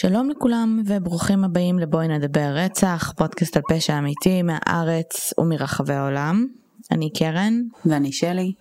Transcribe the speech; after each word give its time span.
שלום 0.00 0.30
לכולם 0.30 0.82
וברוכים 0.86 1.44
הבאים 1.44 1.78
לבואי 1.78 2.08
נדבר 2.08 2.52
רצח, 2.54 3.12
פודקאסט 3.16 3.56
על 3.56 3.62
פשע 3.68 3.98
אמיתי 3.98 4.42
מהארץ 4.42 5.32
ומרחבי 5.38 5.94
העולם. 5.94 6.46
אני 6.90 7.12
קרן. 7.12 7.62
ואני 7.84 8.12
שלי. 8.12 8.52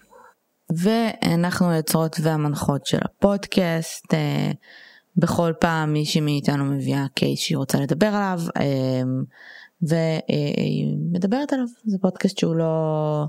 ואנחנו 0.78 1.70
היוצרות 1.70 2.16
והמנחות 2.22 2.86
של 2.86 2.98
הפודקאסט. 3.02 4.14
אה, 4.14 4.52
בכל 5.18 5.54
פעם 5.60 5.94
מישהי 5.94 6.22
מאיתנו 6.22 6.66
מביאה 6.66 7.06
קייס 7.16 7.40
שהיא 7.40 7.58
רוצה 7.58 7.80
לדבר 7.80 8.08
עליו 8.08 8.40
אה, 8.58 9.02
ומדברת 9.82 11.54
עליו. 11.54 11.66
זה 11.86 11.98
פודקאסט 12.02 12.38
שהוא 12.38 12.56
לא, 12.56 13.26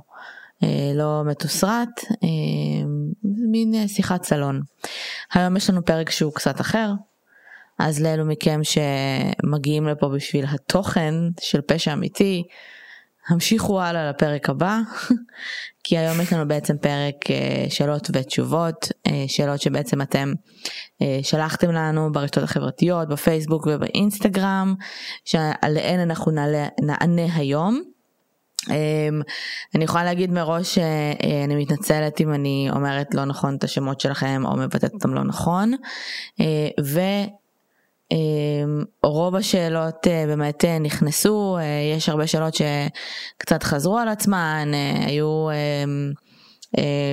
אה, 0.62 0.92
לא 0.94 1.22
מתוסרט, 1.26 2.04
מין 3.50 3.88
שיחת 3.88 4.24
סלון. 4.24 4.60
היום 5.34 5.56
יש 5.56 5.70
לנו 5.70 5.84
פרק 5.84 6.10
שהוא 6.10 6.32
קצת 6.32 6.60
אחר, 6.60 6.92
אז 7.80 8.02
לאלו 8.02 8.26
מכם 8.26 8.60
שמגיעים 8.64 9.86
לפה 9.86 10.08
בשביל 10.08 10.44
התוכן 10.48 11.14
של 11.40 11.60
פשע 11.60 11.92
אמיתי, 11.92 12.42
המשיכו 13.28 13.80
הלאה 13.80 14.10
לפרק 14.10 14.50
הבא, 14.50 14.78
כי 15.84 15.98
היום 15.98 16.20
יש 16.20 16.32
לנו 16.32 16.48
בעצם 16.48 16.78
פרק 16.78 17.30
אה, 17.30 17.70
שאלות 17.70 18.10
ותשובות, 18.12 18.88
אה, 19.06 19.24
שאלות 19.28 19.60
שבעצם 19.60 20.02
אתם 20.02 20.32
אה, 21.02 21.18
שלחתם 21.22 21.70
לנו 21.70 22.12
ברשתות 22.12 22.44
החברתיות, 22.44 23.08
בפייסבוק 23.08 23.66
ובאינסטגרם, 23.66 24.74
שעליהן 25.24 26.00
אנחנו 26.00 26.32
נעלה, 26.32 26.66
נענה 26.82 27.34
היום. 27.34 27.82
אני 29.74 29.84
יכולה 29.84 30.04
להגיד 30.04 30.30
מראש 30.30 30.74
שאני 30.74 31.56
מתנצלת 31.56 32.20
אם 32.20 32.34
אני 32.34 32.68
אומרת 32.72 33.14
לא 33.14 33.24
נכון 33.24 33.56
את 33.56 33.64
השמות 33.64 34.00
שלכם 34.00 34.42
או 34.46 34.56
מבטאת 34.56 34.94
אותם 34.94 35.14
לא 35.14 35.24
נכון. 35.24 35.72
ו... 36.80 37.00
אמ, 38.12 38.84
רוב 39.02 39.36
השאלות 39.36 40.06
אה, 40.06 40.24
באמת 40.26 40.64
אה, 40.64 40.78
נכנסו, 40.78 41.56
אה, 41.58 41.64
יש 41.96 42.08
הרבה 42.08 42.26
שאלות 42.26 42.54
שקצת 42.54 43.62
חזרו 43.62 43.98
על 43.98 44.08
עצמן, 44.08 44.70
היו 45.06 45.48
אמ, 45.50 46.12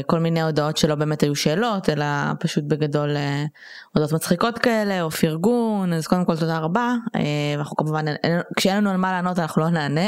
כל 0.05 0.19
מיני 0.19 0.41
הודעות 0.41 0.77
שלא 0.77 0.95
באמת 0.95 1.23
היו 1.23 1.35
שאלות, 1.35 1.89
אלא 1.89 2.05
פשוט 2.39 2.63
בגדול 2.63 3.15
הודעות 3.93 4.13
מצחיקות 4.13 4.57
כאלה, 4.57 5.01
או 5.01 5.11
פרגון, 5.11 5.93
אז 5.93 6.07
קודם 6.07 6.25
כל 6.25 6.37
תודה 6.37 6.57
רבה, 6.57 6.93
ואנחנו 7.57 7.75
כמובן, 7.75 8.05
כשאין 8.57 8.77
לנו 8.77 8.89
על 8.89 8.97
מה 8.97 9.11
לענות 9.11 9.39
אנחנו 9.39 9.61
לא 9.61 9.69
נענה. 9.69 10.07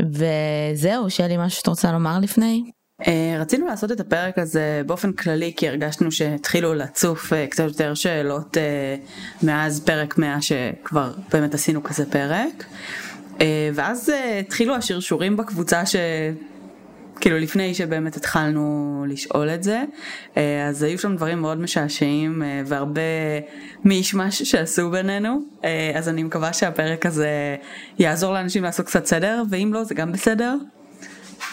וזהו, 0.00 1.10
שלי 1.10 1.36
משהו 1.36 1.58
שאתה 1.58 1.70
רוצה 1.70 1.92
לומר 1.92 2.18
לפני? 2.18 2.70
אה, 3.06 3.36
רצינו 3.40 3.66
לעשות 3.66 3.92
את 3.92 4.00
הפרק 4.00 4.38
הזה 4.38 4.82
באופן 4.86 5.12
כללי 5.12 5.52
כי 5.56 5.68
הרגשנו 5.68 6.12
שהתחילו 6.12 6.74
לצוף 6.74 7.32
אה, 7.32 7.46
קצת 7.46 7.64
יותר 7.64 7.94
שאלות 7.94 8.56
אה, 8.56 8.96
מאז 9.42 9.84
פרק 9.84 10.18
100 10.18 10.42
שכבר 10.42 11.12
באמת 11.32 11.54
עשינו 11.54 11.82
כזה 11.82 12.10
פרק. 12.10 12.64
ואז 13.74 14.12
התחילו 14.40 14.74
השרשורים 14.74 15.36
בקבוצה 15.36 15.86
ש... 15.86 15.96
כאילו 17.20 17.38
לפני 17.38 17.74
שבאמת 17.74 18.16
התחלנו 18.16 19.04
לשאול 19.08 19.48
את 19.50 19.62
זה, 19.62 19.84
אז 20.68 20.82
היו 20.82 20.98
שם 20.98 21.16
דברים 21.16 21.38
מאוד 21.38 21.60
משעשעים 21.60 22.42
והרבה 22.66 23.00
מישמש 23.84 24.42
שעשו 24.42 24.90
בינינו, 24.90 25.40
אז 25.94 26.08
אני 26.08 26.22
מקווה 26.22 26.52
שהפרק 26.52 27.06
הזה 27.06 27.56
יעזור 27.98 28.32
לאנשים 28.32 28.62
לעשות 28.62 28.86
קצת 28.86 29.06
סדר, 29.06 29.42
ואם 29.50 29.70
לא 29.72 29.84
זה 29.84 29.94
גם 29.94 30.12
בסדר. 30.12 30.56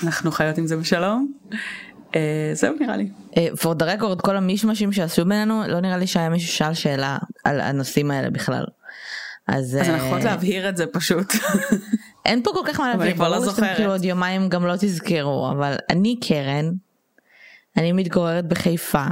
אנחנו 0.03 0.31
חיות 0.31 0.57
עם 0.57 0.67
זה 0.67 0.77
בשלום. 0.77 1.33
Uh, 2.09 2.15
זהו 2.53 2.75
נראה 2.79 2.97
לי. 2.97 3.09
for 3.35 3.75
the 3.79 3.83
record 3.83 4.21
כל 4.21 4.35
המישמשים 4.35 4.93
שעשו 4.93 5.25
בינינו 5.25 5.63
לא 5.67 5.79
נראה 5.79 5.97
לי 5.97 6.07
שהיה 6.07 6.29
מישהו 6.29 6.53
שאל 6.53 6.73
שאלה 6.73 7.17
על 7.43 7.61
הנושאים 7.61 8.11
האלה 8.11 8.29
בכלל. 8.29 8.65
אז, 9.47 9.77
אז 9.81 9.89
אנחנו 9.89 10.07
יכולות 10.07 10.23
להבהיר 10.23 10.69
את 10.69 10.77
זה 10.77 10.85
פשוט. 10.87 11.33
אין 12.25 12.43
פה 12.43 12.51
כל 12.53 12.61
כך 12.67 12.79
מה 12.79 12.89
להבהיר, 12.89 13.15
ברור 13.15 13.29
לא 13.29 13.51
שאתם 13.51 13.67
כאילו 13.75 13.91
עוד 13.91 14.05
יומיים 14.05 14.49
גם 14.49 14.65
לא 14.65 14.73
תזכרו 14.79 15.51
אבל 15.51 15.75
אני 15.89 16.19
קרן, 16.21 16.71
אני 17.77 17.91
מתגוררת 17.91 18.47
בחיפה 18.47 19.05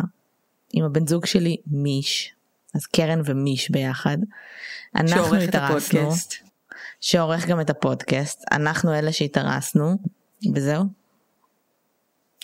עם 0.74 0.86
הבן 0.86 1.08
זוג 1.08 1.26
שלי 1.26 1.58
מיש, 1.68 2.34
אז 2.76 2.86
קרן 2.86 3.22
ומיש 3.26 3.72
ביחד. 3.72 4.18
אנחנו 4.96 5.36
התארסנו, 5.36 6.12
שעורך 7.02 7.48
גם 7.48 7.62
את 7.62 7.70
הפודקאסט, 7.70 8.46
אנחנו 8.52 8.94
אלה 8.94 9.12
שהתארסנו 9.12 9.98
וזהו? 10.56 10.84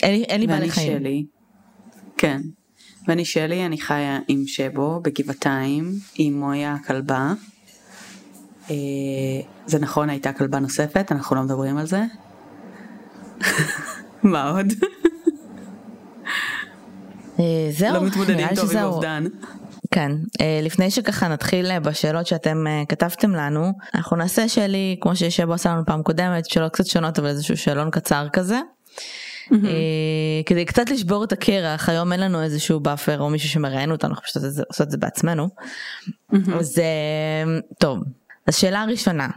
אין 0.04 0.42
לי 0.42 0.48
בעלי 0.48 0.72
חיים. 0.72 1.00
שלי, 1.00 1.26
כן. 2.18 2.42
ואני 3.08 3.26
שלי, 3.26 3.66
אני 3.66 3.78
חיה 3.78 4.20
עם 4.28 4.44
שבו 4.48 5.00
בגבעתיים, 5.04 5.92
עם 6.16 6.40
מויה 6.40 6.74
הכלבה. 6.74 7.34
אה, 8.70 8.76
זה 9.66 9.80
נכון, 9.80 10.09
הייתה 10.09 10.34
כלבה 10.34 10.59
נוספת, 10.59 11.12
אנחנו 11.12 11.36
לא 11.36 11.44
מדברים 11.44 11.78
על 11.78 11.86
זה. 11.86 12.03
מה 14.24 14.50
עוד? 14.50 14.74
אה, 17.40 17.70
זהו, 17.72 17.94
לא 17.94 18.03
מתמודדים 18.03 18.48
טוב 18.56 18.78
עם 18.78 18.84
אובדן. 18.84 19.24
כן, 19.94 20.12
אה, 20.42 20.59
לפני 20.64 20.92
שככה 20.92 21.28
נתחיל 21.28 21.72
אה, 21.72 21.80
בשאלות 21.80 22.28
שאתם 22.28 22.68
אה, 22.68 22.84
כתבתם 22.90 23.31
לנו, 23.31 23.72
אנחנו 23.96 24.18
נעשה 24.18 24.50
שלי, 24.50 24.98
כמו 25.02 25.16
ששבו 25.16 25.54
עשה 25.54 25.70
לנו 25.70 25.86
פעם 25.86 26.04
קודמת, 26.04 26.46
שאלות 26.46 26.74
קצת 26.74 26.86
שונות 26.86 27.20
אבל 27.20 27.28
איזשהו 27.28 27.58
שאלון 27.58 27.92
קצר 27.92 28.28
כזה. 28.34 28.59
Mm-hmm. 28.59 29.53
כדי 30.46 30.66
קצת 30.66 30.90
לשבור 30.90 31.24
את 31.24 31.32
הקרח, 31.32 31.90
היום 31.90 32.12
אין 32.12 32.20
לנו 32.20 32.44
איזשהו 32.44 32.80
buffer 32.80 33.22
או 33.22 33.30
מישהו 33.30 33.50
שמראיין 33.50 33.92
אותנו, 33.92 34.09
אנחנו 34.09 34.24
פשוט 34.24 34.44
עושות 34.68 34.88
את 34.88 34.92
זה 34.92 34.98
בעצמנו. 34.98 35.50
Mm-hmm. 36.08 36.36
אז 36.59 36.82
טוב, 37.80 38.00
אז 38.48 38.56
שאלה 38.56 38.86
ראשונה, 38.86 39.30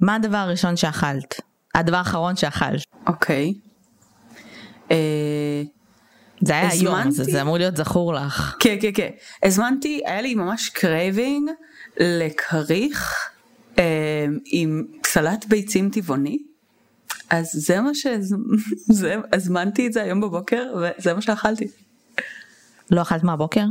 מה 0.00 0.14
הדבר 0.14 0.36
הראשון 0.36 0.76
שאכלת? 0.76 1.40
הדבר 1.74 1.96
האחרון 1.96 2.36
שאכלת. 2.36 2.82
אוקיי. 3.06 3.54
Okay. 4.88 4.96
זה 6.40 6.52
היה 6.52 6.68
היום, 6.68 7.10
זה, 7.10 7.24
זה 7.24 7.42
אמור 7.42 7.58
להיות 7.58 7.76
זכור 7.76 8.14
לך. 8.14 8.56
כן, 8.60 8.76
כן, 8.80 8.90
כן. 8.94 9.10
הזמנתי, 9.42 10.00
היה 10.06 10.20
לי 10.20 10.34
ממש 10.34 10.68
craving 10.68 11.50
לכריך 12.00 13.14
אה, 13.78 14.26
עם 14.44 14.86
סלט 15.06 15.44
ביצים 15.44 15.90
טבעוני. 15.90 16.38
אז 17.30 17.50
זה 17.52 17.80
מה 17.80 17.90
שהזמנתי 17.94 19.86
את 19.86 19.92
זה 19.92 20.02
היום 20.02 20.20
בבוקר 20.20 20.74
וזה 20.76 21.14
מה 21.14 21.22
שאכלתי. 21.22 21.68
לא 22.90 23.02
אכלת 23.02 23.22
מהבוקר? 23.22 23.64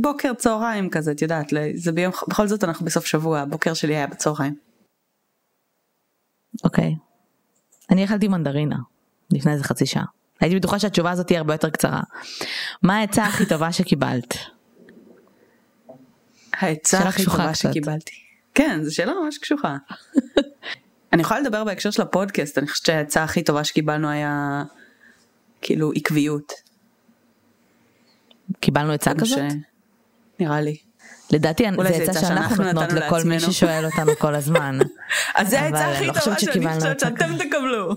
בוקר 0.00 0.34
צהריים 0.34 0.90
כזה 0.90 1.12
את 1.12 1.22
יודעת 1.22 1.52
זה 1.74 1.92
ביום 1.92 2.12
בכל 2.28 2.46
זאת 2.46 2.64
אנחנו 2.64 2.86
בסוף 2.86 3.06
שבוע 3.06 3.40
הבוקר 3.40 3.74
שלי 3.74 3.96
היה 3.96 4.06
בצהריים. 4.06 4.54
אוקיי. 6.64 6.94
אני 7.90 8.04
אכלתי 8.04 8.28
מנדרינה 8.28 8.78
לפני 9.30 9.52
איזה 9.52 9.64
חצי 9.64 9.86
שעה. 9.86 10.04
הייתי 10.44 10.56
בטוחה 10.56 10.78
שהתשובה 10.78 11.10
הזאת 11.10 11.26
תהיה 11.26 11.38
הרבה 11.38 11.54
יותר 11.54 11.70
קצרה. 11.70 12.00
מה 12.82 12.96
העצה 12.96 13.24
הכי 13.24 13.46
טובה 13.46 13.72
שקיבלת? 13.72 14.36
העצה 16.52 16.98
הכי 16.98 17.24
טובה 17.24 17.54
שקיבלתי. 17.54 18.12
כן, 18.54 18.80
זו 18.82 18.94
שאלה 18.94 19.12
ממש 19.22 19.38
קשוחה. 19.38 19.76
אני 21.12 21.22
יכולה 21.22 21.40
לדבר 21.40 21.64
בהקשר 21.64 21.90
של 21.90 22.02
הפודקאסט, 22.02 22.58
אני 22.58 22.68
חושבת 22.68 22.86
שהעצה 22.86 23.24
הכי 23.24 23.42
טובה 23.42 23.64
שקיבלנו 23.64 24.08
היה 24.08 24.62
כאילו 25.62 25.92
עקביות. 25.94 26.52
קיבלנו 28.60 28.92
עצה 28.92 29.14
כזאת? 29.14 29.38
ש... 29.38 29.54
נראה 30.40 30.60
לי. 30.60 30.76
לדעתי 31.30 31.64
זו 31.76 31.82
עצה 31.82 32.20
שאנחנו 32.20 32.64
נותנות 32.64 32.92
לכל 32.92 33.22
מי 33.24 33.40
ששואל 33.40 33.84
אותנו 33.84 34.12
כל 34.18 34.34
הזמן. 34.34 34.78
אז 35.36 35.50
זו 35.50 35.56
העצה 35.56 35.92
הכי 35.92 36.06
לא 36.06 36.12
טובה 36.12 36.38
שאני 36.38 36.74
חושבת 36.74 37.00
שאתם 37.00 37.38
תקבלו. 37.38 37.94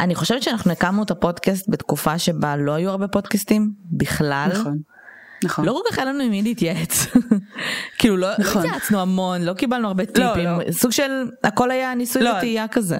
אני 0.00 0.14
חושבת 0.14 0.42
שאנחנו 0.42 0.72
הקמנו 0.72 1.02
את 1.02 1.10
הפודקאסט 1.10 1.68
בתקופה 1.68 2.18
שבה 2.18 2.56
לא 2.56 2.72
היו 2.72 2.90
הרבה 2.90 3.08
פודקאסטים 3.08 3.72
בכלל. 3.92 4.48
נכון. 4.52 4.78
נכון. 5.44 5.64
לא 5.64 5.72
כל 5.72 5.90
כך 5.90 5.98
היה 5.98 6.06
לנו 6.06 6.24
עם 6.24 6.30
מי 6.30 6.42
להתייעץ. 6.42 7.06
כאילו 7.98 8.16
לא, 8.16 8.28
נכון. 8.38 8.62
התייעצנו 8.62 9.00
המון, 9.00 9.42
לא 9.42 9.52
קיבלנו 9.52 9.88
הרבה 9.88 10.02
לא, 10.02 10.12
טיפים, 10.12 10.44
לא, 10.44 10.58
לא. 10.58 10.72
סוג 10.72 10.90
של 10.90 11.10
הכל 11.44 11.70
היה 11.70 11.94
ניסוי 11.94 12.22
לא. 12.22 12.30
וטעייה 12.30 12.68
כזה. 12.68 12.98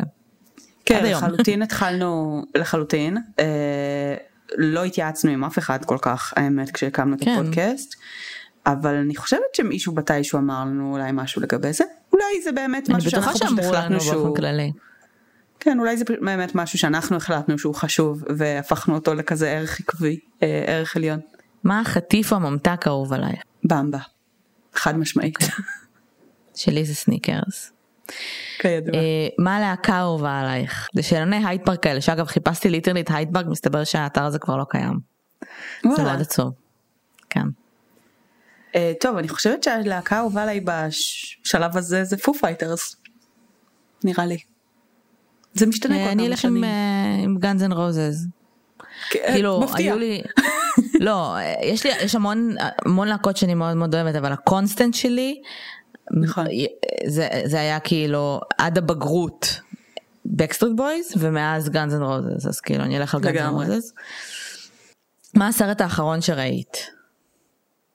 כן, 0.84 1.04
לחלוטין 1.04 1.62
התחלנו, 1.66 2.42
לחלוטין. 2.54 3.16
אה, 3.38 4.14
לא 4.56 4.84
התייעצנו 4.84 5.30
עם 5.30 5.44
אף 5.44 5.58
אחד 5.58 5.84
כל 5.84 5.98
כך, 6.02 6.34
האמת, 6.36 6.70
כשהקמנו 6.70 7.16
את 7.16 7.24
כן. 7.24 7.30
הפודקאסט. 7.30 7.94
אבל 8.66 8.94
אני 8.94 9.16
חושבת 9.16 9.54
שמישהו 9.56 9.94
מתישהו 9.94 10.38
אמר 10.38 10.60
לנו 10.60 10.92
אולי 10.92 11.10
משהו 11.12 11.42
לגבי 11.42 11.72
זה. 11.72 11.84
אולי 12.12 12.42
זה 12.44 12.52
באמת 12.52 12.88
משהו 12.88 13.10
שאנחנו 13.10 13.32
פשוט 13.32 13.58
החלטנו 13.58 14.00
שהוא... 14.00 14.36
כללי. 14.36 14.72
כן, 15.60 15.80
אולי 15.80 15.96
זה 15.96 16.04
באמת 16.20 16.54
משהו 16.54 16.78
שאנחנו 16.78 17.16
החלטנו 17.16 17.58
שהוא 17.58 17.74
חשוב 17.74 18.24
והפכנו 18.36 18.94
אותו 18.94 19.14
לכזה 19.14 19.50
ערך 19.50 19.80
עקבי, 19.80 20.18
אה, 20.42 20.64
ערך 20.66 20.96
עליון. 20.96 21.20
מה 21.64 21.80
החטיף 21.80 22.32
הממתק 22.32 22.86
האהוב 22.86 23.12
עלייך? 23.12 23.42
במבה, 23.64 23.98
חד 24.74 24.98
משמעית. 24.98 25.38
שלי 26.54 26.84
זה 26.84 26.94
סניקרס. 26.94 27.72
כידוע. 28.58 28.94
אה, 28.94 29.28
מה 29.38 29.56
הלהקה 29.56 29.94
האהובה 29.94 30.40
עלייך? 30.40 30.88
זה 30.94 31.02
שאלוני 31.02 31.46
הייד 31.46 31.60
פארק 31.64 31.82
כאלה, 31.82 32.00
שאגב 32.00 32.26
חיפשתי 32.26 32.70
literally 32.70 33.00
את 33.00 33.10
הייד 33.10 33.28
פארק, 33.32 33.46
מסתבר 33.46 33.84
שהאתר 33.84 34.24
הזה 34.24 34.38
כבר 34.38 34.56
לא 34.56 34.64
קיים. 34.68 34.98
זה 35.82 36.02
מאוד 36.02 36.20
עצוב. 36.20 36.52
כן. 37.30 37.46
אה, 38.74 38.92
טוב, 39.00 39.16
אני 39.16 39.28
חושבת 39.28 39.62
שהלהקה 39.62 40.16
האהובה 40.16 40.42
עליי 40.42 40.60
בשלב 40.60 41.76
הזה 41.76 42.04
זה 42.04 42.16
פו 42.16 42.34
פייטרס. 42.34 42.96
נראה 44.04 44.26
לי. 44.26 44.38
זה 45.54 45.66
משתנה 45.66 45.94
כל 45.94 46.00
אה, 46.00 46.04
כמה 46.04 46.12
אני 46.12 46.26
אלך 46.26 46.44
עם, 46.44 46.50
שנים. 46.50 46.64
אה, 46.64 47.40
גאנז 47.40 47.62
אנד 47.62 47.72
רוזז. 47.72 48.26
כאילו 49.10 49.60
מפתיע. 49.60 49.92
היו 49.92 49.98
לי 49.98 50.22
לא 51.06 51.36
יש 51.62 51.86
לי 51.86 51.92
יש 52.02 52.14
המון 52.14 52.54
המון 52.84 53.08
להקות 53.08 53.36
שאני 53.36 53.54
מאוד 53.54 53.76
מאוד 53.76 53.94
אוהבת 53.94 54.14
אבל 54.14 54.32
ה 54.32 54.39
constant 54.39 54.94
שלי 54.94 55.42
נכון. 56.10 56.46
זה 57.06 57.28
זה 57.44 57.60
היה 57.60 57.80
כאילו 57.80 58.40
עד 58.58 58.78
הבגרות 58.78 59.60
בקסטריט 60.26 60.72
בויז 60.76 61.12
ומאז 61.18 61.68
גאנז 61.68 61.94
אנד 61.94 62.02
רוזס 62.02 62.46
אז 62.46 62.60
כאילו 62.60 62.84
אני 62.84 62.98
אלך 62.98 63.14
על 63.14 63.20
גאנז 63.20 63.36
אנד. 63.36 63.70
רוזס. 63.70 63.92
מה 65.34 65.48
הסרט 65.48 65.80
האחרון 65.80 66.20
שראית? 66.20 66.86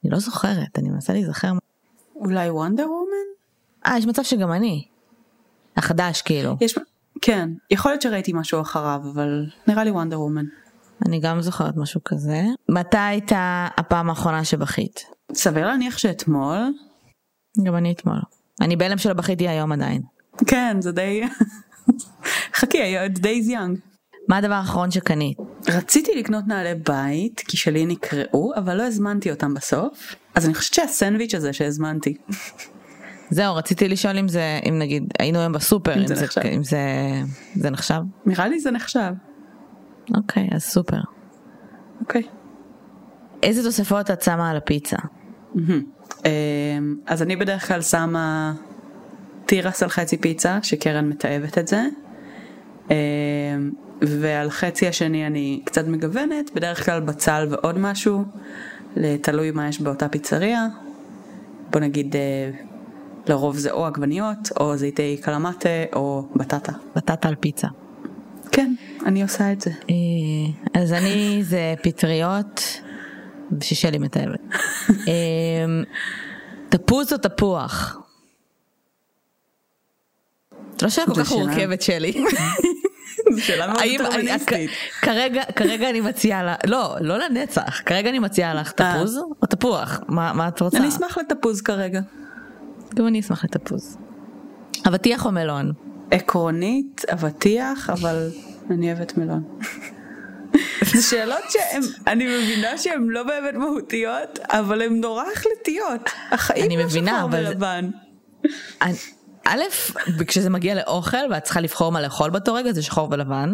אני 0.04 0.12
לא 0.12 0.20
זוכרת 0.20 0.80
אני 0.80 0.90
מנסה 0.90 1.14
להיזכר. 1.14 1.52
אולי 2.16 2.50
וונדר 2.50 2.88
וומן? 2.92 3.28
אה 3.86 3.98
יש 3.98 4.06
מצב 4.06 4.24
שגם 4.24 4.52
אני. 4.52 4.88
החדש 5.78 6.22
כאילו 6.22 6.58
יש... 6.62 6.76
כן, 7.22 7.50
יכול 7.72 7.92
להיות 7.92 8.02
שראיתי 8.02 8.34
משהו 8.34 8.62
אחריו, 8.62 9.02
אבל 9.14 9.46
נראה 9.68 9.84
לי 9.84 9.92
וונדר 9.92 10.22
וומן. 10.22 10.46
אני 11.06 11.20
גם 11.20 11.42
זוכרת 11.42 11.78
משהו 11.78 12.02
כזה. 12.06 12.42
מתי 12.70 12.98
הייתה 12.98 13.68
הפעם 13.78 14.10
האחרונה 14.10 14.44
שבכית? 14.44 15.06
סביר 15.34 15.68
להניח 15.68 15.98
שאתמול, 15.98 16.58
גם 17.64 17.76
אני 17.76 17.92
אתמול. 17.92 18.20
אני 18.62 18.76
בהלם 18.76 18.98
שלא 18.98 19.14
בכיתי 19.14 19.48
היום 19.48 19.72
עדיין. 19.72 20.02
כן, 20.48 20.78
זה 20.80 20.92
די... 20.92 21.22
חכי, 22.58 23.08
it's 23.08 23.20
days 23.20 23.50
young. 23.50 23.96
מה 24.30 24.38
הדבר 24.38 24.54
האחרון 24.54 24.92
שקנית? 24.92 25.38
רציתי 25.68 26.12
לקנות 26.16 26.48
נעלי 26.48 26.76
בית, 26.76 27.40
כי 27.40 27.58
שלי 27.58 27.86
נקרעו, 27.86 28.54
אבל 28.56 28.78
לא 28.78 28.84
הזמנתי 28.84 29.32
אותם 29.32 29.54
בסוף. 29.54 30.16
אז 30.36 30.46
אני 30.46 30.54
חושבת 30.54 30.74
שהסנדוויץ' 30.74 31.36
הזה 31.36 31.54
שהזמנתי. 31.54 32.18
זהו 33.30 33.56
רציתי 33.56 33.88
לשאול 33.88 34.18
אם 34.18 34.28
זה 34.28 34.60
אם 34.70 34.80
נגיד 34.80 35.04
היינו 35.20 35.40
היום 35.40 35.54
בסופר 35.54 35.94
אם 35.94 36.00
אם 36.00 36.08
זה 36.08 36.16
זה 36.16 36.26
נחשב. 36.26 36.42
אם 36.42 36.64
זה 36.64 36.80
זה 37.56 37.70
נחשב 37.70 38.02
נראה 38.26 38.48
לי 38.48 38.60
זה 38.60 38.72
נחשב. 38.72 39.14
אוקיי 40.16 40.50
אז 40.52 40.64
סופר 40.64 41.00
אוקיי. 42.02 42.24
איזה 43.44 43.64
תוספות 43.64 44.12
את 44.12 44.22
שמה 44.22 44.50
על 44.50 44.58
הפיצה. 44.58 44.98
אמ, 46.26 46.96
אז 47.06 47.22
אני 47.22 47.36
בדרך 47.36 47.68
כלל 47.68 47.82
שמה 47.82 48.54
תירס 49.46 49.84
על 49.84 49.90
חצי 49.90 50.18
פיצה, 50.18 50.60
שקרן 50.64 51.10
מתעבת 51.10 51.58
את 51.58 51.68
זה. 51.68 51.86
אמ, 52.90 52.96
ועל 54.02 54.50
חצי 54.50 54.88
השני 54.88 55.28
אני 55.28 55.62
קצת 55.66 55.88
מגוונת, 55.88 56.52
בדרך 56.56 56.86
כלל 56.86 57.00
בצל 57.00 57.48
ועוד 57.50 57.80
משהו, 57.80 58.24
תלוי 59.22 59.52
מה 59.52 59.68
יש 59.68 59.82
באותה 59.82 60.10
פיצריה. 60.10 60.68
בוא 61.72 61.80
נגיד, 61.80 62.16
אה, 62.16 62.52
לרוב 63.28 63.58
זה 63.58 63.72
או 63.72 63.86
עגבניות, 63.86 64.52
או 64.60 64.78
זיתי 64.78 65.18
קלמטה, 65.22 65.70
או 65.94 66.28
בטטה. 66.36 66.72
בטטה 66.96 67.28
על 67.28 67.36
פיצה 67.36 67.68
כן, 68.56 68.76
אני 69.06 69.24
עושה 69.24 69.52
את 69.52 69.62
זה. 69.62 69.70
אה, 69.70 70.82
אז 70.82 70.94
אני 70.94 71.40
זה 71.44 71.74
פטריות 71.84 72.82
ששלי 73.64 73.98
מתאבת 73.98 74.40
אה, 75.08 75.66
תפוז 76.70 77.14
או 77.14 77.18
תפוח 77.18 77.98
לא 80.82 80.90
שאלה 80.90 81.06
כל 81.06 81.24
כך 81.24 81.32
מורכבת 81.32 81.82
שלי. 81.82 82.14
זו 83.36 83.44
שאלה 83.44 83.68
מאוד 83.68 83.84
דטרמיניסטית. 84.00 84.70
כרגע 85.02 85.44
כרגע 85.56 85.90
אני 85.90 86.02
מציעה 86.02 86.44
לה 86.44 86.56
לא 86.66 86.96
לא 87.02 87.18
לנצח 87.18 87.82
כרגע 87.86 88.10
אני 88.10 88.20
מציעה 88.20 88.54
לך 88.54 88.72
תפוז 88.72 89.18
או 89.18 89.48
תפוח 89.48 90.00
מה 90.08 90.34
מה 90.34 90.48
את 90.48 90.62
רוצה? 90.62 90.78
אני 90.78 90.88
אשמח 90.88 91.18
לתפוז 91.18 91.62
כרגע. 91.62 92.02
גם 92.94 93.08
אני 93.08 93.20
אשמח 93.20 93.44
לתפוז. 93.44 93.98
אבטיח 94.88 95.26
או 95.26 95.32
מלון? 95.32 95.72
עקרונית 96.12 97.02
אבטיח 97.14 97.90
אבל 97.90 98.30
אני 98.70 98.94
אוהבת 98.94 99.18
מלון. 99.18 99.44
זה 100.86 101.02
שאלות 101.02 101.44
שהן, 101.50 101.82
אני 102.08 102.26
מבינה 102.38 102.78
שהן 102.78 103.08
לא 103.10 103.24
באמת 103.24 103.54
מהותיות 103.54 104.40
אבל 104.50 104.82
הן 104.82 104.94
נורא 105.02 105.24
החלטיות. 105.34 106.10
החיים 106.32 106.66
אני 106.66 106.78
לא 106.78 106.84
מבינה, 106.86 107.18
שחור 107.18 107.30
ולבן. 107.34 107.90
א', 109.46 109.62
כשזה 110.28 110.50
מגיע 110.50 110.76
לאוכל 110.76 111.18
ואת 111.32 111.44
צריכה 111.44 111.62
לבחור 111.62 111.92
מה 111.92 112.02
לאכול 112.02 112.30
באותו 112.30 112.54
רגע 112.54 112.72
זה 112.72 112.82
שחור 112.82 113.08
ולבן. 113.12 113.54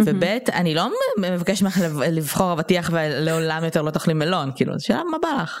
וב' 0.00 0.24
אני 0.52 0.74
לא 0.74 0.88
מבקש 1.18 1.62
ממך 1.62 1.80
לב- 1.84 2.02
לבחור 2.02 2.52
אבטיח 2.52 2.90
ולעולם 2.92 3.64
יותר 3.64 3.82
לא 3.82 3.90
תאכלי 3.90 4.14
מלון 4.14 4.50
כאילו 4.54 4.78
זו 4.78 4.86
שאלה 4.86 5.02
מה 5.04 5.18
בא 5.22 5.28
לך. 5.42 5.60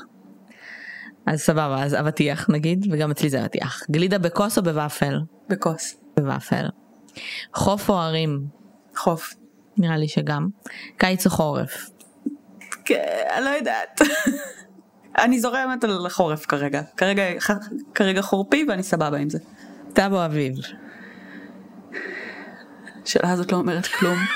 אז 1.28 1.40
סבבה 1.40 1.82
אז 1.82 1.94
אבטיח 1.94 2.50
נגיד 2.50 2.86
וגם 2.90 3.10
אצלי 3.10 3.30
זה 3.30 3.40
אבטיח 3.40 3.82
גלידה 3.90 4.18
בכוס 4.18 4.58
או 4.58 4.62
בוואפל? 4.62 5.20
בכוס. 5.48 5.96
בוואפל. 6.16 6.68
חוף 7.54 7.88
או 7.88 7.98
ערים? 7.98 8.44
חוף. 8.96 9.34
נראה 9.76 9.96
לי 9.96 10.08
שגם. 10.08 10.48
קיץ 10.96 11.26
או 11.26 11.30
חורף? 11.30 11.90
כן, 12.84 13.22
אני 13.36 13.44
לא 13.44 13.50
יודעת. 13.50 14.00
אני 15.24 15.40
זורמת 15.40 15.84
על 15.84 16.06
החורף 16.06 16.46
כרגע. 16.46 16.82
כרגע, 16.96 17.22
כרגע 17.94 18.22
חורפי 18.22 18.66
ואני 18.68 18.82
סבבה 18.82 19.16
עם 19.16 19.30
זה. 19.30 19.38
סתיו 19.90 20.14
או 20.14 20.24
אביב? 20.24 20.54
השאלה 23.04 23.32
הזאת 23.32 23.52
לא 23.52 23.56
אומרת 23.56 23.86
כלום. 23.86 24.18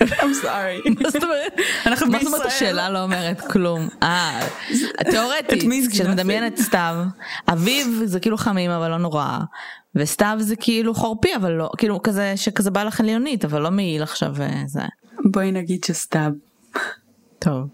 I'm 0.00 0.44
sorry. 0.44 0.90
מה 1.00 1.10
זאת 1.10 1.22
אומרת? 1.24 1.60
אנחנו 1.86 2.06
מה 2.06 2.18
זאת 2.18 2.26
אומרת 2.26 2.42
בישראל. 2.42 2.70
השאלה 2.70 2.90
לא 2.90 3.02
אומרת 3.02 3.40
כלום? 3.40 3.88
אה, 4.02 4.40
תיאורטית, 5.10 5.64
כשאת. 5.90 6.06
מדמיינת 6.06 6.58
סתיו, 6.58 6.96
אביב 7.48 8.02
זה 8.04 8.20
כאילו 8.20 8.36
חמים 8.36 8.70
אבל 8.70 8.90
לא 8.90 8.98
נורא, 8.98 9.38
וסתיו 9.94 10.36
זה 10.38 10.56
כאילו 10.56 10.94
חורפי 10.94 11.36
אבל 11.36 11.52
לא, 11.52 11.70
כאילו 11.78 12.02
כזה 12.02 12.32
שכזה 12.36 12.70
בא 12.70 12.82
לך 12.82 13.00
עליונית 13.00 13.44
אבל 13.44 13.62
לא 13.62 13.70
מעיל 13.70 14.02
עכשיו 14.02 14.32
וזה. 14.34 14.82
בואי 15.24 15.52
נגיד 15.52 15.84
שסתיו. 15.84 16.30
טוב. 17.38 17.68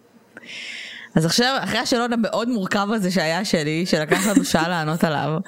אז 1.15 1.27
עכשיו 1.27 1.57
אחרי 1.61 1.79
השאלון 1.79 2.13
המאוד 2.13 2.49
מורכב 2.49 2.89
הזה 2.93 3.11
שהיה 3.11 3.45
שלי 3.45 3.87
שלקח 3.87 4.27
לנו 4.27 4.45
שעה 4.45 4.69
לענות 4.69 5.05
עליו, 5.05 5.39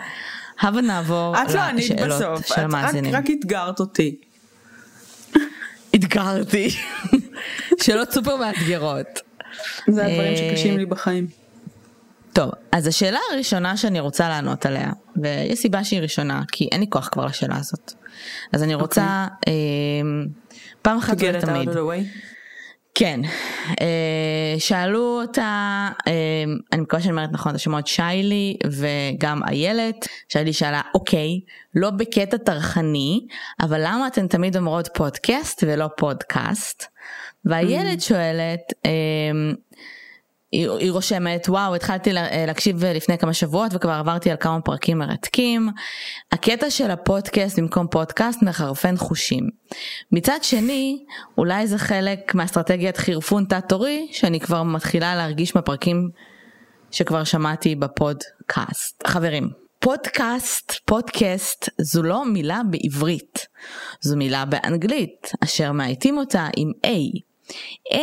הבה 0.61 0.81
נעבור 0.81 1.35
את 1.43 1.55
לא 1.55 1.61
ענית 1.61 1.91
לשאלות 1.91 2.23
בסוף. 2.23 2.47
של 2.47 2.55
את 2.55 2.59
המאזינים. 2.59 3.15
רק 3.15 3.25
אתגרת 3.31 3.81
אותי. 3.81 4.17
אתגרתי. 5.95 6.69
שאלות 7.83 8.13
סופר 8.13 8.37
מאתגרות. 8.37 9.07
זה 9.89 10.07
הדברים 10.07 10.33
אה, 10.33 10.37
שקשים 10.37 10.79
לי 10.79 10.87
בחיים. 10.87 11.27
טוב, 12.33 12.51
אז 12.73 12.87
השאלה 12.87 13.19
הראשונה 13.33 13.77
שאני 13.77 14.01
רוצה 14.01 14.29
לענות 14.29 14.67
עליה, 14.67 14.93
ויש 15.23 15.59
סיבה 15.59 15.85
שהיא 15.85 16.01
ראשונה, 16.01 16.43
כי 16.53 16.69
אין 16.73 16.81
לי 16.81 16.87
כוח 16.91 17.09
כבר 17.13 17.27
לשאלה 17.27 17.57
הזאת. 17.57 17.93
אז 18.53 18.63
אני 18.63 18.75
רוצה 18.75 19.27
אה, 19.49 19.53
פעם 20.83 20.99
אחת 20.99 21.17
ולתמיד. 21.21 21.69
כן, 22.99 23.21
אה, 23.81 24.55
שאלו 24.59 25.21
אותה, 25.23 25.89
אה, 26.07 26.13
אני 26.73 26.83
מקווה 26.83 27.03
שאני 27.03 27.11
אומרת 27.13 27.33
נכון 27.33 27.51
את 27.51 27.57
השמות, 27.57 27.87
שיילי 27.87 28.57
וגם 28.67 29.41
איילת, 29.49 30.09
שיילי 30.29 30.53
שאלה, 30.53 30.81
אוקיי, 30.95 31.41
לא 31.75 31.91
בקטע 31.91 32.37
טרחני, 32.37 33.27
אבל 33.61 33.81
למה 33.85 34.07
אתן 34.07 34.27
תמיד 34.27 34.57
אומרות 34.57 34.89
פודקאסט 34.95 35.65
ולא 35.67 35.87
פודקאסט? 35.97 36.85
ואיילת 37.45 38.01
שואלת, 38.01 38.73
אה, 38.87 38.91
היא, 40.53 40.71
היא 40.71 40.91
רושמת 40.93 41.49
וואו 41.49 41.75
התחלתי 41.75 42.13
לה- 42.13 42.47
להקשיב 42.47 42.85
לפני 42.85 43.19
כמה 43.19 43.33
שבועות 43.33 43.75
וכבר 43.75 43.93
עברתי 43.93 44.31
על 44.31 44.37
כמה 44.41 44.61
פרקים 44.61 44.99
מרתקים. 44.99 45.69
הקטע 46.33 46.71
של 46.71 46.91
הפודקאסט 46.91 47.59
במקום 47.59 47.87
פודקאסט 47.91 48.43
מחרפן 48.43 48.97
חושים. 48.97 49.49
מצד 50.13 50.39
שני 50.43 51.05
אולי 51.39 51.67
זה 51.67 51.79
חלק 51.79 52.35
מאסטרטגיית 52.35 52.97
חירפון 52.97 53.45
תת-תורי 53.45 54.09
שאני 54.13 54.41
כבר 54.41 54.63
מתחילה 54.63 55.17
להרגיש 55.17 55.57
בפרקים 55.57 56.09
שכבר 56.91 57.25
שמעתי 57.25 57.75
בפודקאסט. 57.75 59.07
חברים, 59.07 59.49
פודקאסט, 59.81 60.73
פודקאסט 60.85 61.69
זו 61.81 62.03
לא 62.03 62.25
מילה 62.25 62.61
בעברית, 62.71 63.47
זו 64.01 64.17
מילה 64.17 64.45
באנגלית 64.45 65.33
אשר 65.45 65.73
מאייתים 65.73 66.19
אותה 66.19 66.49
עם 66.57 66.71
A. 66.87 67.28
A 67.93 67.97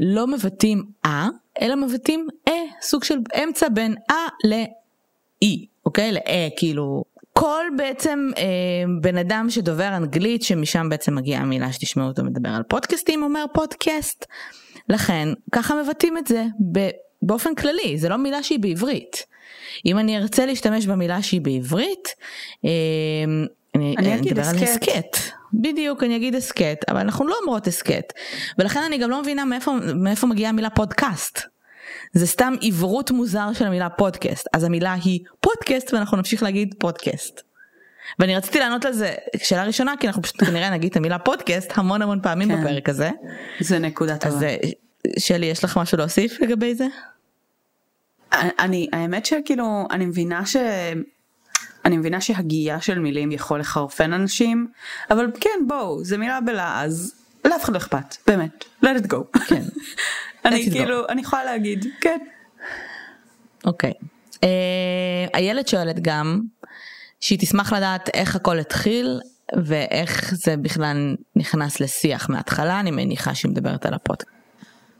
לא 0.00 0.26
מבטאים 0.26 0.84
אה, 1.04 1.28
אלא 1.60 1.76
מבטאים 1.76 2.28
אה, 2.48 2.62
סוג 2.82 3.04
של 3.04 3.18
אמצע 3.44 3.68
בין 3.68 3.94
אה 4.10 4.28
ל-E, 4.44 5.46
אוקיי? 5.86 6.12
לאה, 6.12 6.48
כאילו. 6.56 7.04
כל 7.32 7.64
בעצם 7.76 8.30
אה, 8.38 8.44
בן 9.00 9.18
אדם 9.18 9.46
שדובר 9.50 9.96
אנגלית, 9.96 10.42
שמשם 10.42 10.88
בעצם 10.90 11.14
מגיעה 11.14 11.42
המילה 11.42 11.72
שתשמעו 11.72 12.08
אותו 12.08 12.24
מדבר 12.24 12.48
על 12.48 12.62
פודקאסטים, 12.62 13.22
אומר 13.22 13.44
פודקאסט. 13.54 14.26
לכן, 14.88 15.28
ככה 15.52 15.74
מבטאים 15.82 16.18
את 16.18 16.26
זה 16.26 16.44
ב- 16.72 16.90
באופן 17.22 17.54
כללי, 17.54 17.98
זה 17.98 18.08
לא 18.08 18.16
מילה 18.16 18.42
שהיא 18.42 18.58
בעברית. 18.58 19.26
אם 19.86 19.98
אני 19.98 20.18
ארצה 20.18 20.46
להשתמש 20.46 20.86
במילה 20.86 21.22
שהיא 21.22 21.40
בעברית, 21.40 22.08
אה, 22.64 22.70
אני, 23.74 23.94
אני 23.98 24.14
אגיד 24.14 24.38
אדבר 24.38 24.48
על 24.48 24.56
הסכת. 24.56 25.16
בדיוק, 25.60 26.02
אני 26.02 26.16
אגיד 26.16 26.34
הסכת, 26.34 26.78
אבל 26.88 27.00
אנחנו 27.00 27.26
לא 27.26 27.34
אומרות 27.42 27.66
הסכת. 27.66 28.12
ולכן 28.58 28.80
אני 28.86 28.98
גם 28.98 29.10
לא 29.10 29.22
מבינה 29.22 29.44
מאיפה, 29.44 29.72
מאיפה 29.94 30.26
מגיעה 30.26 30.50
המילה 30.50 30.70
פודקאסט. 30.70 31.40
זה 32.12 32.26
סתם 32.26 32.54
עברות 32.62 33.10
מוזר 33.10 33.52
של 33.52 33.66
המילה 33.66 33.90
פודקאסט, 33.90 34.48
אז 34.52 34.64
המילה 34.64 34.92
היא 35.04 35.20
פודקאסט 35.40 35.94
ואנחנו 35.94 36.16
נמשיך 36.16 36.42
להגיד 36.42 36.74
פודקאסט. 36.78 37.40
ואני 38.18 38.36
רציתי 38.36 38.58
לענות 38.58 38.84
על 38.84 38.92
זה 38.92 39.14
שאלה 39.36 39.64
ראשונה 39.64 39.94
כי 40.00 40.06
אנחנו 40.06 40.22
פשוט 40.22 40.44
כנראה 40.44 40.70
נגיד 40.70 40.90
את 40.90 40.96
המילה 40.96 41.18
פודקאסט 41.18 41.72
המון 41.74 42.02
המון 42.02 42.20
פעמים 42.22 42.48
כן. 42.48 42.60
בפרק 42.60 42.88
הזה. 42.88 43.10
זה 43.60 43.78
נקודה 43.78 44.16
טובה. 44.16 44.36
אז 44.36 44.42
אה, 44.42 44.56
שלי 45.18 45.46
יש 45.46 45.64
לך 45.64 45.76
משהו 45.76 45.98
להוסיף 45.98 46.40
לגבי 46.40 46.74
זה? 46.74 46.86
אני 48.32 48.88
האמת 48.92 49.26
שכאילו 49.26 49.86
אני 49.90 50.06
מבינה 50.06 50.46
ש... 50.46 50.56
אני 51.84 51.96
מבינה 51.96 52.20
שהגייה 52.20 52.80
של 52.80 52.98
מילים 52.98 53.32
יכול 53.32 53.60
לחרפן 53.60 54.12
אנשים 54.12 54.66
אבל 55.10 55.30
כן 55.40 55.58
בואו 55.66 56.04
זה 56.04 56.18
מילה 56.18 56.40
בלעז 56.40 57.14
לאף 57.44 57.64
אחד 57.64 57.72
לא 57.72 57.78
אכפת 57.78 58.16
באמת 58.26 58.64
let 58.84 58.98
it 59.02 59.06
go. 59.06 59.38
כן. 59.48 59.62
אני. 60.44 60.70
כאילו 60.70 61.08
אני 61.08 61.20
יכולה 61.20 61.44
להגיד 61.44 61.86
כן. 62.00 62.18
אוקיי. 63.64 63.92
אה, 64.44 65.26
איילת 65.34 65.68
שואלת 65.68 66.00
גם 66.02 66.40
שהיא 67.20 67.38
תשמח 67.38 67.72
לדעת 67.72 68.10
איך 68.14 68.36
הכל 68.36 68.58
התחיל 68.58 69.20
ואיך 69.64 70.34
זה 70.34 70.56
בכלל 70.56 71.16
נכנס 71.36 71.80
לשיח 71.80 72.28
מההתחלה 72.28 72.80
אני 72.80 72.90
מניחה 72.90 73.34
שהיא 73.34 73.50
מדברת 73.50 73.86
על 73.86 73.94
הפודקאסט. 73.94 74.34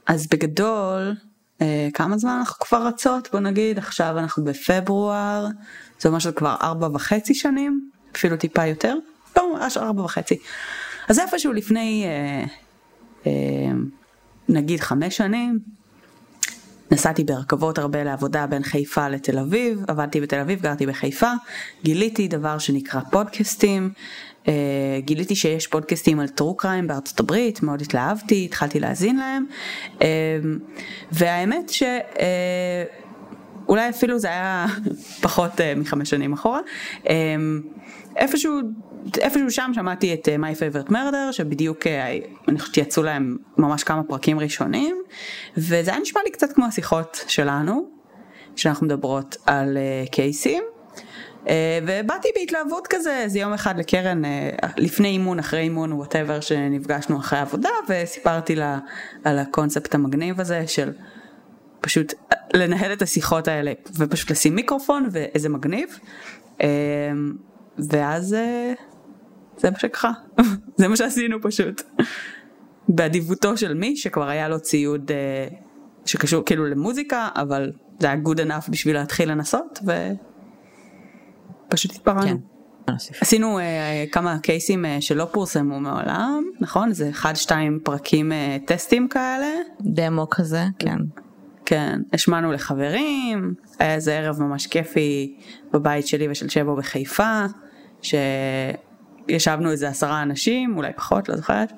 אז 0.06 0.26
בגדול 0.26 1.14
אה, 1.62 1.88
כמה 1.94 2.18
זמן 2.18 2.36
אנחנו 2.38 2.66
כבר 2.66 2.86
רצות 2.86 3.28
בוא 3.32 3.40
נגיד 3.40 3.78
עכשיו 3.78 4.18
אנחנו 4.18 4.44
בפברואר 4.44 5.46
זה 6.04 6.08
אומר 6.08 6.18
שזה 6.18 6.32
כבר 6.32 6.56
ארבע 6.62 6.88
וחצי 6.92 7.34
שנים 7.34 7.90
אפילו 8.16 8.37
טיפה 8.37 8.66
יותר. 8.66 8.96
לא 9.37 9.54
ממש 9.54 9.76
ארבע 9.76 10.02
וחצי. 10.02 10.38
אז 11.08 11.18
איפשהו 11.18 11.52
לפני 11.52 12.04
אה, 12.06 12.44
אה, 13.26 13.32
נגיד 14.49 14.80
חמש 14.80 15.16
שנים 15.16 15.58
נסעתי 16.90 17.25
ברכבות 17.25 17.78
הרבה 17.78 18.04
לעבודה 18.04 18.46
בין 18.46 18.62
חיפה 18.62 19.08
לתל 19.08 19.38
אביב, 19.38 19.84
עבדתי 19.88 20.20
בתל 20.20 20.40
אביב, 20.40 20.61
גרתי 20.62 20.87
בחיפה, 20.87 21.30
גיליתי 21.84 22.28
דבר 22.28 22.58
שנקרא 22.58 23.00
פודקאסטים, 23.11 23.90
אה, 24.49 24.52
גיליתי 25.00 25.37
שיש 25.37 25.66
פודקאסטים 25.66 26.20
על 26.20 26.28
טרו 26.28 26.56
קריים 26.56 26.87
בארצות 26.87 27.20
הברית, 27.20 27.62
מאוד 27.62 27.82
התלהבתי, 27.82 28.44
התחלתי 28.44 28.80
להאזין 28.80 29.16
להם, 29.16 29.44
אה, 30.02 30.06
והאמת 31.12 31.68
ש... 31.68 31.82
אה, 31.82 32.84
אולי 33.68 33.88
אפילו 33.88 34.18
זה 34.18 34.28
היה 34.28 34.66
פחות 35.23 35.52
uh, 35.52 35.62
מחמש 35.76 36.11
שנים 36.11 36.33
אחורה. 36.33 36.61
Um, 37.04 37.09
איפשהו, 38.16 38.61
איפשהו 39.18 39.50
שם 39.50 39.71
שמעתי 39.75 40.14
את 40.14 40.28
uh, 40.28 40.40
My 40.40 40.59
Favorite 40.59 40.90
Murder 40.90 41.33
שבדיוק 41.33 41.83
uh, 41.83 41.88
אני 42.49 42.59
חושבת 42.59 42.75
שיצאו 42.75 43.02
להם 43.02 43.37
ממש 43.59 43.85
כמה 43.85 44.02
פרקים 44.02 44.40
ראשונים 44.40 44.97
וזה 45.56 45.90
היה 45.90 46.00
נשמע 46.00 46.21
לי 46.25 46.30
קצת 46.30 46.52
כמו 46.52 46.64
השיחות 46.66 47.25
שלנו 47.28 47.88
שאנחנו 48.56 48.87
מדברות 48.87 49.37
על 49.47 49.78
קייסים. 50.11 50.62
ובאתי 51.87 52.28
בהתלהבות 52.35 52.87
כזה 52.90 53.18
איזה 53.18 53.38
יום 53.38 53.52
אחד 53.52 53.78
לקרן 53.78 54.23
לפני 54.76 55.09
אימון 55.09 55.38
אחרי 55.38 55.61
אימון 55.61 55.92
whatever 55.92 56.40
שנפגשנו 56.40 57.18
אחרי 57.18 57.38
עבודה 57.38 57.68
וסיפרתי 57.88 58.56
לה 58.56 58.78
על 59.25 59.38
הקונספט 59.38 59.94
המגניב 59.94 60.40
הזה 60.40 60.66
של 60.66 60.92
פשוט 61.80 62.14
לנהל 62.54 62.92
את 62.92 63.02
השיחות 63.02 63.49
האלה 63.49 63.73
ופשוט 63.99 64.30
לשים 64.30 64.54
מיקרופון 64.54 65.08
ואיזה 65.12 65.49
מגניב 65.49 65.99
אמ, 66.61 66.66
ואז 67.78 68.34
אה, 68.34 68.73
זה 69.56 69.70
מה 69.70 69.78
שקרה 69.78 70.12
זה 70.78 70.88
מה 70.88 70.96
שעשינו 70.96 71.42
פשוט 71.42 71.82
באדיבותו 72.88 73.56
של 73.56 73.75
מי 73.75 73.96
שכבר 73.96 74.28
היה 74.28 74.49
לו 74.49 74.61
ציוד 74.61 75.11
אה, 75.11 75.49
שקשור 76.04 76.44
כאילו 76.44 76.66
למוזיקה 76.66 77.28
אבל 77.37 77.73
זה 77.99 78.06
היה 78.06 78.16
good 78.25 78.38
enough 78.38 78.70
בשביל 78.70 78.96
להתחיל 78.96 79.30
לנסות 79.30 79.78
ופשוט 81.68 81.92
התפרענו. 81.92 82.23
כן. 82.23 82.37
עשינו 83.20 83.58
uh, 83.58 83.62
כמה 84.12 84.38
קייסים 84.38 84.84
uh, 84.84 84.88
שלא 85.00 85.25
פורסמו 85.32 85.80
מעולם 85.80 86.44
נכון 86.61 86.92
זה 86.92 87.08
אחד 87.11 87.34
שתיים 87.34 87.78
פרקים 87.82 88.32
uh, 88.32 88.66
טסטים 88.66 89.08
כאלה 89.08 89.50
דמו 89.80 90.26
כזה 90.30 90.64
כן. 90.78 90.96
כן, 91.66 92.00
השמענו 92.12 92.52
לחברים, 92.52 93.54
היה 93.78 93.94
איזה 93.94 94.18
ערב 94.18 94.42
ממש 94.42 94.66
כיפי 94.66 95.37
בבית 95.73 96.06
שלי 96.06 96.28
ושל 96.30 96.49
שבו 96.49 96.76
בחיפה, 96.76 97.44
שישבנו 98.02 99.71
איזה 99.71 99.88
עשרה 99.88 100.23
אנשים, 100.23 100.76
אולי 100.76 100.92
פחות, 100.97 101.28
לא 101.28 101.37
זוכרת, 101.37 101.73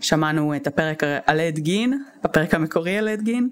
שמענו 0.00 0.56
את 0.56 0.66
הפרק 0.66 1.02
על 1.26 1.40
עד 1.40 1.58
גין, 1.58 2.02
הפרק 2.24 2.54
המקורי 2.54 2.98
על 2.98 3.08
עד 3.08 3.22
גין, 3.22 3.48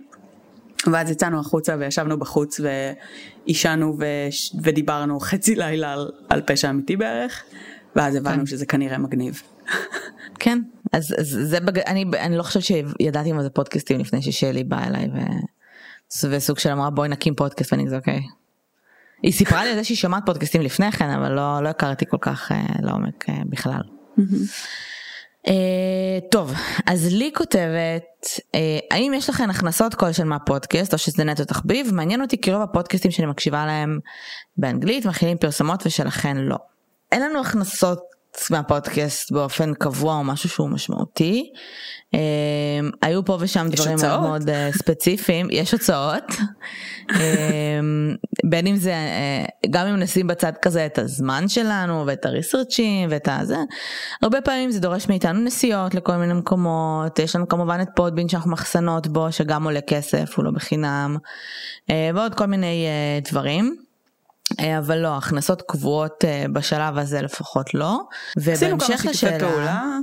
ואז 0.93 1.11
יצאנו 1.11 1.41
החוצה 1.41 1.77
וישבנו 1.79 2.19
בחוץ 2.19 2.61
ועישנו 2.61 3.97
וש... 3.99 4.57
ודיברנו 4.63 5.21
חצי 5.21 5.55
לילה 5.55 5.93
על, 5.93 6.11
על 6.29 6.43
פשע 6.47 6.71
אמיתי 6.71 6.97
בערך, 6.97 7.43
ואז 7.97 8.15
הבנו 8.15 8.39
כן. 8.39 8.47
שזה 8.47 8.67
כנראה 8.67 8.99
מגניב. 8.99 9.43
כן 10.39 10.59
אז, 10.93 11.15
אז 11.19 11.39
זה 11.43 11.61
בג... 11.61 11.79
אני 11.79 12.05
אני 12.21 12.37
לא 12.37 12.43
חושבת 12.43 12.63
שידעתי 12.63 13.33
מה 13.33 13.43
זה 13.43 13.51
פודקאסטים 13.51 14.01
לפני 14.01 14.23
ששלי 14.23 14.65
באה 14.65 14.87
אליי 14.87 15.07
ו... 15.15 15.19
וסוג 16.31 16.59
של 16.59 16.71
אמרה 16.71 16.91
בואי 16.91 17.09
נקים 17.09 17.35
פודקאסט 17.35 17.73
ואני 17.73 17.87
כזה 17.87 17.97
אוקיי. 17.97 18.21
היא 19.23 19.33
סיפרה 19.33 19.65
לי 19.65 19.71
על 19.71 19.77
זה 19.77 19.85
שהיא 19.85 19.97
שמעת 19.97 20.23
פודקאסטים 20.27 20.63
לפני 20.63 20.93
כן 20.93 21.11
אבל 21.11 21.33
לא 21.33 21.63
לא 21.63 21.69
הכרתי 21.69 22.05
כל 22.09 22.17
כך 22.21 22.53
אה, 22.53 22.63
לעומק 22.81 23.29
אה, 23.29 23.35
בכלל. 23.47 23.83
אה, 25.49 26.19
טוב 26.31 26.53
אז 26.87 27.15
לי 27.15 27.31
כותבת 27.35 28.05
אה, 28.55 28.79
האם 28.91 29.13
יש 29.15 29.31
לכם 29.31 29.51
הכנסות 29.51 29.95
כלשהן 29.95 30.29
מהפודקאסט 30.29 30.93
או 30.93 30.99
שזה 30.99 31.25
נטו 31.25 31.45
תחביב 31.45 31.95
מעניין 31.95 32.23
אותי 32.23 32.41
כי 32.41 32.53
רוב 32.53 32.63
הפודקאסטים 32.63 33.11
שאני 33.11 33.27
מקשיבה 33.27 33.67
להם 33.67 33.99
באנגלית 34.57 35.07
מכילים 35.07 35.39
פרסומות 35.39 35.87
ושלכן 35.87 36.37
לא. 36.37 36.57
אין 37.13 37.23
לנו 37.23 37.41
הכנסות 37.41 37.99
מהפודקאסט 38.51 39.33
באופן 39.33 39.75
קבוע 39.75 40.15
או 40.15 40.25
משהו 40.25 40.49
שהוא 40.49 40.69
משמעותי. 40.69 41.53
אה, 42.15 42.89
היו 43.03 43.25
פה 43.25 43.37
ושם 43.41 43.67
דברים 43.71 43.97
מאוד? 44.03 44.21
מאוד 44.21 44.49
אה, 44.49 44.71
ספציפיים 44.73 45.49
יש 45.51 45.73
הוצאות 45.73 46.25
אה, 47.11 47.81
בין 48.45 48.67
אם 48.67 48.77
זה 48.77 48.93
אה, 48.93 49.45
גם 49.71 49.87
אם 49.87 49.97
נשים 49.97 50.27
בצד 50.27 50.53
כזה 50.63 50.87
את 50.87 50.99
הזמן 50.99 51.49
שלנו 51.49 52.05
ואת 52.07 52.27
הריסרצ'ים 52.27 53.09
ואת 53.11 53.29
הזה 53.31 53.59
הרבה 54.23 54.41
פעמים 54.41 54.71
זה 54.71 54.81
דורש 54.81 55.09
מאיתנו 55.09 55.41
נסיעות 55.41 55.95
לכל 55.95 56.17
מיני 56.17 56.33
מקומות 56.33 57.19
יש 57.19 57.37
לנו 57.37 57.49
כמובן 57.49 57.79
את 57.83 57.89
פודבין 57.97 58.29
שאנחנו 58.29 58.51
מחסנות 58.51 59.07
בו 59.07 59.33
שגם 59.33 59.65
עולה 59.65 59.81
כסף 59.81 60.37
הוא 60.37 60.45
לא 60.45 60.51
בחינם 60.51 61.17
אה, 61.91 62.11
ועוד 62.15 62.35
כל 62.35 62.47
מיני 62.47 62.87
דברים. 63.31 63.77
אה, 64.61 64.79
אבל 64.79 64.99
לא 64.99 65.17
הכנסות 65.17 65.63
קבועות 65.63 66.25
אה, 66.25 66.45
בשלב 66.53 66.99
הזה 66.99 67.23
לפחות 67.23 67.75
לא 67.75 68.01
עשינו 68.37 68.79
כמה 68.79 68.87
ובהמשך 68.87 69.03
שיתופי 69.03 69.09
לשאלה 69.09 69.39
פעולה. 69.39 69.99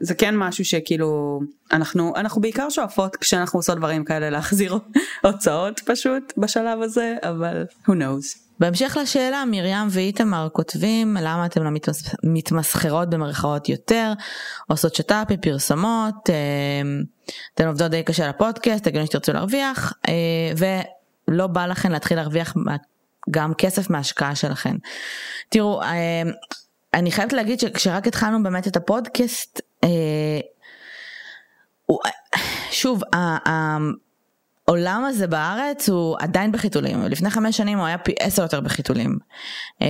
זה 0.00 0.14
כן 0.14 0.36
משהו 0.36 0.64
שכאילו 0.64 1.40
אנחנו 1.72 2.12
אנחנו 2.16 2.40
בעיקר 2.40 2.70
שואפות 2.70 3.16
כשאנחנו 3.16 3.58
עושות 3.58 3.78
דברים 3.78 4.04
כאלה 4.04 4.30
להחזיר 4.30 4.78
הוצאות 5.24 5.80
פשוט 5.80 6.32
בשלב 6.36 6.82
הזה 6.82 7.16
אבל 7.22 7.64
who 7.84 7.90
knows. 7.90 8.46
בהמשך 8.60 8.96
לשאלה 9.02 9.44
מרים 9.50 9.86
ואיתמר 9.90 10.48
כותבים 10.52 11.16
למה 11.20 11.46
אתם 11.46 11.62
לא 11.62 11.70
מתמס... 11.70 12.14
מתמסחרות 12.24 13.10
במרכאות 13.10 13.68
יותר 13.68 14.12
עושות 14.68 14.94
שת"פים 14.94 15.40
פרסומות 15.40 16.30
אה, 16.30 16.82
אתן 17.54 17.66
עובדות 17.66 17.90
די 17.90 18.02
קשה 18.02 18.28
לפודקאסט 18.28 18.86
הגיוני 18.86 19.06
שתרצו 19.06 19.32
להרוויח 19.32 19.92
ולא 21.28 21.46
בא 21.46 21.66
לכם 21.66 21.92
להתחיל 21.92 22.16
להרוויח 22.16 22.54
גם 23.30 23.54
כסף 23.54 23.90
מההשקעה 23.90 24.34
שלכם. 24.34 24.76
תראו 25.48 25.82
אה, 25.82 26.22
אני 26.94 27.12
חייבת 27.12 27.32
להגיד 27.32 27.60
שכשרק 27.60 28.06
התחלנו 28.06 28.42
באמת 28.42 28.68
את 28.68 28.76
הפודקאסט 28.76 29.60
אה, 29.84 30.40
שוב 32.70 33.02
העולם 34.68 35.04
הזה 35.04 35.26
בארץ 35.26 35.88
הוא 35.88 36.16
עדיין 36.20 36.52
בחיתולים 36.52 37.02
לפני 37.02 37.30
חמש 37.30 37.56
שנים 37.56 37.78
הוא 37.78 37.86
היה 37.86 37.98
פי 37.98 38.14
עשר 38.20 38.42
יותר 38.42 38.60
בחיתולים 38.60 39.18
אמ, 39.80 39.86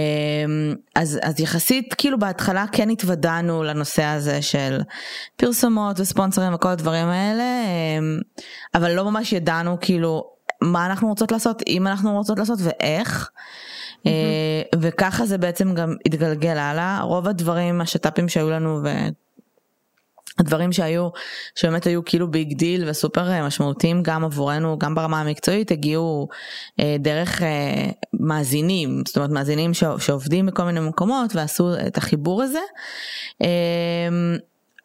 אז 0.95 1.19
אז 1.23 1.41
יחסית 1.41 1.95
כאילו 1.95 2.19
בהתחלה 2.19 2.65
כן 2.73 2.91
התוודענו 2.91 3.63
לנושא 3.63 4.05
הזה 4.05 4.43
של 4.43 4.81
פרסומות 5.37 6.01
וספונסרים 6.01 6.55
וכל 6.55 6.69
הדברים 6.69 7.07
האלה 7.07 7.63
אמ, 7.99 8.21
אבל 8.75 8.93
לא 8.93 9.05
ממש 9.05 9.33
ידענו 9.33 9.77
כאילו 9.81 10.36
מה 10.61 10.87
אנחנו 10.87 11.09
רוצות 11.09 11.33
לעשות 11.33 11.63
אם 11.67 11.87
אנחנו 11.87 12.13
רוצות 12.13 12.39
לעשות 12.39 12.59
ואיך. 12.63 13.31
אה, 14.07 14.63
וככה 14.81 15.27
זה 15.27 15.39
בעצם 15.39 15.75
גם 15.75 15.95
התגלגל 16.07 16.59
הלאה 16.59 17.01
רוב 17.03 17.29
הדברים 17.29 17.81
השת"פים 17.81 18.29
שהיו 18.29 18.51
לנו 18.51 18.81
ו... 18.85 18.89
הדברים 20.39 20.73
שהיו 20.73 21.09
שבאמת 21.55 21.87
היו 21.87 22.05
כאילו 22.05 22.31
big 22.31 22.57
deal 22.59 22.89
וסופר 22.89 23.31
אה, 23.31 23.47
משמעותיים 23.47 24.03
גם 24.03 24.25
עבורנו 24.25 24.79
גם 24.79 24.95
ברמה 24.95 25.21
המקצועית 25.21 25.71
הגיעו 25.71 26.29
אה, 26.81 26.97
דרך 26.99 27.43
מאזינים 28.13 29.03
זאת 29.07 29.17
אומרת 29.17 29.31
מאזינים 29.31 29.75
שעובדים 29.99 30.47
בכל 30.47 30.63
מיני 30.63 30.81
מקומות 30.81 31.37
ועשו 31.37 31.75
את 31.87 31.99
החיבור 31.99 32.43
הזה. 32.43 32.61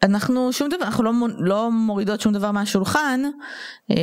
אה, 0.02 0.08
אנחנו 0.08 0.52
שום 0.52 0.68
דבר 0.68 0.84
אנחנו 0.84 1.04
לא, 1.04 1.12
לא 1.38 1.70
מורידות 1.70 2.20
שום 2.20 2.32
דבר 2.32 2.50
מהשולחן 2.50 3.20
אמ, 3.90 3.96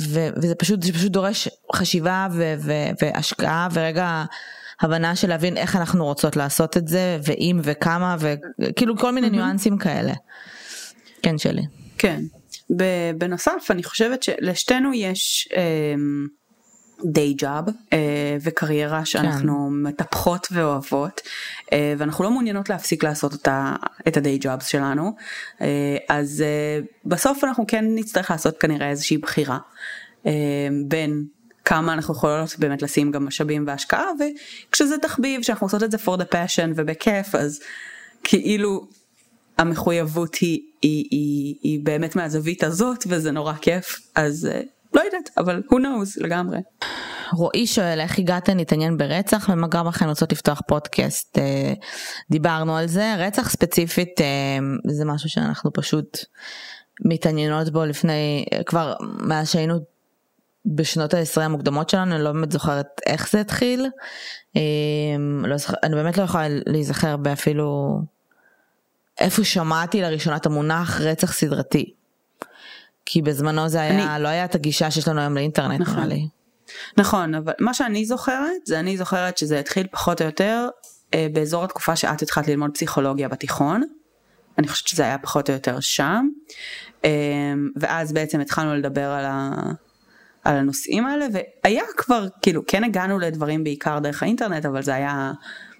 ו, 0.00 0.28
וזה 0.36 0.54
פשוט 0.54 0.82
זה 0.82 0.92
פשוט 0.92 1.12
דורש 1.12 1.48
חשיבה 1.74 2.28
ו, 2.32 2.54
ו, 2.58 2.72
והשקעה 3.02 3.68
ורגע 3.72 4.24
הבנה 4.80 5.16
של 5.16 5.28
להבין 5.28 5.56
איך 5.56 5.76
אנחנו 5.76 6.04
רוצות 6.04 6.36
לעשות 6.36 6.76
את 6.76 6.88
זה 6.88 7.18
ואם 7.24 7.60
וכמה 7.62 8.16
וכאילו 8.18 8.96
כל 8.98 9.10
מיני 9.10 9.26
mm-hmm. 9.26 9.30
ניואנסים 9.30 9.78
כאלה. 9.78 10.12
כן 11.22 11.38
שלי. 11.38 11.62
כן. 11.98 12.20
בנוסף 13.18 13.66
אני 13.70 13.82
חושבת 13.82 14.22
שלשתינו 14.22 14.94
יש 14.94 15.48
דיי 17.04 17.34
ג'אב 17.34 17.64
וקריירה 18.40 19.04
שאנחנו 19.04 19.68
כן. 19.68 19.88
מטפחות 19.88 20.48
ואוהבות 20.52 21.20
uh, 21.20 21.70
ואנחנו 21.98 22.24
לא 22.24 22.30
מעוניינות 22.30 22.68
להפסיק 22.68 23.04
לעשות 23.04 23.32
אותה, 23.32 23.74
את 24.08 24.16
הדיי 24.16 24.38
ג'אבס 24.38 24.66
שלנו 24.66 25.12
uh, 25.58 25.62
אז 26.08 26.44
uh, 26.44 26.86
בסוף 27.04 27.44
אנחנו 27.44 27.64
כן 27.66 27.84
נצטרך 27.94 28.30
לעשות 28.30 28.58
כנראה 28.58 28.90
איזושהי 28.90 29.18
בחירה 29.18 29.58
uh, 30.24 30.28
בין 30.88 31.24
כמה 31.64 31.92
אנחנו 31.92 32.14
יכולות 32.14 32.58
באמת 32.58 32.82
לשים 32.82 33.10
גם 33.10 33.26
משאבים 33.26 33.64
והשקעה 33.66 34.06
וכשזה 34.68 34.98
תחביב 34.98 35.42
שאנחנו 35.42 35.66
עושות 35.66 35.82
את 35.82 35.90
זה 35.90 35.96
for 35.96 36.18
the 36.18 36.34
passion 36.34 36.70
ובכיף 36.76 37.34
אז 37.34 37.60
כאילו 38.24 38.86
המחויבות 39.58 40.34
היא, 40.34 40.60
היא, 40.82 41.04
היא, 41.10 41.54
היא 41.62 41.80
באמת 41.82 42.16
מהזווית 42.16 42.64
הזאת 42.64 43.04
וזה 43.08 43.30
נורא 43.30 43.52
כיף 43.52 44.00
אז 44.14 44.48
לא 44.94 45.00
יודעת 45.00 45.30
אבל 45.38 45.62
who 45.70 45.74
knows 45.74 46.24
לגמרי. 46.24 46.58
רועי 47.32 47.66
שואל 47.66 48.00
איך 48.00 48.18
הגעתן 48.18 48.56
להתעניין 48.56 48.96
ברצח 48.96 49.48
ומה 49.52 49.68
גרם 49.68 49.88
לכם 49.88 50.08
רוצות 50.08 50.32
לפתוח 50.32 50.60
פודקאסט 50.68 51.38
אה, 51.38 51.72
דיברנו 52.30 52.76
על 52.76 52.86
זה 52.86 53.14
רצח 53.18 53.50
ספציפית 53.50 54.20
אה, 54.20 54.26
זה 54.86 55.04
משהו 55.04 55.28
שאנחנו 55.28 55.72
פשוט 55.72 56.18
מתעניינות 57.04 57.70
בו 57.70 57.84
לפני 57.84 58.44
כבר 58.66 58.94
מאז 59.00 59.50
שהיינו 59.50 59.78
בשנות 60.66 61.14
העשרה 61.14 61.44
המוקדמות 61.44 61.90
שלנו 61.90 62.14
אני 62.14 62.24
לא 62.24 62.32
באמת 62.32 62.52
זוכרת 62.52 62.86
איך 63.06 63.30
זה 63.30 63.40
התחיל 63.40 63.86
לא 65.44 65.56
זוכר, 65.56 65.74
אני 65.82 65.94
באמת 65.94 66.18
לא 66.18 66.22
יכולה 66.22 66.44
להיזכר 66.48 67.16
באפילו 67.16 67.98
איפה 69.20 69.44
שמעתי 69.44 70.02
לראשונה 70.02 70.36
את 70.36 70.46
המונח 70.46 71.00
רצח 71.00 71.32
סדרתי. 71.32 71.94
כי 73.06 73.22
בזמנו 73.22 73.68
זה 73.68 73.80
היה, 73.80 74.14
אני... 74.14 74.22
לא 74.22 74.28
היה 74.28 74.44
את 74.44 74.54
הגישה 74.54 74.90
שיש 74.90 75.08
לנו 75.08 75.20
היום 75.20 75.34
לאינטרנט 75.34 75.80
נכון. 75.80 75.94
נראה 75.94 76.06
לי. 76.06 76.28
נכון, 76.96 77.34
אבל 77.34 77.52
מה 77.60 77.74
שאני 77.74 78.04
זוכרת, 78.04 78.66
זה 78.66 78.80
אני 78.80 78.96
זוכרת 78.96 79.38
שזה 79.38 79.58
התחיל 79.58 79.86
פחות 79.90 80.20
או 80.20 80.26
יותר 80.26 80.68
אה, 81.14 81.26
באזור 81.32 81.64
התקופה 81.64 81.96
שאת 81.96 82.22
התחלת 82.22 82.48
ללמוד 82.48 82.70
פסיכולוגיה 82.74 83.28
בתיכון. 83.28 83.82
אני 84.58 84.68
חושבת 84.68 84.88
שזה 84.88 85.02
היה 85.02 85.18
פחות 85.18 85.50
או 85.50 85.54
יותר 85.54 85.80
שם. 85.80 86.28
אה, 87.04 87.10
ואז 87.76 88.12
בעצם 88.12 88.40
התחלנו 88.40 88.74
לדבר 88.74 89.10
על, 89.10 89.24
ה... 89.24 89.52
על 90.44 90.56
הנושאים 90.56 91.06
האלה, 91.06 91.26
והיה 91.64 91.82
כבר, 91.96 92.26
כאילו, 92.42 92.66
כן 92.66 92.84
הגענו 92.84 93.18
לדברים 93.18 93.64
בעיקר 93.64 93.98
דרך 93.98 94.22
האינטרנט, 94.22 94.66
אבל 94.66 94.82
זה 94.82 94.94
היה 94.94 95.32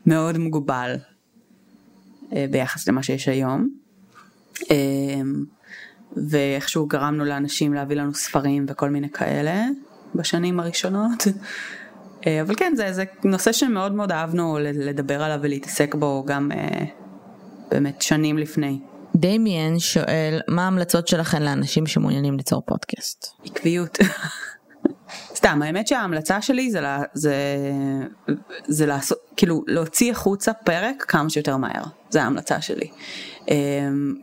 מאוד 0.07 0.38
מוגבל 0.38 0.97
אה, 2.33 2.47
ביחס 2.50 2.88
למה 2.88 3.02
שיש 3.02 3.28
היום. 3.28 3.69
אה, 4.71 4.76
ואיכשהו 6.28 6.87
גרמנו 6.87 7.25
לאנשים 7.25 7.75
להביא 7.75 7.97
לנו 7.97 8.14
ספרים 8.14 8.66
וכל 8.68 8.90
מיני 8.90 9.11
כאלה 9.11 9.64
בשנים 10.14 10.60
הראשונות. 10.60 11.26
אה, 12.26 12.41
אבל 12.43 12.54
כן, 12.54 12.73
זה, 12.76 12.93
זה 12.93 13.04
נושא 13.25 13.52
שמאוד 13.52 13.93
מאוד 13.93 14.12
אהבנו 14.12 14.58
לדבר 14.60 15.23
עליו 15.23 15.38
ולהתעסק 15.43 15.95
בו 15.95 16.25
גם 16.26 16.52
אה, 16.52 16.84
באמת 17.71 18.02
שנים 18.02 18.38
לפני. 18.38 18.80
דמיאן 19.17 19.78
שואל, 19.78 20.41
מה 20.49 20.65
ההמלצות 20.65 21.08
שלכם 21.08 21.43
לאנשים 21.43 21.86
שמעוניינים 21.86 22.36
ליצור 22.36 22.62
פודקאסט? 22.67 23.26
עקביות. 23.45 23.99
סתם, 25.36 25.62
האמת 25.62 25.88
שההמלצה 25.88 26.43
שלי 26.43 26.71
זה, 26.71 26.80
לה, 26.80 27.02
זה, 27.15 27.34
זה 28.67 28.86
לעשות, 28.86 29.19
כאילו 29.36 29.62
להוציא 29.67 30.12
החוצה 30.12 30.52
פרק 30.52 31.04
כמה 31.08 31.30
שיותר 31.30 31.56
מהר, 31.56 31.82
זה 32.10 32.23
ההמלצה 32.23 32.60
שלי. 32.60 32.88
אה, 33.50 33.54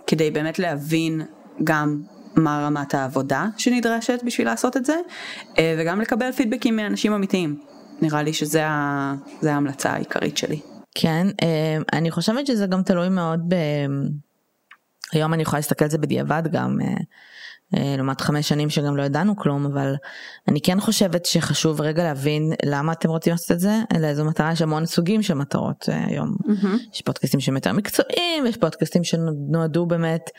כדי 0.07 0.31
באמת 0.31 0.59
להבין 0.59 1.21
גם 1.63 2.01
מה 2.35 2.65
רמת 2.67 2.93
העבודה 2.93 3.45
שנדרשת 3.57 4.19
בשביל 4.25 4.47
לעשות 4.47 4.77
את 4.77 4.85
זה, 4.85 4.95
אה, 5.57 5.75
וגם 5.79 6.01
לקבל 6.01 6.31
פידבקים 6.31 6.75
מאנשים 6.75 7.13
אמיתיים. 7.13 7.59
נראה 8.01 8.23
לי 8.23 8.33
שזה 8.33 8.63
ההמלצה 9.43 9.89
העיקרית 9.89 10.37
שלי. 10.37 10.59
כן, 10.95 11.27
אה, 11.41 11.77
אני 11.93 12.11
חושבת 12.11 12.47
שזה 12.47 12.65
גם 12.67 12.83
תלוי 12.83 13.09
מאוד 13.09 13.39
ב... 13.47 13.55
היום 15.11 15.33
אני 15.33 15.41
יכולה 15.41 15.59
להסתכל 15.59 15.85
על 15.85 15.91
זה 15.91 15.97
בדיעבד 15.97 16.43
גם. 16.51 16.77
אה, 17.77 17.95
לעומת 17.97 18.21
חמש 18.21 18.49
שנים 18.49 18.69
שגם 18.69 18.97
לא 18.97 19.03
ידענו 19.03 19.35
כלום 19.35 19.65
אבל 19.65 19.95
אני 20.47 20.61
כן 20.61 20.79
חושבת 20.79 21.25
שחשוב 21.25 21.81
רגע 21.81 22.03
להבין 22.03 22.53
למה 22.65 22.91
אתם 22.91 23.09
רוצים 23.09 23.31
לעשות 23.31 23.51
את 23.51 23.59
זה 23.59 23.79
לאיזו 23.99 24.25
מטרה 24.25 24.51
יש 24.51 24.61
המון 24.61 24.85
סוגים 24.85 25.21
של 25.21 25.33
מטרות 25.33 25.89
אה, 25.89 26.05
היום 26.07 26.35
mm-hmm. 26.43 26.93
יש 26.93 27.01
פודקאסטים 27.01 27.39
שהם 27.39 27.55
יותר 27.55 27.73
מקצועיים 27.73 28.45
יש 28.45 28.57
פודקאסטים 28.57 29.03
שנועדו 29.03 29.85
באמת 29.85 30.29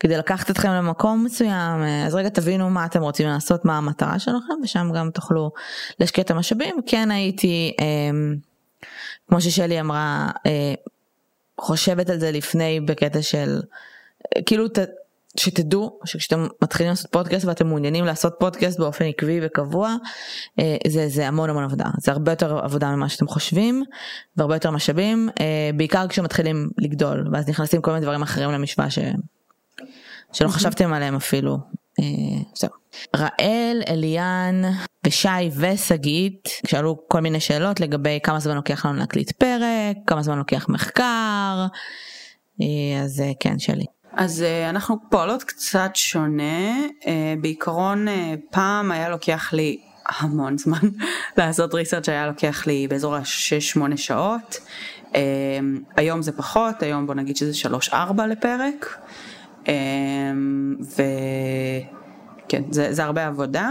כדי 0.00 0.16
לקחת 0.16 0.50
אתכם 0.50 0.70
למקום 0.70 1.24
מסוים 1.24 1.82
אה, 1.82 2.06
אז 2.06 2.14
רגע 2.14 2.28
תבינו 2.28 2.70
מה 2.70 2.86
אתם 2.86 3.02
רוצים 3.02 3.28
לעשות 3.28 3.64
מה 3.64 3.78
המטרה 3.78 4.18
שלכם 4.18 4.54
ושם 4.62 4.90
גם 4.94 5.10
תוכלו 5.10 5.50
להשקיע 6.00 6.24
את 6.24 6.30
המשאבים 6.30 6.76
כן 6.86 7.10
הייתי 7.10 7.72
כמו 9.28 9.40
ששלי 9.40 9.80
אמרה 9.80 10.30
חושבת 11.60 12.10
על 12.10 12.18
זה 12.18 12.30
לפני 12.30 12.80
בקטע 12.80 13.22
של 13.22 13.60
כאילו 14.46 14.66
שתדעו 15.36 15.98
שכשאתם 16.04 16.46
מתחילים 16.62 16.90
לעשות 16.90 17.12
פודקאסט 17.12 17.44
ואתם 17.44 17.66
מעוניינים 17.66 18.04
לעשות 18.04 18.34
פודקאסט 18.38 18.78
באופן 18.78 19.04
עקבי 19.04 19.40
וקבוע 19.42 19.96
אה, 20.58 20.76
זה 20.86 21.08
זה 21.08 21.28
המון 21.28 21.50
המון 21.50 21.64
עבודה 21.64 21.84
זה 21.98 22.12
הרבה 22.12 22.32
יותר 22.32 22.58
עבודה 22.58 22.90
ממה 22.90 23.08
שאתם 23.08 23.28
חושבים 23.28 23.84
והרבה 24.36 24.56
יותר 24.56 24.70
משאבים 24.70 25.28
אה, 25.40 25.70
בעיקר 25.76 26.08
כשמתחילים 26.08 26.70
לגדול 26.78 27.28
ואז 27.32 27.48
נכנסים 27.48 27.82
כל 27.82 27.90
מיני 27.90 28.02
דברים 28.02 28.22
אחרים 28.22 28.50
למשוואה 28.50 28.90
ש... 28.90 28.98
שלא 30.32 30.48
חשבתם 30.48 30.92
עליהם 30.92 31.16
אפילו. 31.16 31.58
אה, 32.00 32.04
זהו. 32.54 32.70
ראל, 33.16 33.82
אליאן 33.88 34.62
ושי 35.06 35.28
ושגית 35.56 36.48
שאלו 36.66 36.98
כל 37.08 37.20
מיני 37.20 37.40
שאלות 37.40 37.80
לגבי 37.80 38.18
כמה 38.22 38.40
זמן 38.40 38.54
לוקח 38.54 38.86
לנו 38.86 38.98
להקליט 38.98 39.32
פרק 39.32 39.96
כמה 40.06 40.22
זמן 40.22 40.38
לוקח 40.38 40.66
מחקר 40.68 41.66
אז 43.02 43.22
כן 43.40 43.58
שלי. 43.58 43.84
אז 44.12 44.40
uh, 44.40 44.70
אנחנו 44.70 44.96
פועלות 45.10 45.44
קצת 45.44 45.90
שונה, 45.94 46.86
uh, 47.00 47.06
בעיקרון 47.40 48.08
uh, 48.08 48.10
פעם 48.50 48.92
היה 48.92 49.08
לוקח 49.08 49.52
לי 49.52 49.80
המון 50.08 50.58
זמן 50.58 50.78
לעשות 51.38 51.74
ריסרצ' 51.74 52.08
היה 52.08 52.26
לוקח 52.26 52.66
לי 52.66 52.88
באזור 52.88 53.16
ה-6-8 53.16 53.96
שעות, 53.96 54.60
היום 55.96 56.22
זה 56.22 56.32
פחות, 56.32 56.82
היום 56.82 57.06
בוא 57.06 57.14
נגיד 57.14 57.36
שזה 57.36 57.68
3-4 57.90 57.94
לפרק, 58.28 58.98
וכן, 60.80 62.62
זה, 62.70 62.92
זה 62.92 63.04
הרבה 63.04 63.26
עבודה, 63.26 63.70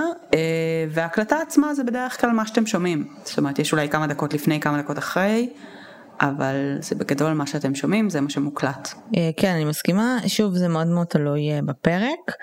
וההקלטה 0.90 1.38
עצמה 1.42 1.74
זה 1.74 1.84
בדרך 1.84 2.22
כלל 2.22 2.32
מה 2.32 2.48
שאתם 2.48 2.66
שומעים, 2.66 3.08
זאת 3.24 3.38
אומרת 3.38 3.60
יש 3.60 3.72
אולי 3.72 3.90
כמה 3.90 4.08
דקות 4.08 4.34
לפני, 4.34 4.60
כמה 4.60 4.82
דקות 4.82 4.98
אחרי. 4.98 5.50
אבל 6.22 6.78
זה 6.80 6.96
בגדול 6.96 7.34
מה 7.34 7.48
שאתם 7.48 7.76
שומעים 7.76 8.10
זה 8.10 8.22
מה 8.22 8.30
שמוקלט. 8.30 8.94
אה, 9.18 9.30
כן 9.38 9.54
אני 9.54 9.66
מסכימה 9.66 10.18
שוב 10.28 10.58
זה 10.58 10.68
מאוד 10.68 10.88
מאוד 10.88 11.08
תלוי 11.08 11.52
אה, 11.52 11.60
בפרק 11.62 12.36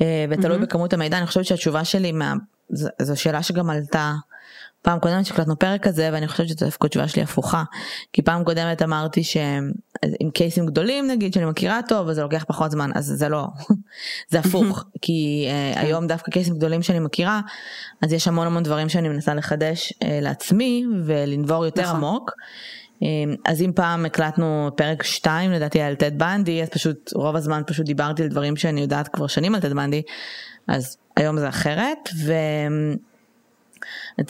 אה, 0.00 0.24
ותלוי 0.30 0.56
mm-hmm. 0.56 0.60
בכמות 0.60 0.92
המידע 0.92 1.18
אני 1.18 1.26
חושבת 1.26 1.44
שהתשובה 1.44 1.84
שלי 1.84 2.12
מה... 2.12 2.34
זו 2.98 3.20
שאלה 3.20 3.42
שגם 3.42 3.70
עלתה 3.70 4.12
פעם 4.82 4.98
קודמת 4.98 5.26
שהקלטנו 5.26 5.58
פרק 5.58 5.82
כזה 5.82 6.10
ואני 6.12 6.28
חושבת 6.28 6.48
שזו 6.48 6.64
דווקא 6.64 6.86
התשובה 6.86 7.08
שלי 7.08 7.22
הפוכה 7.22 7.62
כי 8.12 8.22
פעם 8.22 8.44
קודמת 8.44 8.82
אמרתי 8.82 9.24
שעם 9.24 9.70
קייסים 10.34 10.66
גדולים 10.66 11.06
נגיד 11.06 11.34
שאני 11.34 11.46
מכירה 11.46 11.80
טוב 11.88 12.08
וזה 12.08 12.22
לוקח 12.22 12.44
פחות 12.48 12.70
זמן 12.70 12.90
אז 12.94 13.04
זה 13.16 13.28
לא 13.28 13.46
זה 14.30 14.38
הפוך 14.38 14.84
כי 15.02 15.48
uh, 15.48 15.78
היום 15.78 16.06
דווקא 16.06 16.30
קייסים 16.30 16.54
גדולים 16.54 16.82
שאני 16.82 16.98
מכירה 16.98 17.40
אז 18.02 18.12
יש 18.12 18.28
המון 18.28 18.46
המון 18.46 18.62
דברים 18.62 18.88
שאני 18.88 19.08
מנסה 19.08 19.34
לחדש 19.34 19.92
uh, 19.92 20.06
לעצמי 20.22 20.84
ולנבור 21.04 21.64
יותר 21.64 21.82
נכון. 21.82 21.96
עמוק. 21.96 22.30
אמ, 23.02 23.34
אז 23.44 23.62
אם 23.62 23.72
פעם 23.74 24.04
הקלטנו 24.06 24.70
פרק 24.76 25.02
2 25.02 25.52
לדעתי 25.52 25.80
על 25.80 25.94
טד 25.94 26.18
בנדי 26.18 26.62
אז 26.62 26.68
פשוט 26.68 27.10
רוב 27.14 27.36
הזמן 27.36 27.62
פשוט 27.66 27.86
דיברתי 27.86 28.22
על 28.22 28.28
דברים 28.28 28.56
שאני 28.56 28.80
יודעת 28.80 29.08
כבר 29.08 29.26
שנים 29.26 29.54
על 29.54 29.60
טד 29.60 29.72
בנדי 29.72 30.02
אז 30.68 30.96
היום 31.16 31.38
זה 31.38 31.48
אחרת 31.48 32.08
ו... 32.24 32.32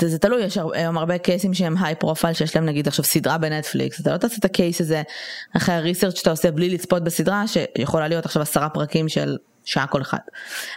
זה 0.01 0.19
תלוי 0.19 0.43
יש 0.43 0.59
היום 0.75 0.99
הרבה 0.99 1.19
קייסים 1.19 1.55
שהם 1.55 1.77
high 1.85 1.95
profile 1.95 2.35
שיש 2.35 2.57
להם 2.57 2.67
נגיד 2.67 2.89
עכשיו 2.89 3.05
סדרה 3.05 3.39
בנטפליקס 3.39 4.01
אתה 4.01 4.13
לא 4.13 4.17
תעשה 4.17 4.37
את 4.39 4.45
ה 4.45 4.52
case 4.52 4.81
הזה 4.81 5.03
אחרי 5.57 5.75
ה 5.75 5.80
research 5.80 6.19
שאתה 6.19 6.31
עושה 6.31 6.51
בלי 6.51 6.71
לצפות 6.71 7.05
בסדרה 7.05 7.45
שיכולה 7.47 8.09
להיות 8.09 8.25
עכשיו 8.27 8.43
עשרה 8.43 8.69
פרקים 8.69 9.09
של 9.09 9.37
שעה 9.65 9.87
כל 9.87 10.03
אחד 10.03 10.19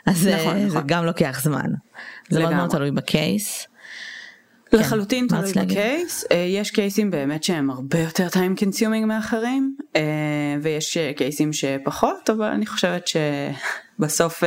אז 0.05 0.27
נכון, 0.27 0.59
זה 0.59 0.65
נכון. 0.65 0.83
גם 0.87 1.05
לוקח 1.05 1.39
זמן 1.43 1.69
זה 2.29 2.39
מאוד 2.39 2.53
מאוד 2.53 2.69
תלוי 2.69 2.91
ב 2.91 3.04
case. 3.04 3.67
לחלוטין 4.79 5.27
תלוי 5.27 5.51
בקייס, 5.65 6.25
אה, 6.31 6.37
יש 6.37 6.71
קייסים 6.71 7.11
באמת 7.11 7.43
שהם 7.43 7.69
הרבה 7.69 7.99
יותר 7.99 8.27
time 8.27 8.59
consuming 8.59 9.05
מאחרים, 9.05 9.75
אה, 9.95 10.01
ויש 10.61 10.97
קייסים 11.15 11.53
שפחות, 11.53 12.29
אבל 12.29 12.45
אני 12.45 12.65
חושבת 12.65 13.07
שבסוף 13.07 14.43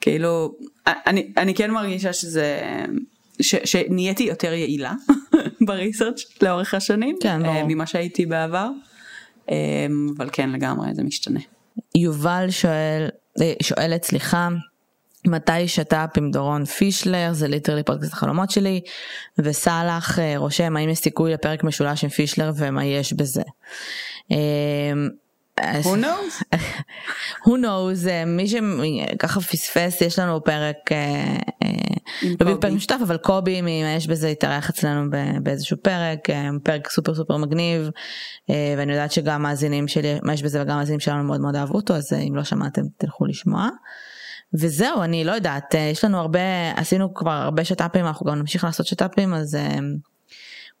כאילו, 0.00 0.54
אני, 0.86 1.32
אני 1.36 1.54
כן 1.54 1.70
מרגישה 1.70 2.12
שזה, 2.12 2.60
ש, 3.42 3.54
שנהייתי 3.64 4.22
יותר 4.22 4.52
יעילה 4.52 4.92
בריסרצ' 5.66 6.42
לאורך 6.42 6.74
השנים, 6.74 7.16
כן. 7.20 7.40
ממה 7.68 7.86
שהייתי 7.86 8.26
בעבר, 8.26 8.68
אבל 10.16 10.30
כן 10.32 10.50
לגמרי 10.50 10.94
זה 10.94 11.02
משתנה. 11.02 11.40
יובל 11.94 12.50
שואל, 12.50 13.08
שואלת 13.62 14.04
סליחה, 14.04 14.48
מתי 15.26 15.68
שת"פ 15.68 16.18
עם 16.18 16.30
דורון 16.30 16.64
פישלר 16.64 17.32
זה 17.32 17.48
literally 17.48 17.82
פודקאסט 17.82 18.12
החלומות 18.12 18.50
שלי 18.50 18.80
וסאלח 19.38 20.18
אה, 20.18 20.34
רושם 20.36 20.76
האם 20.76 20.88
יש 20.88 20.98
סיכוי 20.98 21.32
לפרק 21.32 21.64
משולש 21.64 22.04
עם 22.04 22.10
פישלר 22.10 22.52
ומה 22.56 22.84
יש 22.84 23.12
בזה. 23.12 23.42
אמ, 24.30 25.08
who 25.60 25.96
knows? 25.96 26.56
who 27.46 27.50
knows 27.50 28.08
אה, 28.08 28.24
מי 28.24 28.46
שככה 28.48 29.40
פספס 29.40 30.00
יש 30.00 30.18
לנו 30.18 30.44
פרק 30.44 30.92
אה, 30.92 31.36
לא 32.40 32.56
פרק 32.60 32.72
משותף 32.72 32.98
אבל 33.02 33.16
קובי 33.16 33.62
יש 33.96 34.06
בזה 34.06 34.28
התארח 34.28 34.70
אצלנו 34.70 35.10
באיזשהו 35.42 35.76
פרק 35.82 36.18
פרק 36.62 36.90
סופר 36.90 37.14
סופר 37.14 37.36
מגניב 37.36 37.90
ואני 38.48 38.92
יודעת 38.92 39.12
שגם 39.12 39.42
מאזינים 39.42 39.88
שלי 39.88 40.18
מה 40.22 40.34
יש 40.34 40.42
בזה 40.42 40.62
וגם 40.62 40.76
מאזינים 40.76 41.00
שלנו 41.00 41.24
מאוד 41.24 41.40
מאוד 41.40 41.56
אהבו 41.56 41.74
אותו 41.74 41.94
אז 41.94 42.12
אם 42.12 42.36
לא 42.36 42.44
שמעתם 42.44 42.82
תלכו 42.98 43.26
לשמוע. 43.26 43.68
וזהו 44.54 45.02
אני 45.02 45.24
לא 45.24 45.32
יודעת 45.32 45.74
אה, 45.74 45.80
יש 45.80 46.04
לנו 46.04 46.18
הרבה 46.18 46.40
עשינו 46.76 47.14
כבר 47.14 47.30
הרבה 47.30 47.64
שת"פים 47.64 48.06
אנחנו 48.06 48.26
גם 48.26 48.38
נמשיך 48.38 48.64
לעשות 48.64 48.86
שת"פים 48.86 49.34
אז 49.34 49.54
אה, 49.54 49.78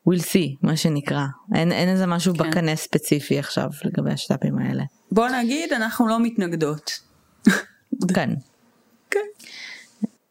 we'll 0.08 0.22
see 0.22 0.56
מה 0.62 0.76
שנקרא 0.76 1.24
אין, 1.54 1.72
אין 1.72 1.88
איזה 1.88 2.06
משהו 2.06 2.34
כן. 2.34 2.50
בקנה 2.50 2.76
ספציפי 2.76 3.38
עכשיו 3.38 3.70
לגבי 3.84 4.12
השת"פים 4.12 4.58
האלה. 4.58 4.84
בוא 5.12 5.28
נגיד 5.28 5.72
אנחנו 5.72 6.08
לא 6.08 6.20
מתנגדות. 6.20 6.90
כן. 8.14 8.30
כן. 9.10 9.18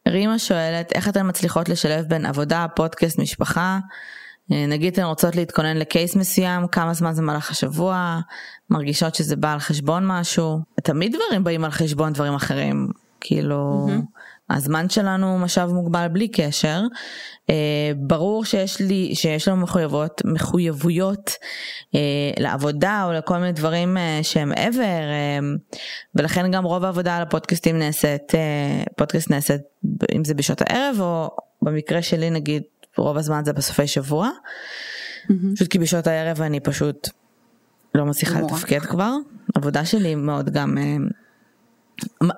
רימה 0.08 0.40
שואלת 0.40 0.92
איך 0.96 1.10
אתן 1.10 1.30
מצליחות 1.30 1.70
לשלב 1.70 2.06
בין 2.06 2.26
עבודה 2.26 2.66
פודקאסט 2.76 3.20
משפחה 3.20 3.80
אה, 4.52 4.66
נגיד 4.68 4.94
אתן 4.94 5.04
רוצות 5.04 5.36
להתכונן 5.36 5.78
לקייס 5.78 6.16
מסוים 6.16 6.68
כמה 6.68 6.94
זמן 6.94 7.14
זה 7.14 7.22
מהלך 7.22 7.52
השבוע 7.52 8.20
מרגישות 8.70 9.16
שזה 9.16 9.36
בא 9.36 9.54
על 9.54 9.60
חשבון 9.60 10.08
משהו 10.08 10.60
תמיד 10.84 11.16
דברים 11.16 11.44
באים 11.44 11.66
על 11.66 11.72
חשבון 11.72 12.14
דברים 12.14 12.34
אחרים 12.34 12.88
כאילו 13.22 13.88
mm-hmm. 13.90 14.56
הזמן 14.56 14.90
שלנו 14.90 15.40
משאב 15.40 15.74
מוגבל 15.74 16.08
בלי 16.08 16.28
קשר. 16.28 16.82
אה, 17.50 17.92
ברור 17.98 18.46
שיש 18.46 18.80
לי 18.80 19.16
שיש 19.16 19.48
לנו 19.48 19.58
מחויבות 19.62 20.22
מחויבויות 20.26 21.32
אה, 21.96 22.00
לעבודה 22.40 23.04
או 23.06 23.12
לכל 23.14 23.38
מיני 23.38 23.52
דברים 23.52 23.98
אה, 23.98 24.20
שהם 24.24 24.50
מעבר 24.50 24.82
אה, 24.82 25.40
ולכן 26.16 26.52
גם 26.52 26.64
רוב 26.64 26.84
העבודה 26.84 27.16
על 27.16 27.22
הפודקאסטים 27.22 27.80
נעשית 27.80 28.36
אה, 28.36 28.84
פודקאסט 28.98 29.30
נעשית 29.30 29.62
אם 30.16 30.26
זה 30.26 30.34
בשעות 30.34 30.62
הערב 30.62 30.96
או 31.00 31.30
במקרה 31.62 32.02
שלי 32.02 32.30
נגיד 32.30 32.64
רוב 32.98 33.18
הזמן 33.18 33.46
זה 33.46 33.54
בסופי 33.54 33.88
שבוע. 33.88 34.30
Mm-hmm. 34.30 35.56
פשוט 35.56 35.68
כי 35.68 35.80
בשעות 35.80 36.08
הערב 36.08 36.42
אני 36.42 36.60
פשוט 36.60 37.10
לא 37.96 38.06
מצליחה 38.06 38.42
לתפקד 38.42 38.80
כבר 38.80 39.14
עבודה 39.56 39.86
שלי 39.86 40.16
מאוד 40.16 40.50
גם. 40.50 40.78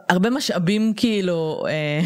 הרבה 0.09 0.29
משאבים 0.29 0.93
כאילו 0.97 1.65
אה, 1.67 2.01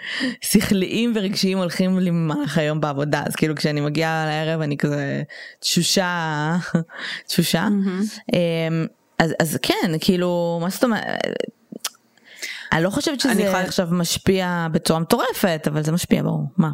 שכליים 0.50 1.12
ורגשיים 1.14 1.58
הולכים 1.58 1.98
לי 1.98 2.10
במהלך 2.10 2.58
היום 2.58 2.80
בעבודה 2.80 3.22
אז 3.26 3.36
כאילו 3.36 3.56
כשאני 3.56 3.80
מגיעה 3.80 4.26
לערב 4.26 4.60
אני 4.60 4.76
כזה 4.76 5.22
תשושה 5.60 6.56
תשושה 7.28 7.68
mm-hmm. 7.68 8.34
אה, 8.34 8.84
אז 9.18 9.34
אז 9.40 9.58
כן 9.62 9.92
כאילו 10.00 10.58
מה 10.62 10.70
זאת 10.70 10.84
אומרת. 10.84 11.18
אני 12.72 12.82
לא 12.82 12.90
חושבת 12.90 13.20
שזה 13.20 13.42
יכול... 13.42 13.60
עכשיו 13.60 13.88
משפיע 13.90 14.66
בצורה 14.72 15.00
מטורפת 15.00 15.64
אבל 15.66 15.82
זה 15.82 15.92
משפיע 15.92 16.22
ברור 16.22 16.46
מה. 16.56 16.70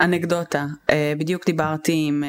אנקדוטה, 0.00 0.66
אה, 0.90 1.12
בדיוק 1.18 1.46
דיברתי 1.46 2.04
עם 2.06 2.24
אה, 2.24 2.28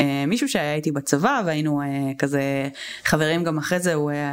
אה, 0.00 0.26
מישהו 0.26 0.48
שהיה 0.48 0.74
איתי 0.74 0.92
בצבא 0.92 1.42
והיינו 1.46 1.82
כזה 2.18 2.68
חברים 3.04 3.44
גם 3.44 3.58
אחרי 3.58 3.80
זה, 3.80 3.94
הוא 3.94 4.10
היה, 4.10 4.32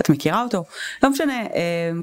את 0.00 0.10
מכירה 0.10 0.42
אותו? 0.42 0.64
לא 1.02 1.10
משנה, 1.10 1.42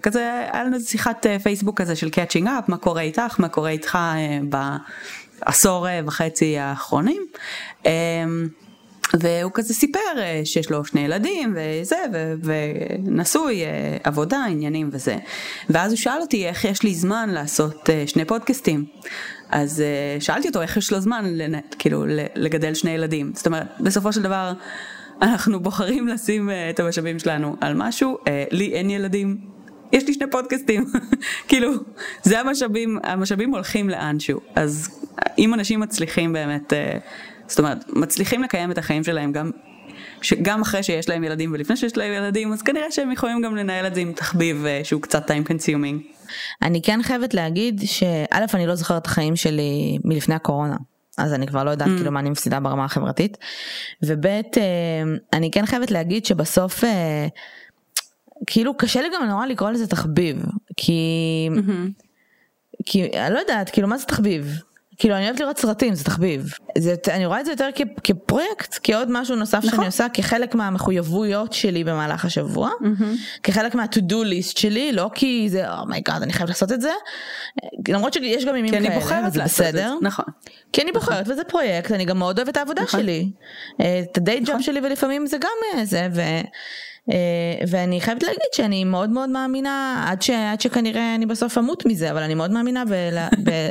כזה 0.01 0.47
היה 0.51 0.63
לנו 0.63 0.79
שיחת 0.79 1.25
פייסבוק 1.43 1.81
כזה 1.81 1.95
של 1.95 2.09
catching 2.09 2.47
up, 2.47 2.69
מה 2.69 2.77
קורה 2.77 3.01
איתך, 3.01 3.39
מה 3.39 3.49
קורה 3.49 3.69
איתך 3.69 3.97
בעשור 5.41 5.87
וחצי 6.05 6.57
האחרונים. 6.57 7.27
והוא 9.19 9.51
כזה 9.53 9.73
סיפר 9.73 9.99
שיש 10.43 10.71
לו 10.71 10.85
שני 10.85 11.01
ילדים 11.01 11.55
וזה 11.55 11.95
ונשוי 12.43 13.61
עבודה 14.03 14.45
עניינים 14.45 14.89
וזה. 14.91 15.17
ואז 15.69 15.91
הוא 15.91 15.97
שאל 15.97 16.21
אותי 16.21 16.47
איך 16.47 16.65
יש 16.65 16.83
לי 16.83 16.95
זמן 16.95 17.29
לעשות 17.29 17.89
שני 18.05 18.25
פודקאסטים? 18.25 18.85
אז 19.49 19.83
שאלתי 20.19 20.47
אותו 20.47 20.61
איך 20.61 20.77
יש 20.77 20.91
לו 20.91 20.99
זמן 20.99 21.25
לנ... 21.27 21.59
כאילו 21.79 22.05
לגדל 22.35 22.73
שני 22.73 22.91
ילדים. 22.91 23.31
זאת 23.35 23.47
אומרת, 23.47 23.67
בסופו 23.79 24.13
של 24.13 24.21
דבר 24.21 24.53
אנחנו 25.21 25.59
בוחרים 25.59 26.07
לשים 26.07 26.49
את 26.69 26.79
המשאבים 26.79 27.19
שלנו 27.19 27.55
על 27.61 27.73
משהו, 27.73 28.17
לי 28.51 28.73
אין 28.73 28.89
ילדים, 28.89 29.37
יש 29.91 30.07
לי 30.07 30.13
שני 30.13 30.31
פודקאסטים, 30.31 30.85
כאילו 31.47 31.71
זה 32.23 32.39
המשאבים, 32.39 32.99
המשאבים 33.03 33.51
הולכים 33.51 33.89
לאנשהו, 33.89 34.39
אז 34.55 34.99
אם 35.37 35.53
אנשים 35.53 35.79
מצליחים 35.79 36.33
באמת, 36.33 36.73
uh, 36.73 36.75
זאת 37.47 37.59
אומרת, 37.59 37.85
מצליחים 37.89 38.43
לקיים 38.43 38.71
את 38.71 38.77
החיים 38.77 39.03
שלהם 39.03 39.31
גם 39.31 39.51
שגם 40.21 40.61
אחרי 40.61 40.83
שיש 40.83 41.09
להם 41.09 41.23
ילדים 41.23 41.51
ולפני 41.53 41.77
שיש 41.77 41.97
להם 41.97 42.13
ילדים 42.13 42.53
אז 42.53 42.61
כנראה 42.61 42.91
שהם 42.91 43.11
יכולים 43.11 43.41
גם 43.41 43.55
לנהל 43.55 43.87
את 43.87 43.95
זה 43.95 44.01
עם 44.01 44.13
תחביב 44.13 44.65
שהוא 44.83 45.01
קצת 45.01 45.31
time 45.31 45.49
consuming. 45.49 46.25
אני 46.61 46.81
כן 46.81 46.99
חייבת 47.03 47.33
להגיד 47.33 47.81
שא' 47.85 48.45
אני 48.53 48.67
לא 48.67 48.75
זוכרת 48.75 49.01
את 49.01 49.07
החיים 49.07 49.35
שלי 49.35 49.97
מלפני 50.03 50.35
הקורונה. 50.35 50.75
אז 51.17 51.33
אני 51.33 51.47
כבר 51.47 51.63
לא 51.63 51.69
יודעת 51.69 51.87
mm. 51.87 51.91
כאילו 51.97 52.11
מה 52.11 52.19
אני 52.19 52.29
מפסידה 52.29 52.59
ברמה 52.59 52.85
החברתית. 52.85 53.37
וב' 54.03 54.25
אה, 54.25 54.41
אני 55.33 55.51
כן 55.51 55.65
חייבת 55.65 55.91
להגיד 55.91 56.25
שבסוף 56.25 56.83
אה, 56.83 57.27
כאילו 58.47 58.77
קשה 58.77 59.01
לי 59.01 59.07
גם 59.13 59.23
נורא 59.29 59.45
לקרוא 59.45 59.69
לזה 59.69 59.87
תחביב 59.87 60.45
כי 60.77 61.49
mm-hmm. 61.51 62.03
כי 62.85 63.03
אני 63.03 63.33
לא 63.33 63.39
יודעת 63.39 63.69
כאילו 63.69 63.87
מה 63.87 63.97
זה 63.97 64.05
תחביב 64.05 64.59
כאילו 64.97 65.15
אני 65.15 65.25
אוהבת 65.25 65.39
לראות 65.39 65.57
סרטים 65.57 65.95
זה 65.95 66.03
תחביב 66.03 66.53
זה 66.77 66.95
אני 67.09 67.25
רואה 67.25 67.39
את 67.39 67.45
זה 67.45 67.51
יותר 67.51 67.69
כ, 67.75 67.81
כפרויקט 68.03 68.79
כעוד 68.83 69.07
משהו 69.11 69.35
נוסף 69.35 69.57
נכון. 69.57 69.69
שאני 69.69 69.85
עושה 69.85 70.09
כחלק 70.13 70.55
מהמחויבויות 70.55 71.53
שלי 71.53 71.83
במהלך 71.83 72.25
השבוע 72.25 72.69
mm-hmm. 72.69 73.39
כחלק 73.43 73.75
מה 73.75 73.85
to 73.91 73.97
do 73.97 74.13
list 74.13 74.59
שלי 74.59 74.91
לא 74.91 75.09
כי 75.15 75.47
זה 75.49 75.73
oh 75.73 75.87
my 75.87 76.01
god 76.01 76.21
oh 76.21 76.23
אני 76.23 76.33
חייבת 76.33 76.49
לעשות 76.49 76.71
את 76.71 76.81
זה 76.81 76.91
למרות 77.87 78.13
שיש 78.13 78.45
גם 78.45 78.55
ימים 78.55 78.71
כאלה 78.71 79.29
זה 79.29 79.43
בסדר 79.43 79.67
את 79.69 79.73
זה. 79.73 79.87
נכון 80.01 80.25
כי 80.73 80.81
אני 80.81 80.91
בוחרת 80.91 81.27
וזה 81.27 81.43
פרויקט 81.43 81.91
אני 81.91 82.05
גם 82.05 82.19
מאוד 82.19 82.37
אוהבת 82.39 82.51
את 82.51 82.57
העבודה 82.57 82.81
נכון. 82.81 82.99
שלי 82.99 83.29
אה, 83.81 84.01
את 84.11 84.17
הדיי 84.17 84.39
ג'וב 84.39 84.49
נכון. 84.49 84.61
שלי 84.61 84.79
ולפעמים 84.83 85.27
זה 85.27 85.37
גם 85.37 85.77
אה, 85.79 85.85
זה 85.85 86.07
ו... 86.13 86.21
Uh, 87.09 87.13
ואני 87.67 88.01
חייבת 88.01 88.23
להגיד 88.23 88.47
שאני 88.53 88.83
מאוד 88.83 89.09
מאוד 89.09 89.29
מאמינה 89.29 90.05
עד, 90.07 90.21
ש, 90.21 90.29
עד 90.29 90.61
שכנראה 90.61 91.15
אני 91.15 91.25
בסוף 91.25 91.57
אמות 91.57 91.85
מזה 91.85 92.11
אבל 92.11 92.23
אני 92.23 92.33
מאוד 92.33 92.51
מאמינה 92.51 92.83
ב, 92.85 92.91
ב, 93.45 93.69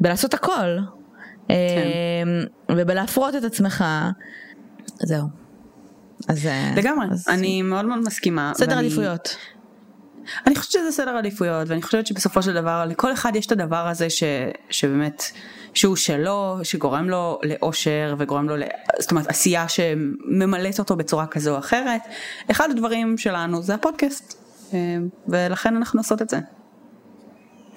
בלעשות 0.00 0.34
הכל. 0.34 0.78
כן. 1.48 1.54
אמ, 1.54 2.44
ובלהפרות 2.76 3.34
את 3.36 3.44
עצמך. 3.44 3.84
זהו. 5.02 5.28
אז 6.28 6.46
אה, 6.46 6.72
לגמרי 6.76 7.06
אז... 7.10 7.28
אני 7.28 7.62
מאוד 7.62 7.84
מאוד 7.84 7.98
מסכימה. 7.98 8.52
סדר 8.54 8.76
ואני... 8.76 8.86
עדיפויות. 8.86 9.36
אני 10.46 10.56
חושבת 10.56 10.72
שזה 10.72 10.92
סדר 10.92 11.16
עדיפויות 11.16 11.68
ואני 11.68 11.82
חושבת 11.82 12.06
שבסופו 12.06 12.42
של 12.42 12.54
דבר 12.54 12.84
לכל 12.88 13.12
אחד 13.12 13.36
יש 13.36 13.46
את 13.46 13.52
הדבר 13.52 13.88
הזה 13.88 14.10
ש... 14.10 14.22
שבאמת 14.70 15.22
שהוא 15.74 15.96
שלו 15.96 16.58
שגורם 16.62 17.08
לו 17.08 17.38
לאושר 17.42 18.14
וגורם 18.18 18.48
לו 18.48 18.56
ל... 18.56 18.62
זאת 18.98 19.10
אומרת 19.10 19.26
עשייה 19.26 19.68
שממלאת 19.68 20.78
אותו 20.78 20.96
בצורה 20.96 21.26
כזו 21.26 21.54
או 21.54 21.58
אחרת. 21.58 22.00
אחד 22.50 22.70
הדברים 22.70 23.18
שלנו 23.18 23.62
זה 23.62 23.74
הפודקאסט 23.74 24.44
אמ, 24.72 25.08
ולכן 25.28 25.76
אנחנו 25.76 26.00
עושות 26.00 26.22
את 26.22 26.28
זה. 26.28 26.38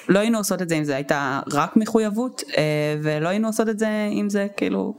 לא 0.10 0.20
היינו 0.20 0.38
עושות 0.38 0.62
את 0.62 0.70
זה 0.70 0.76
אם 0.76 0.84
זה 0.84 0.96
הייתה 0.96 1.40
רק 1.52 1.78
מחויבות, 1.78 2.44
אה, 2.58 2.96
ולא 3.04 3.30
היינו 3.30 3.48
עושות 3.48 3.70
את 3.70 3.80
זה 3.80 4.10
אם 4.12 4.30
זה 4.30 4.48
כאילו, 4.58 4.94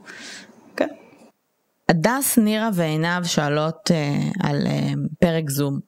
כן. 0.75 0.87
הדס, 1.89 2.37
נירה 2.37 2.69
ועינב 2.73 3.25
שואלות 3.25 3.91
uh, 3.91 4.47
על 4.47 4.67
uh, 4.67 4.97
פרק 5.19 5.49
זום. 5.49 5.79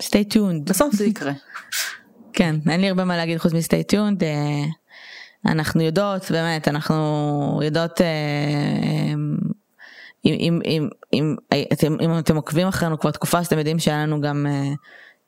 stay 0.00 0.34
tuned. 0.34 0.64
בסוף 0.64 0.94
זה 0.94 1.04
יקרה. 1.04 1.32
כן, 2.32 2.56
אין 2.70 2.80
לי 2.80 2.88
הרבה 2.88 3.04
מה 3.04 3.16
להגיד 3.16 3.38
חוץ 3.38 3.52
מ-stay 3.52 3.92
tuned. 3.92 4.20
Uh, 4.20 4.68
אנחנו 5.46 5.82
יודעות, 5.82 6.30
באמת, 6.30 6.68
אנחנו 6.68 7.60
יודעות, 7.64 8.00
uh, 8.00 8.02
um, 8.02 9.52
אם, 10.24 10.34
אם, 10.40 10.60
אם, 10.64 10.88
אם, 11.12 11.36
אם, 11.52 11.64
אתם, 11.72 11.96
אם 12.00 12.18
אתם 12.18 12.36
עוקבים 12.36 12.66
אחרינו 12.66 12.98
כבר 12.98 13.10
תקופה 13.10 13.38
אז 13.38 13.46
אתם 13.46 13.58
יודעים 13.58 13.78
שהיה 13.78 14.02
לנו 14.02 14.20
גם 14.20 14.46
uh, 14.48 14.76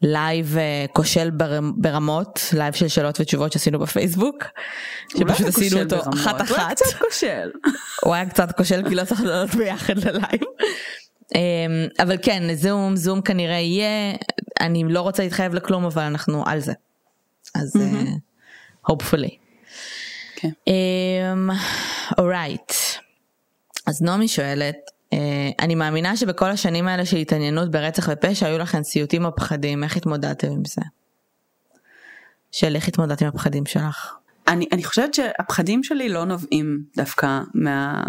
לייב 0.03 0.57
אה, 0.59 0.87
כושל 0.93 1.31
ברמות, 1.77 2.41
לייב 2.53 2.75
של 2.75 2.89
שאלות 2.89 3.21
ותשובות 3.21 3.53
שעשינו 3.53 3.79
בפייסבוק, 3.79 4.45
שפשוט 5.09 5.47
עשינו 5.47 5.81
אותו 5.81 5.97
אחת 6.15 6.41
אחת. 6.41 6.51
הוא 6.51 6.57
היה 6.59 6.75
קצת 6.75 6.99
כושל. 6.99 7.51
הוא 8.05 8.15
היה 8.15 8.27
קצת 8.27 8.57
כושל 8.57 8.89
כי 8.89 8.95
לא 8.95 9.05
צריך 9.05 9.21
לעלות 9.21 9.55
ביחד 9.55 9.99
ללייב. 9.99 10.43
אמ, 11.35 11.41
אבל 12.03 12.17
כן, 12.23 12.55
זום, 12.55 12.97
זום 12.97 13.21
כנראה 13.21 13.59
יהיה, 13.59 14.15
אני 14.61 14.85
לא 14.89 15.01
רוצה 15.01 15.23
להתחייב 15.23 15.55
לכלום 15.55 15.85
אבל 15.85 16.03
אנחנו 16.03 16.45
על 16.47 16.61
זה. 16.61 16.73
אז 17.55 17.77
mm-hmm. 17.77 18.91
hopefully. 18.91 19.37
כן. 20.37 20.51
אורייט. 22.19 22.73
אמ, 22.73 23.01
אז 23.87 24.03
נעמי 24.03 24.29
שואלת, 24.29 24.77
אני 25.61 25.75
מאמינה 25.75 26.17
שבכל 26.17 26.47
השנים 26.47 26.89
האלה 26.89 27.05
של 27.05 27.17
התעניינות 27.17 27.71
ברצח 27.71 28.09
ופשע 28.13 28.47
היו 28.47 28.59
לכם 28.59 28.83
סיוטים 28.83 29.25
או 29.25 29.37
פחדים, 29.37 29.85
איך 29.85 29.97
התמודדתם 29.97 30.53
עם 30.53 30.65
זה? 30.65 30.83
של 32.53 32.77
איך 32.77 32.89
התמודדת 32.89 33.23
עם 33.23 33.29
הפחדים 33.29 33.67
שלך? 33.67 34.15
אני, 34.49 34.67
אני 34.73 34.85
חושבת 34.85 35.15
שהפחדים 35.15 35.85
שלי 35.85 36.09
לא 36.09 36.25
נובעים 36.25 36.83
דווקא 36.97 37.41
מה, 37.55 38.03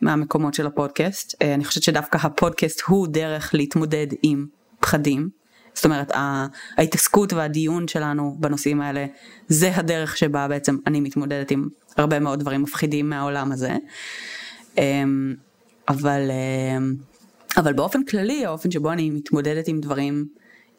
מהמקומות 0.00 0.54
של 0.54 0.66
הפודקאסט, 0.66 1.34
uh, 1.34 1.46
אני 1.54 1.64
חושבת 1.64 1.82
שדווקא 1.82 2.18
הפודקאסט 2.22 2.80
הוא 2.86 3.06
דרך 3.10 3.54
להתמודד 3.54 4.06
עם 4.22 4.46
פחדים. 4.80 5.28
זאת 5.74 5.84
אומרת 5.84 6.12
ההתעסקות 6.76 7.32
והדיון 7.32 7.88
שלנו 7.88 8.36
בנושאים 8.40 8.80
האלה 8.80 9.06
זה 9.48 9.76
הדרך 9.76 10.16
שבה 10.16 10.48
בעצם 10.48 10.76
אני 10.86 11.00
מתמודדת 11.00 11.50
עם 11.50 11.68
הרבה 11.96 12.18
מאוד 12.18 12.40
דברים 12.40 12.62
מפחידים 12.62 13.10
מהעולם 13.10 13.52
הזה. 13.52 13.76
אבל, 15.88 16.30
אמ, 16.30 16.94
אבל 17.56 17.72
באופן 17.72 18.04
כללי 18.04 18.44
האופן 18.44 18.70
שבו 18.70 18.92
אני 18.92 19.10
מתמודדת 19.10 19.68
עם 19.68 19.80
דברים 19.80 20.26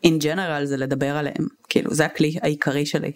in 0.06 0.22
general 0.22 0.65
זה 0.65 0.78
לדבר 0.78 1.18
עליהם, 1.18 1.48
כאילו 1.70 1.94
זה 1.94 2.06
הכלי 2.06 2.36
העיקרי 2.41 2.86
שלי. 2.86 3.12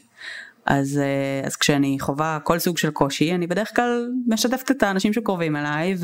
אז, 0.66 0.98
אה, 0.98 1.48
אז 1.48 1.56
כשאני 1.56 1.98
חווה 2.00 2.40
כל 2.44 2.60
סוג 2.60 2.78
של 2.78 2.92
קושי 2.92 3.36
אני 3.36 3.48
בדרך 3.48 3.76
כלל 3.76 4.10
משתפת 4.28 4.72
את 4.72 4.84
האנשים 4.84 5.14
שקרובים 5.14 5.56
אליי 5.56 5.96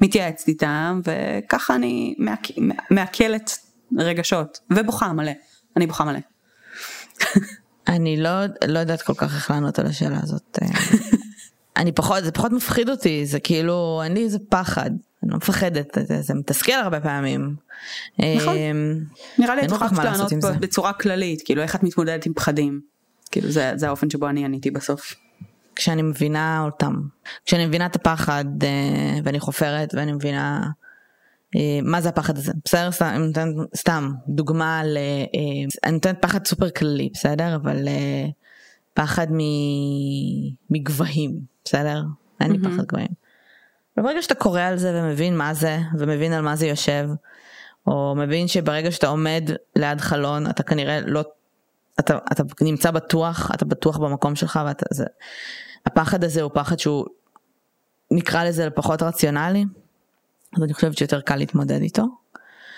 ומתייעצת 0.00 0.48
איתם 0.48 1.00
וככה 1.04 1.74
אני 1.74 2.14
מעכלת 2.90 3.58
רגשות 3.98 4.60
ובוכה 4.70 5.12
מלא, 5.12 5.32
אני 5.76 5.86
בוכה 5.86 6.04
מלא. 6.04 6.18
אני 7.88 8.16
לא, 8.16 8.30
לא 8.68 8.78
יודעת 8.78 9.02
כל 9.02 9.14
כך 9.14 9.34
איך 9.34 9.50
לענות 9.50 9.78
על 9.78 9.86
השאלה 9.86 10.18
הזאת. 10.22 10.58
אני 11.76 11.92
פחות, 11.92 12.24
זה 12.24 12.32
פחות 12.32 12.52
מפחיד 12.52 12.90
אותי, 12.90 13.26
זה 13.26 13.40
כאילו, 13.40 14.00
אין 14.04 14.14
לי 14.14 14.24
איזה 14.24 14.38
פחד, 14.48 14.90
אני 15.24 15.30
לא 15.30 15.36
מפחדת, 15.36 15.98
זה, 16.06 16.22
זה 16.22 16.34
מתסכל 16.34 16.72
הרבה 16.72 17.00
פעמים. 17.00 17.56
נכון, 18.18 18.56
אמ, 18.56 19.00
נראה 19.38 19.54
לי 19.54 19.62
את 19.62 19.70
יכולה 19.70 20.04
לענות 20.04 20.32
בצורה 20.60 20.92
כללית, 20.92 21.42
כאילו 21.44 21.62
איך 21.62 21.76
את 21.76 21.82
מתמודדת 21.82 22.26
עם 22.26 22.32
פחדים, 22.34 22.80
כאילו 23.30 23.50
זה, 23.50 23.72
זה 23.74 23.86
האופן 23.86 24.10
שבו 24.10 24.28
אני 24.28 24.44
עניתי 24.44 24.70
בסוף. 24.70 25.14
כשאני 25.76 26.02
מבינה 26.02 26.62
אותם, 26.64 26.94
כשאני 27.46 27.66
מבינה 27.66 27.86
את 27.86 27.96
הפחד 27.96 28.44
אה, 28.62 29.18
ואני 29.24 29.40
חופרת 29.40 29.94
ואני 29.94 30.12
מבינה 30.12 30.62
אה, 31.56 31.78
מה 31.82 32.00
זה 32.00 32.08
הפחד 32.08 32.38
הזה, 32.38 32.52
בסדר? 32.64 32.90
סתם, 32.92 33.30
סתם 33.76 34.12
דוגמה 34.28 34.84
ל... 34.84 34.96
אה, 34.96 35.66
אני 35.84 35.92
נותנת 35.92 36.16
פחד 36.22 36.46
סופר 36.46 36.70
כללי, 36.70 37.08
בסדר? 37.12 37.56
אבל 37.56 37.88
פחד 38.94 39.26
מגבהים, 40.70 41.38
בסדר? 41.64 42.02
אין 42.40 42.52
לי 42.52 42.58
פחד 42.58 42.86
גבוהים. 42.86 43.23
וברגע 43.96 44.22
שאתה 44.22 44.34
קורא 44.34 44.60
על 44.60 44.76
זה 44.76 44.90
ומבין 44.94 45.36
מה 45.36 45.54
זה, 45.54 45.78
ומבין 45.98 46.32
על 46.32 46.42
מה 46.42 46.56
זה 46.56 46.66
יושב, 46.66 47.08
או 47.86 48.14
מבין 48.16 48.48
שברגע 48.48 48.90
שאתה 48.90 49.06
עומד 49.08 49.50
ליד 49.76 50.00
חלון 50.00 50.50
אתה 50.50 50.62
כנראה 50.62 51.00
לא, 51.00 51.24
אתה, 52.00 52.18
אתה 52.32 52.42
נמצא 52.60 52.90
בטוח, 52.90 53.50
אתה 53.54 53.64
בטוח 53.64 53.96
במקום 53.96 54.36
שלך, 54.36 54.60
ואתה, 54.66 54.86
זה, 54.90 55.04
הפחד 55.86 56.24
הזה 56.24 56.42
הוא 56.42 56.50
פחד 56.54 56.78
שהוא 56.78 57.06
נקרא 58.10 58.44
לזה 58.44 58.70
פחות 58.70 59.02
רציונלי, 59.02 59.64
אז 60.56 60.62
אני 60.62 60.74
חושבת 60.74 60.98
שיותר 60.98 61.20
קל 61.20 61.36
להתמודד 61.36 61.82
איתו. 61.82 62.02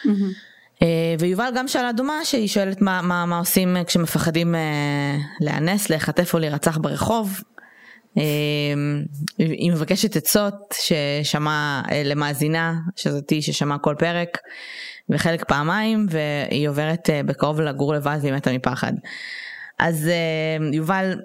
Mm-hmm. 0.04 0.80
ויובל 1.18 1.50
גם 1.56 1.68
שאלה 1.68 1.92
דומה 1.92 2.24
שהיא 2.24 2.48
שואלת 2.48 2.82
מה, 2.82 3.02
מה, 3.02 3.26
מה 3.26 3.38
עושים 3.38 3.76
כשמפחדים 3.86 4.54
אה, 4.54 5.16
להיאנס, 5.40 5.90
להיחטף 5.90 6.34
או 6.34 6.38
להירצח 6.38 6.78
ברחוב. 6.78 7.40
אה, 8.18 8.22
היא 9.38 9.72
מבקשת 9.72 10.16
עצות 10.16 10.74
ששמע 10.80 11.82
אה, 11.90 12.02
למאזינה 12.04 12.74
שזאתי 12.96 13.42
ששמע 13.42 13.78
כל 13.78 13.94
פרק 13.98 14.38
וחלק 15.08 15.44
פעמיים 15.44 16.06
והיא 16.10 16.68
עוברת 16.68 17.10
אה, 17.10 17.22
בקרוב 17.22 17.60
לגור 17.60 17.94
לבד 17.94 18.18
והיא 18.22 18.32
מתה 18.32 18.52
מפחד. 18.52 18.92
אז 19.78 20.10
יובל 20.72 21.20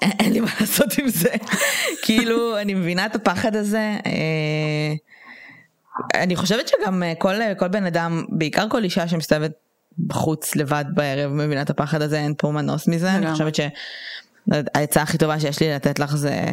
אין 0.20 0.32
לי 0.32 0.40
מה 0.40 0.50
לעשות 0.60 0.98
עם 0.98 1.08
זה 1.08 1.30
כאילו 2.04 2.58
אני 2.58 2.74
מבינה 2.74 3.06
את 3.06 3.14
הפחד 3.14 3.56
הזה. 3.56 3.96
אני 6.14 6.36
חושבת 6.36 6.68
שגם 6.68 7.02
כל, 7.18 7.34
כל 7.58 7.68
בן 7.68 7.86
אדם 7.86 8.24
בעיקר 8.28 8.68
כל 8.68 8.84
אישה 8.84 9.08
שמסתובבת 9.08 9.52
בחוץ 10.06 10.56
לבד 10.56 10.84
בערב 10.94 11.32
מבינה 11.32 11.62
את 11.62 11.70
הפחד 11.70 12.02
הזה 12.02 12.18
אין 12.18 12.34
פה 12.38 12.50
מנוס 12.50 12.88
מזה 12.88 13.14
אני 13.14 13.32
חושבת 13.32 13.54
העצה 14.50 15.02
הכי 15.02 15.18
טובה 15.18 15.40
שיש 15.40 15.60
לי 15.60 15.74
לתת 15.74 15.98
לך 15.98 16.16
זה 16.16 16.44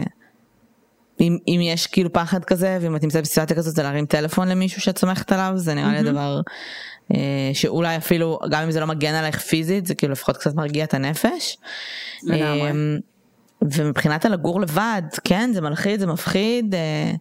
אם, 1.20 1.38
אם 1.48 1.60
יש 1.64 1.88
כאילו 1.88 2.14
פחד 2.14 2.46
כזה 2.46 2.78
ואם 2.82 2.96
את 2.96 3.04
נמצאת 3.04 3.24
בסיטואציה 3.24 3.58
כזאת 3.58 3.76
זה 3.76 3.84
להרים 3.84 4.06
טלפון 4.06 4.48
למישהו 4.48 4.82
שאת 4.82 4.98
סומכת 4.98 5.32
עליו 5.32 5.52
זה 5.56 5.74
נראה 5.74 5.92
לי 5.92 5.98
הדבר 5.98 6.42
אה, 7.14 7.50
שאולי 7.54 7.98
אפילו 7.98 8.40
גם 8.50 8.64
אם 8.64 8.72
זה 8.72 8.80
לא 8.80 8.88
מגן 8.88 9.14
עלייך 9.14 9.40
פיזית 9.40 9.86
זה 9.86 9.96
כאילו 9.96 10.12
לפחות 10.14 10.38
קצת 10.38 10.56
מרגיע 10.56 10.84
את 10.84 10.94
הנפש. 10.94 11.58
אה, 12.32 12.72
ומבחינת 13.62 14.26
הלגור 14.26 14.62
לבד 14.62 15.02
כן 15.24 15.50
זה 15.54 15.62
מלחיד 15.62 16.00
זה 16.00 16.08
מפחיד. 16.08 16.76
אה, 16.76 17.12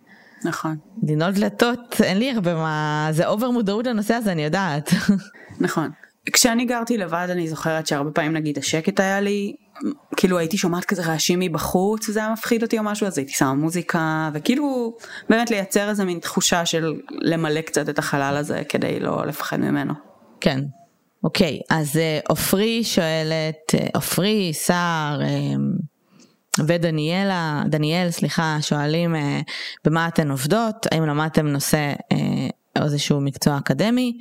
נכון. 0.44 0.76
לנעול 1.08 1.32
דלתות 1.32 2.00
אין 2.02 2.18
לי 2.18 2.30
הרבה 2.30 2.54
מה 2.54 3.08
זה 3.10 3.26
אובר 3.26 3.50
מודעות 3.50 3.86
לנושא 3.86 4.14
הזה 4.14 4.32
אני 4.32 4.44
יודעת. 4.44 4.92
נכון. 5.60 5.90
כשאני 6.32 6.64
גרתי 6.64 6.98
לבד 6.98 7.26
אני 7.30 7.48
זוכרת 7.48 7.86
שהרבה 7.86 8.10
פעמים 8.10 8.32
נגיד 8.32 8.58
השקט 8.58 9.00
היה 9.00 9.20
לי 9.20 9.56
כאילו 10.16 10.38
הייתי 10.38 10.58
שומעת 10.58 10.84
כזה 10.84 11.02
רעשים 11.02 11.40
מבחוץ 11.40 12.08
וזה 12.08 12.20
היה 12.20 12.32
מפחיד 12.32 12.62
אותי 12.62 12.78
או 12.78 12.84
משהו 12.84 13.06
אז 13.06 13.18
הייתי 13.18 13.32
שמה 13.32 13.54
מוזיקה 13.54 14.30
וכאילו 14.34 14.96
באמת 15.28 15.50
לייצר 15.50 15.88
איזה 15.88 16.04
מין 16.04 16.18
תחושה 16.18 16.66
של 16.66 16.94
למלא 17.10 17.60
קצת 17.60 17.88
את 17.88 17.98
החלל 17.98 18.36
הזה 18.36 18.62
כדי 18.68 19.00
לא 19.00 19.26
לפחד 19.26 19.60
ממנו. 19.60 19.94
כן. 20.40 20.60
אוקיי 21.24 21.60
אז 21.70 21.96
אה, 21.96 22.18
עופרי 22.28 22.84
שואלת 22.84 23.74
אה, 23.74 23.86
עופרי 23.94 24.50
סער 24.54 25.22
אה, 25.22 25.28
ודניאלה 26.66 27.62
דניאל 27.66 28.10
סליחה 28.10 28.58
שואלים 28.60 29.14
במה 29.84 30.08
אתן 30.08 30.30
עובדות 30.30 30.86
האם 30.92 31.06
למדתם 31.06 31.46
נושא 31.46 31.92
איזשהו 32.84 33.20
מקצוע 33.20 33.58
אקדמי 33.58 34.18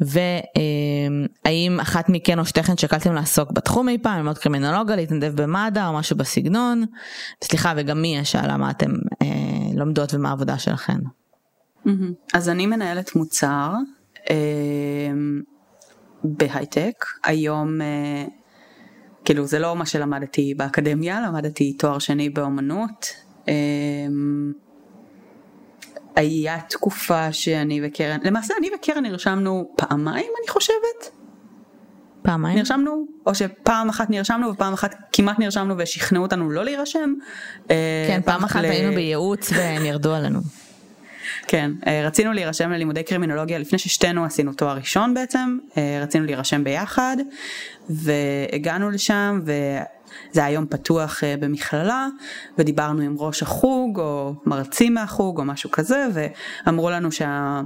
והאם 0.00 1.80
אחת 1.80 2.08
מכן 2.08 2.38
או 2.38 2.44
שתיכן 2.44 2.76
שקלתם 2.76 3.14
לעסוק 3.14 3.52
בתחום 3.52 3.88
אי 3.88 3.98
פעם, 3.98 4.18
ללמוד 4.18 4.38
קרימינולוגיה, 4.38 4.96
להתנדב 4.96 5.42
במד"א 5.42 5.86
או 5.86 5.92
משהו 5.92 6.16
בסגנון. 6.16 6.84
סליחה 7.44 7.72
וגם 7.76 8.02
מי 8.02 8.20
שאלה 8.24 8.56
מה 8.56 8.70
אתם 8.70 8.90
אה, 9.22 9.26
לומדות 9.74 10.14
ומה 10.14 10.28
העבודה 10.28 10.58
שלכן. 10.58 10.98
אז 12.34 12.48
אני 12.48 12.66
מנהלת 12.66 13.16
מוצר 13.16 13.72
אה, 14.30 14.36
בהייטק 16.24 17.04
היום 17.24 17.80
אה, 17.80 18.24
כאילו 19.24 19.46
זה 19.46 19.58
לא 19.58 19.76
מה 19.76 19.86
שלמדתי 19.86 20.54
באקדמיה 20.54 21.20
למדתי 21.20 21.72
תואר 21.72 21.98
שני 21.98 22.30
באומנות. 22.30 23.06
אה, 23.48 23.54
היה 26.16 26.60
תקופה 26.68 27.32
שאני 27.32 27.80
וקרן, 27.84 28.18
למעשה 28.22 28.54
אני 28.58 28.70
וקרן 28.74 29.02
נרשמנו 29.02 29.70
פעמיים 29.76 30.30
אני 30.40 30.48
חושבת. 30.48 31.10
פעמיים? 32.22 32.58
נרשמנו, 32.58 33.06
או 33.26 33.34
שפעם 33.34 33.88
אחת 33.88 34.10
נרשמנו 34.10 34.48
ופעם 34.48 34.72
אחת 34.72 34.94
כמעט 35.12 35.38
נרשמנו 35.38 35.74
ושכנעו 35.78 36.22
אותנו 36.22 36.50
לא 36.50 36.64
להירשם. 36.64 37.14
אה, 37.70 38.04
כן, 38.08 38.20
פעם 38.24 38.44
אחת 38.44 38.60
ל... 38.60 38.64
היינו 38.64 38.94
בייעוץ 38.94 39.52
והם 39.52 39.84
ירדו 39.84 40.14
עלינו. 40.14 40.40
כן, 41.46 41.70
אה, 41.86 42.02
רצינו 42.06 42.32
להירשם 42.32 42.70
ללימודי 42.70 43.02
קרימינולוגיה 43.02 43.58
לפני 43.58 43.78
ששתינו 43.78 44.24
עשינו 44.24 44.52
תואר 44.52 44.76
ראשון 44.76 45.14
בעצם, 45.14 45.58
אה, 45.76 46.00
רצינו 46.02 46.24
להירשם 46.24 46.64
ביחד 46.64 47.16
והגענו 47.90 48.90
לשם 48.90 49.40
זה 50.32 50.44
היה 50.44 50.54
יום 50.54 50.66
פתוח 50.66 51.24
אה, 51.24 51.34
במכללה 51.40 52.06
ודיברנו 52.58 53.02
עם 53.02 53.16
ראש 53.18 53.42
החוג 53.42 54.00
או 54.00 54.34
מרצים 54.46 54.94
מהחוג 54.94 55.38
או 55.38 55.44
משהו 55.44 55.70
כזה 55.70 56.06
ואמרו 56.12 56.90
לנו 56.90 57.12
שה... 57.12 57.60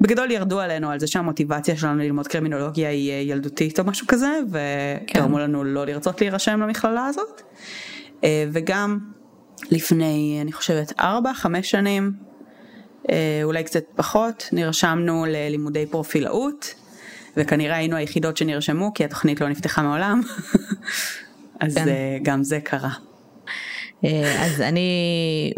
בגדול 0.00 0.30
ירדו 0.30 0.60
עלינו 0.60 0.90
על 0.90 1.00
זה 1.00 1.06
שהמוטיבציה 1.06 1.76
שלנו 1.76 2.02
ללמוד 2.02 2.26
קרימינולוגיה 2.26 2.88
היא 2.88 3.12
אה, 3.12 3.16
ילדותית 3.16 3.78
או 3.78 3.84
משהו 3.84 4.06
כזה 4.06 4.40
וגרמו 4.50 5.36
כן. 5.36 5.42
לנו 5.42 5.64
לא 5.64 5.86
לרצות 5.86 6.20
להירשם 6.20 6.60
למכללה 6.60 7.06
הזאת 7.06 7.42
אה, 8.24 8.44
וגם 8.52 8.98
לפני 9.70 10.38
אני 10.42 10.52
חושבת 10.52 10.92
4-5 11.00 11.02
שנים 11.62 12.12
אולי 13.44 13.64
קצת 13.64 13.84
פחות 13.96 14.48
נרשמנו 14.52 15.24
ללימודי 15.28 15.86
פרופילאות 15.86 16.74
וכנראה 17.36 17.76
היינו 17.76 17.96
היחידות 17.96 18.36
שנרשמו 18.36 18.94
כי 18.94 19.04
התוכנית 19.04 19.40
לא 19.40 19.48
נפתחה 19.48 19.82
מעולם, 19.82 20.20
אז 21.60 21.74
כן. 21.74 21.88
אה, 21.88 22.18
גם 22.22 22.42
זה 22.42 22.60
קרה. 22.60 22.90
אה, 24.04 24.44
אז 24.46 24.60
אני 24.60 24.90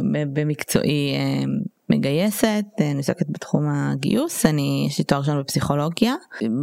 במקצועי 0.09 1.15
אה, 1.15 1.45
מגייסת, 1.91 2.65
אני 2.81 2.97
עוסקת 2.97 3.27
בתחום 3.31 3.69
הגיוס, 3.69 4.47
אני 4.47 4.87
יש 4.89 4.99
לי 4.99 5.05
תואר 5.05 5.21
ראשון 5.21 5.41
בפסיכולוגיה. 5.41 6.15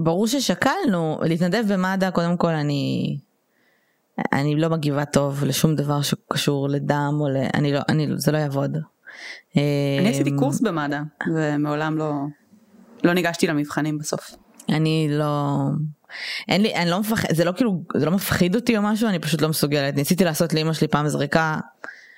ברור 0.03 0.27
ששקלנו 0.27 1.19
להתנדב 1.21 1.73
במד"א, 1.73 2.09
קודם 2.09 2.37
כל 2.37 2.53
אני 2.53 3.17
אני 4.33 4.55
לא 4.55 4.69
מגיבה 4.69 5.05
טוב 5.05 5.43
לשום 5.43 5.75
דבר 5.75 6.01
שקשור 6.01 6.69
לדם 6.69 7.17
או 7.19 7.29
ל... 7.29 7.37
אני 7.53 7.73
לא, 7.73 7.79
אני, 7.89 8.07
זה 8.15 8.31
לא 8.31 8.37
יעבוד. 8.37 8.77
אני 9.55 10.09
עשיתי 10.09 10.31
קורס 10.35 10.61
במד"א 10.61 10.99
ומעולם 11.35 11.97
לא, 11.97 12.13
לא 13.03 13.13
ניגשתי 13.13 13.47
למבחנים 13.47 13.97
בסוף. 13.97 14.35
אני 14.69 15.07
לא 15.09 15.59
אין 16.47 16.61
לי 16.61 16.75
אני 16.75 16.89
לא 16.89 16.99
מפחד 16.99 17.27
זה 17.31 17.45
לא 17.45 17.51
כאילו 17.51 17.81
זה 17.97 18.05
לא 18.05 18.11
מפחיד 18.11 18.55
אותי 18.55 18.77
או 18.77 18.81
משהו 18.81 19.09
אני 19.09 19.19
פשוט 19.19 19.41
לא 19.41 19.49
מסוגלת 19.49 19.95
ניסיתי 19.95 20.23
לעשות 20.23 20.53
לאמא 20.53 20.73
שלי 20.73 20.87
פעם 20.87 21.07
זריקה 21.07 21.57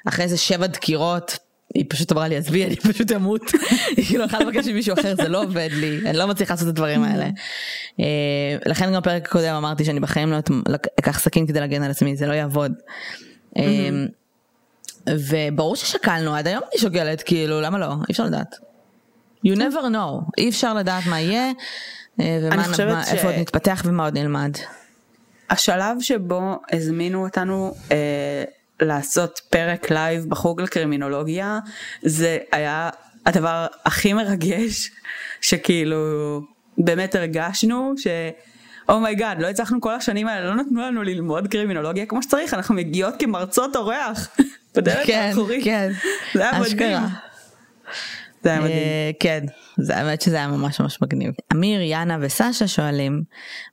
אחרי 0.07 0.25
איזה 0.25 0.37
שבע 0.37 0.67
דקירות 0.67 1.37
היא 1.75 1.85
פשוט 1.89 2.11
אמרה 2.11 2.27
לי 2.27 2.37
עזבי 2.37 2.65
אני 2.65 2.75
פשוט 2.75 3.11
אמות 3.11 3.41
היא 3.97 4.05
כאילו 4.05 4.25
יכולה 4.25 4.43
לבקש 4.43 4.67
ממישהו 4.67 4.93
אחר 4.99 5.15
זה 5.15 5.29
לא 5.29 5.43
עובד 5.43 5.69
לי 5.71 5.99
אני 6.05 6.17
לא 6.17 6.27
מצליחה 6.27 6.53
לעשות 6.53 6.67
את 6.67 6.73
הדברים 6.73 7.03
האלה. 7.03 7.29
אה, 7.99 8.05
לכן 8.65 8.93
גם 8.93 9.01
בפרק 9.01 9.25
הקודם 9.25 9.53
אמרתי 9.55 9.85
שאני 9.85 9.99
בחיים 9.99 10.31
לא 10.31 10.37
אקח 10.99 11.19
סכין 11.19 11.47
כדי 11.47 11.59
להגן 11.59 11.83
על 11.83 11.91
עצמי 11.91 12.15
זה 12.15 12.27
לא 12.27 12.33
יעבוד. 12.33 12.71
אה, 13.57 13.63
וברור 15.09 15.75
ששקלנו 15.75 16.35
עד 16.35 16.47
היום 16.47 16.63
אני 16.71 16.81
שוקלת 16.81 17.21
כאילו 17.21 17.61
למה 17.61 17.77
לא 17.77 17.87
אי 17.87 18.11
אפשר 18.11 18.23
לדעת. 18.23 18.55
you 19.47 19.55
never 19.55 19.81
know 19.93 20.31
אי 20.37 20.49
אפשר 20.49 20.73
לדעת 20.73 21.03
מה 21.05 21.21
יהיה 21.21 21.51
ומה 22.19 22.55
אני 22.55 22.63
חושבת 22.63 22.93
מה- 22.93 23.05
ש- 23.05 23.09
איפה 23.13 23.27
עוד 23.27 23.35
נתפתח 23.35 23.81
ומה 23.85 24.03
עוד 24.05 24.17
נלמד. 24.17 24.51
השלב 25.49 25.97
שבו 26.01 26.59
הזמינו 26.71 27.23
אותנו 27.25 27.73
אה, 27.91 28.43
לעשות 28.81 29.41
פרק 29.49 29.91
לייב 29.91 30.25
בחוג 30.29 30.61
לקרימינולוגיה 30.61 31.59
זה 32.01 32.37
היה 32.51 32.89
הדבר 33.25 33.67
הכי 33.85 34.13
מרגש 34.13 34.91
שכאילו 35.41 35.97
באמת 36.77 37.15
הרגשנו 37.15 37.93
ש... 37.97 38.07
oh 38.89 39.04
my 39.04 39.19
god 39.19 39.41
לא 39.41 39.47
הצלחנו 39.47 39.81
כל 39.81 39.93
השנים 39.93 40.27
האלה 40.27 40.45
לא 40.49 40.55
נתנו 40.55 40.81
לנו 40.81 41.03
ללמוד 41.03 41.47
קרימינולוגיה 41.47 42.05
כמו 42.05 42.23
שצריך 42.23 42.53
אנחנו 42.53 42.75
מגיעות 42.75 43.13
כמרצות 43.19 43.75
אורח 43.75 44.27
בדלת 44.75 45.05
כן 45.07 45.19
האחורית. 45.29 45.63
כן 45.63 45.91
זה 46.33 46.49
היה 46.49 46.59
מדהים. 46.61 46.97
זה 48.47 48.51
היה 48.51 48.61
מדהים. 48.61 48.77
אה, 48.77 49.11
כן, 49.19 49.45
זה 49.77 49.97
האמת 49.97 50.21
שזה 50.21 50.35
היה 50.35 50.47
ממש 50.47 50.81
ממש 50.81 51.01
מגניב. 51.01 51.33
אמיר, 51.53 51.81
יאנה 51.81 52.17
וסשה 52.21 52.67
שואלים, 52.67 53.23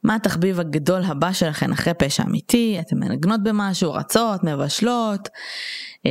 מה 0.03 0.15
התחביב 0.15 0.61
הגדול 0.61 1.03
הבא 1.05 1.33
שלכם 1.33 1.73
אחרי 1.73 1.95
פשע 1.95 2.23
אמיתי? 2.23 2.77
אתן 2.81 2.99
מנגנות 2.99 3.43
במשהו, 3.43 3.93
רצות, 3.93 4.45
מבשלות? 4.45 5.29
אה, 6.07 6.11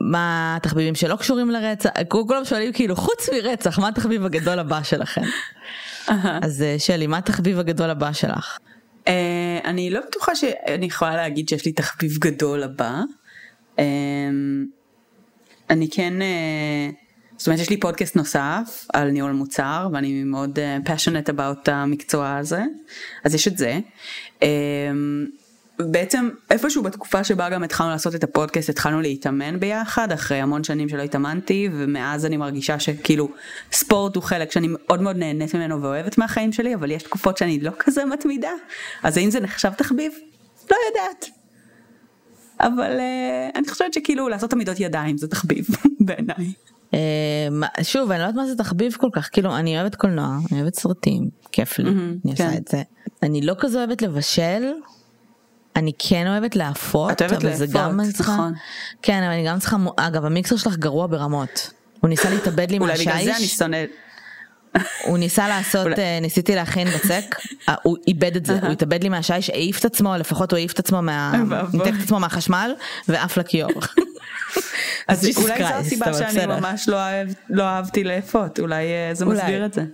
מה 0.00 0.56
התחביבים 0.56 0.94
שלא 0.94 1.16
קשורים 1.16 1.50
לרצח? 1.50 1.90
כולם 2.08 2.44
שואלים 2.44 2.72
כאילו, 2.72 2.96
חוץ 2.96 3.28
מרצח, 3.32 3.78
מה 3.78 3.88
התחביב 3.88 4.24
הגדול 4.24 4.58
הבא? 4.58 4.80
אהה. 6.08 6.38
אז 6.42 6.62
אה, 6.62 6.76
שלי, 6.78 7.06
מה 7.06 7.18
התחביב 7.18 7.58
הגדול 7.58 7.90
הבא 7.90 8.12
שלך? 8.12 8.58
אני 9.64 9.90
לא 9.90 10.00
בטוחה 10.08 10.34
שאני 10.34 10.86
יכולה 10.86 11.16
להגיד 11.16 11.48
שיש 11.48 11.64
לי 11.64 11.72
תחביב 11.72 12.18
גדול 12.18 12.62
הבא. 12.62 13.00
אה, 13.78 13.84
אני 15.70 15.88
כן, 15.90 16.14
זאת 17.36 17.46
אומרת 17.46 17.60
יש 17.60 17.70
לי 17.70 17.80
פודקאסט 17.80 18.16
נוסף 18.16 18.86
על 18.92 19.10
ניהול 19.10 19.32
מוצר 19.32 19.88
ואני 19.92 20.24
מאוד 20.24 20.58
אה, 20.58 20.78
passionate 20.84 21.30
about 21.30 21.70
המקצוע 21.70 22.36
הזה, 22.36 22.62
אז 23.24 23.34
יש 23.34 23.48
את 23.48 23.58
זה. 23.58 23.78
אה, 24.42 24.48
בעצם 25.78 26.28
איפשהו 26.50 26.82
בתקופה 26.82 27.24
שבה 27.24 27.48
גם 27.48 27.62
התחלנו 27.62 27.90
לעשות 27.90 28.14
את 28.14 28.24
הפודקאסט 28.24 28.68
התחלנו 28.68 29.00
להתאמן 29.00 29.60
ביחד 29.60 30.12
אחרי 30.12 30.40
המון 30.40 30.64
שנים 30.64 30.88
שלא 30.88 31.02
התאמנתי 31.02 31.68
ומאז 31.72 32.26
אני 32.26 32.36
מרגישה 32.36 32.78
שכאילו 32.78 33.28
ספורט 33.72 34.16
הוא 34.16 34.22
חלק 34.22 34.52
שאני 34.52 34.66
מאוד 34.70 35.02
מאוד 35.02 35.16
נהנית 35.16 35.54
ממנו 35.54 35.82
ואוהבת 35.82 36.18
מהחיים 36.18 36.52
שלי 36.52 36.74
אבל 36.74 36.90
יש 36.90 37.02
תקופות 37.02 37.36
שאני 37.36 37.60
לא 37.60 37.70
כזה 37.78 38.04
מתמידה 38.04 38.50
אז 39.02 39.16
האם 39.16 39.30
זה 39.30 39.40
נחשב 39.40 39.72
תחביב? 39.72 40.12
לא 40.70 40.76
יודעת. 40.88 41.26
אבל 42.60 42.98
uh, 42.98 43.58
אני 43.58 43.68
חושבת 43.68 43.94
שכאילו 43.94 44.28
לעשות 44.28 44.52
עמידות 44.52 44.80
ידיים 44.80 45.18
זה 45.18 45.28
תחביב 45.28 45.66
בעיניי. 46.06 46.52
אה, 46.94 46.98
שוב, 47.82 48.10
אני 48.10 48.20
לא 48.20 48.24
יודעת 48.24 48.36
מה 48.36 48.46
זה 48.46 48.56
תחביב 48.56 48.96
כל 49.00 49.08
כך, 49.12 49.28
כאילו, 49.32 49.56
אני 49.56 49.80
אוהבת 49.80 49.94
קולנוע, 49.94 50.38
אני 50.52 50.60
אוהבת 50.60 50.74
סרטים, 50.74 51.28
כיף 51.52 51.78
לי, 51.78 51.84
מהמם, 51.84 52.16
אני 52.24 52.32
עושה 52.32 52.50
כן. 52.50 52.56
את 52.56 52.68
זה. 52.68 52.82
אני 53.22 53.42
לא 53.42 53.54
כזה 53.58 53.78
אוהבת 53.78 54.02
לבשל, 54.02 54.72
אני 55.76 55.92
כן 55.98 56.26
אוהבת 56.26 56.56
להפות, 56.56 57.10
את 57.12 57.22
אוהבת 57.22 57.44
לאפות, 57.44 57.68
גם 57.70 58.00
אני 58.00 58.12
צריכה, 58.12 58.32
נכון. 58.32 58.52
כן, 59.02 59.22
אבל 59.22 59.32
אני 59.32 59.46
גם 59.46 59.58
צריכה, 59.58 59.76
אגב, 59.96 60.24
המיקסר 60.24 60.56
שלך 60.56 60.76
גרוע 60.76 61.06
ברמות. 61.06 61.70
הוא 62.00 62.08
ניסה 62.08 62.30
להתאבד 62.30 62.70
לי 62.70 62.78
אולי 62.82 62.92
בגלל 62.92 63.04
זה 63.04 63.12
אני 63.12 63.26
מהשיש, 63.26 63.56
שונא, 63.56 63.76
הוא 65.04 65.18
ניסה 65.18 65.48
לעשות, 65.52 65.98
אה, 65.98 66.18
ניסיתי 66.22 66.54
להכין 66.54 66.88
בצק, 66.88 67.36
אה, 67.68 67.74
הוא 67.82 67.96
איבד 68.08 68.36
את 68.36 68.46
זה, 68.46 68.58
הוא 68.62 68.72
התאבד 68.72 69.02
לי 69.02 69.08
מהשיש, 69.08 69.50
העיף 69.50 69.80
את 69.80 69.84
עצמו, 69.84 70.14
לפחות 70.18 70.52
הוא 70.52 70.56
העיף 70.56 70.72
את 70.72 70.78
עצמו. 70.78 71.00
ניתק 71.72 71.92
את 71.98 72.02
עצמו 72.04 72.20
מהחשמל, 72.20 72.72
ועף 73.08 73.36
לכיור. 73.36 73.70
אז 75.08 75.28
אולי 75.36 75.58
זו 75.58 75.74
הסיבה 75.74 76.14
שאני. 76.14 76.46
ממש 76.46 76.88
לא 76.88 76.98
לא 77.48 77.62
אהבתי 77.62 78.04
לאפות 78.04 78.60
אולי 78.60 78.84
אה, 78.84 79.14
זה. 79.14 79.24
מסביר 79.24 79.66
את 79.66 79.72
זה. 79.72 79.84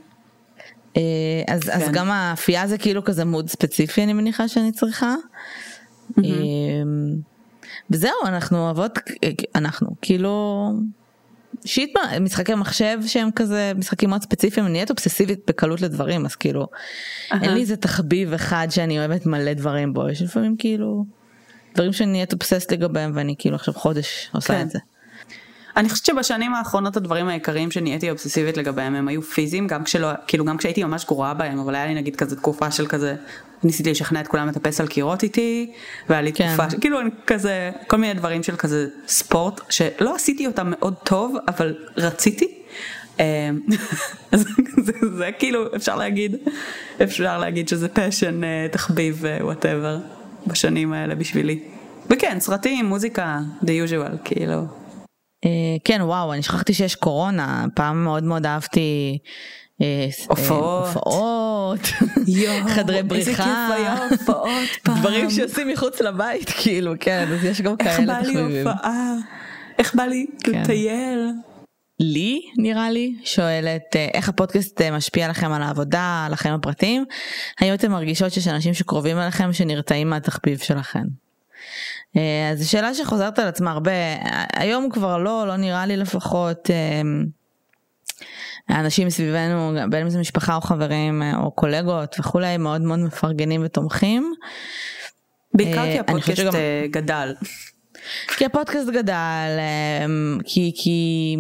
אה, 0.97 1.03
אז, 1.49 1.61
אז 1.73 1.83
כן. 1.83 1.93
גם 1.93 2.11
האפייה 2.11 2.67
זה 2.67 2.79
כאילו 2.79 3.05
כזה 3.05 3.25
מוד 3.25 3.49
ספציפי 3.49 4.03
אני 4.03 4.13
מניחה 4.13 4.49
שאני 4.49 4.73
צריכה. 4.73 5.15
אה, 6.19 6.25
וזהו 7.91 8.13
אנחנו 8.25 8.59
אוהבות 8.65 8.99
אנחנו 9.55 9.89
כאילו 10.03 10.69
שיט 11.65 11.91
משחקי 12.21 12.55
מחשב 12.55 12.99
שהם 13.07 13.31
כזה 13.31 13.73
משחקים 13.77 14.11
מאוד 14.11 14.23
ספציפיים 14.23 14.67
אני 14.67 14.73
נהיית 14.73 14.91
אובססיבית 14.91 15.41
בקלות 15.47 15.81
לדברים 15.81 16.27
אז 16.27 16.35
כאילו 16.35 16.67
אין 17.33 17.55
לי 17.55 17.61
איזה 17.61 17.77
תחביב 17.77 18.33
אחד 18.33 18.67
שאני 18.71 18.99
אוהבת 18.99 19.27
מלא 19.27 19.53
דברים 19.53 19.93
בו 19.93 20.09
יש 20.09 20.23
לפעמים 20.23 20.57
כאילו 20.59 21.05
דברים 21.75 21.93
שאני 21.93 22.13
נהיית 22.13 22.33
אובססט 22.33 22.73
לגביהם 22.73 23.13
ואני 23.15 23.35
כאילו 23.39 23.57
עכשיו 23.57 23.75
חודש 23.75 24.31
עושה 24.33 24.55
כן. 24.55 24.61
את 24.61 24.71
זה. 24.71 24.79
אני 25.77 25.89
חושבת 25.89 26.07
שבשנים 26.07 26.55
האחרונות 26.55 26.97
הדברים 26.97 27.29
העיקריים 27.29 27.71
שנהייתי 27.71 28.11
אובססיבית 28.11 28.57
לגביהם 28.57 28.95
הם 28.95 29.09
היו 29.09 29.23
פיזיים 29.23 29.67
גם 29.67 29.85
כשלא 29.85 30.09
כאילו 30.27 30.45
גם 30.45 30.57
כשהייתי 30.57 30.85
ממש 30.85 31.05
גרועה 31.05 31.35
בהם 31.35 31.59
אבל 31.59 31.75
היה 31.75 31.87
לי 31.87 31.95
נגיד 31.95 32.17
כזה 32.17 32.37
תקופה 32.37 32.71
של 32.71 32.87
כזה 32.87 33.17
ניסיתי 33.63 33.91
לשכנע 33.91 34.21
את 34.21 34.29
כולם 34.29 34.49
לטפס 34.49 34.81
על 34.81 34.87
קירות 34.87 35.23
איתי 35.23 35.73
והיה 36.09 36.23
לי 36.23 36.33
כן. 36.33 36.57
תקופה 36.57 36.81
כאילו 36.81 36.99
כזה 37.27 37.71
כל 37.87 37.97
מיני 37.97 38.15
דברים 38.15 38.43
של 38.43 38.57
כזה 38.57 38.87
ספורט 39.09 39.61
שלא 39.71 40.15
עשיתי 40.15 40.47
אותם 40.47 40.71
מאוד 40.71 40.95
טוב 41.05 41.37
אבל 41.49 41.75
רציתי. 41.97 42.59
אמ, 43.19 43.25
אז 44.33 44.45
זה, 44.83 44.93
זה 45.17 45.31
כאילו 45.39 45.77
אפשר 45.77 45.97
להגיד 45.97 46.37
אפשר 47.03 47.39
להגיד 47.39 47.69
שזה 47.69 47.89
passion 47.89 48.41
תחביב 48.71 49.25
whatever 49.41 49.99
בשנים 50.47 50.93
האלה 50.93 51.15
בשבילי. 51.15 51.61
וכן 52.11 52.41
סרטים 52.41 52.87
מוזיקה 52.87 53.41
the 53.63 53.89
usual 53.89 54.19
כאילו. 54.25 54.63
אה, 55.45 55.51
כן 55.85 56.01
וואו 56.03 56.33
אני 56.33 56.43
שכחתי 56.43 56.75
שיש 56.75 56.95
קורונה 56.95 57.65
פעם 57.75 58.05
מאוד 58.05 58.25
מאוד 58.25 58.47
אהבתי. 58.47 59.19
אה, 59.83 59.87
אה, 59.87 60.09
הופעות. 60.29 61.81
חדרי 62.75 63.03
בריחה. 63.03 63.69
דברים 64.99 65.31
שעושים 65.31 65.69
מחוץ 65.69 66.01
לבית 66.01 66.51
כאילו 66.63 66.93
כן 67.01 67.29
אז 67.33 67.45
יש 67.45 67.61
גם 67.61 67.75
איך 67.81 67.97
כאלה 67.97 68.07
בא 68.07 68.27
לי. 68.27 68.61
הופעה, 68.61 69.15
איך 69.79 69.95
בא 69.95 70.03
לי 70.03 70.27
כן. 70.45 70.63
לטייל. 70.63 71.31
לי 72.03 72.41
נראה 72.59 72.91
לי 72.91 73.15
שואלת 73.25 73.97
אה, 73.97 74.09
איך 74.15 74.29
הפודקאסט 74.29 74.81
אה, 74.81 74.91
משפיע 74.91 75.29
לכם 75.29 75.53
על 75.53 75.63
העבודה 75.63 76.23
על 76.27 76.33
החיים 76.33 76.55
הפרטיים 76.55 77.05
האם 77.61 77.75
אתם 77.75 77.91
מרגישות 77.91 78.33
שיש 78.33 78.49
אנשים 78.49 78.75
שקרובים 78.75 79.19
אליכם 79.19 79.53
שנרתעים 79.53 80.11
מהתחביב 80.11 80.59
שלכם. 80.59 81.05
אה, 82.17 82.51
אז 82.53 82.59
זו 82.59 82.71
שאלה 82.71 82.95
שחוזרת 82.95 83.39
על 83.39 83.49
עצמה 83.49 83.71
הרבה 83.71 83.93
היום 84.57 84.91
כבר 84.91 85.19
לא 85.19 85.45
לא 85.47 85.57
נראה 85.57 85.87
לי 85.87 85.97
לפחות. 85.97 86.71
האנשים 88.69 89.07
מסביבנו 89.07 89.75
בין 89.91 90.03
אם 90.03 90.11
זה 90.11 90.19
משפחה 90.19 90.57
או 90.57 90.61
חברים 90.61 91.23
או 91.37 91.51
קולגות 91.51 92.17
וכולי 92.19 92.57
מאוד 92.57 92.81
מאוד 92.81 92.99
מפרגנים 92.99 93.63
ותומכים. 93.65 94.33
בעיקר 95.55 95.85
כי 95.85 95.99
הפודקאסט 95.99 96.37
שגם- 96.37 96.53
גדל. 96.91 97.35
כי 98.37 98.45
הפודקאסט 98.47 98.89
גדל, 98.89 99.59
אמ, 100.05 100.39
כי, 100.45 100.73
כי 100.77 101.37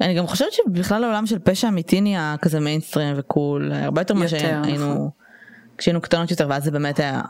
אני 0.00 0.14
גם 0.14 0.26
חושבת 0.26 0.52
שבכלל 0.52 1.04
העולם 1.04 1.26
של 1.26 1.38
פשע 1.38 1.68
אמיתי 1.68 2.00
נהיה 2.00 2.36
כזה 2.42 2.60
מיינסטרים 2.60 3.14
ו 3.16 3.25
cool, 3.25 3.72
הרבה 3.72 4.00
יותר 4.00 4.14
ממה 4.14 4.28
שהיינו, 4.28 4.94
נכון. 4.94 5.08
כשהיינו 5.78 6.00
קטנות 6.00 6.30
יותר 6.30 6.46
ואז 6.50 6.64
זה 6.64 6.70
באמת 6.70 6.98
היה 6.98 7.22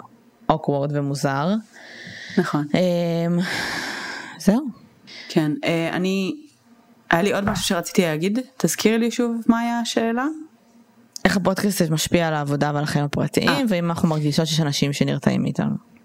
awkward 0.49 0.97
ומוזר. 0.96 1.54
נכון. 2.38 2.66
אמ, 2.74 3.38
זהו. 4.38 4.66
כן, 5.28 5.52
אה, 5.64 5.90
אני, 5.92 6.36
היה 7.10 7.22
לי 7.22 7.32
עוד 7.32 7.44
משהו 7.44 7.64
שרציתי 7.64 8.02
להגיד, 8.02 8.38
תזכירי 8.56 8.98
לי 8.98 9.10
שוב 9.10 9.40
מה 9.46 9.60
היה 9.60 9.80
השאלה. 9.80 10.26
איך 11.24 11.36
הפודקאסט 11.36 11.82
משפיע 11.90 12.28
על 12.28 12.34
העבודה 12.34 12.70
ועל 12.74 12.84
החיים 12.84 13.04
הפרטיים, 13.04 13.48
אה. 13.48 13.60
ואם 13.68 13.90
אנחנו 13.90 14.08
מרגישות 14.08 14.46
שיש 14.46 14.60
אנשים 14.60 14.92
שנרתעים 14.92 15.42
מאיתנו. 15.42 15.95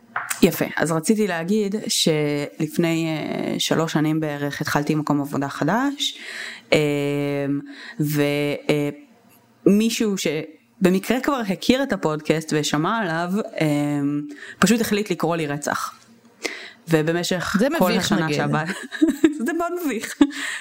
יפה, 0.42 0.66
אז 0.78 0.92
רציתי 0.92 1.28
להגיד 1.28 1.76
שלפני 1.88 3.18
uh, 3.18 3.60
שלוש 3.60 3.94
שנים 3.94 4.20
בערך 4.20 4.62
התחלתי 4.62 4.96
מקום 4.96 5.22
עבודה 5.22 5.50
חדש, 5.50 6.18
uh, 6.70 6.74
ומישהו 9.66 10.16
uh, 10.16 10.18
שבמקרה 10.18 11.20
כבר 11.20 11.42
הכיר 11.50 11.84
את 11.84 11.94
הפודקאסט 11.94 12.54
ושמע 12.56 12.98
עליו, 12.98 13.32
פשוט 14.60 14.82
החליט 14.82 15.12
לקרוא 15.12 15.36
לי 15.36 15.48
רצח. 15.48 15.94
ובמשך 16.90 17.56
כל 17.78 17.92
השנה. 17.92 18.34
שעברה, 18.34 18.64
זה 19.46 19.54
מאוד 19.54 19.72
מביך, 19.86 20.16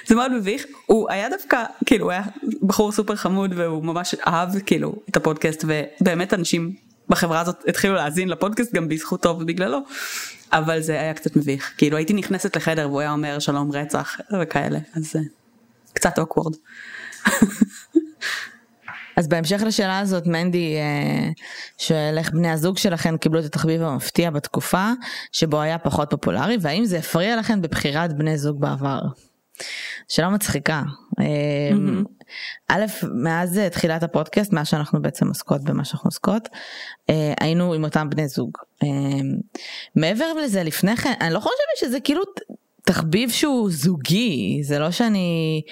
זה 0.07 0.14
מאוד 0.14 0.33
מביך, 0.33 0.66
הוא 0.87 1.11
היה 1.11 1.28
דווקא, 1.28 1.64
כאילו 1.87 2.05
הוא 2.05 2.12
היה 2.12 2.22
בחור 2.62 2.93
סופר 2.93 3.16
חמוד 3.16 3.53
והוא 3.57 3.85
ממש 3.85 4.14
אהב 4.26 4.59
כאילו 4.59 4.95
את 5.11 5.16
הפודקאסט 5.16 5.64
ובאמת 6.01 6.35
אנשים 6.35 6.74
בחברה 7.11 7.41
הזאת 7.41 7.57
התחילו 7.69 7.95
להאזין 7.95 8.29
לפודקאסט 8.29 8.75
גם 8.75 8.89
בזכותו 8.89 9.29
ובגללו, 9.29 9.79
אבל 10.53 10.81
זה 10.81 11.01
היה 11.01 11.15
קצת 11.15 11.37
מביך, 11.37 11.73
כאילו 11.79 11.97
הייתי 11.97 12.13
נכנסת 12.13 12.57
לחדר 12.57 12.89
והוא 12.89 13.01
היה 13.01 13.13
אומר 13.13 13.39
שלום 13.39 13.73
רצח 13.73 14.17
וכאלה, 14.43 14.79
אז 14.97 15.13
זה 15.13 15.21
קצת 15.93 16.19
אוקוורד. 16.19 16.57
אז 19.17 19.29
בהמשך 19.29 19.63
לשאלה 19.67 19.99
הזאת 19.99 20.27
מנדי 20.27 20.77
אה, 20.77 21.31
שואל 21.79 22.15
איך 22.19 22.31
בני 22.31 22.51
הזוג 22.51 22.79
שלכם 22.79 23.17
קיבלו 23.17 23.41
את 23.41 23.45
התחביב 23.45 23.83
המפתיע 23.83 24.31
בתקופה 24.31 24.91
שבו 25.33 25.61
היה 25.61 25.79
פחות 25.79 26.11
פופולרי 26.11 26.57
והאם 26.61 26.85
זה 26.85 26.99
הפריע 26.99 27.37
לכם 27.37 27.63
בבחירת 27.63 28.13
בני 28.13 28.39
זוג 28.39 28.61
בעבר. 28.61 29.01
שאלה 30.09 30.29
מצחיקה. 30.29 30.83
אה, 31.21 31.25
א', 32.68 32.85
מאז 33.14 33.59
אה, 33.59 33.70
תחילת 33.70 34.03
הפודקאסט, 34.03 34.53
מאז 34.53 34.68
שאנחנו 34.68 35.03
בעצם 35.03 35.28
עוסקות 35.28 35.64
במה 35.64 35.85
שאנחנו 35.85 36.09
עוסקות, 36.09 36.49
אה, 37.11 37.35
היינו 37.41 37.74
עם 37.74 37.85
אותם 37.85 38.11
בני 38.11 38.28
זוג. 38.28 38.51
אה, 38.83 38.89
מעבר 39.97 40.33
לזה 40.33 40.62
לפני 40.62 40.97
כן, 40.97 41.12
אני 41.20 41.35
לא 41.35 41.41
חושבת 41.41 41.76
שזה 41.76 42.01
כאילו 42.01 42.22
תחביב 42.85 43.31
שהוא 43.31 43.70
זוגי, 43.70 44.61
זה 44.62 44.78
לא 44.78 44.91
שאני 44.91 45.62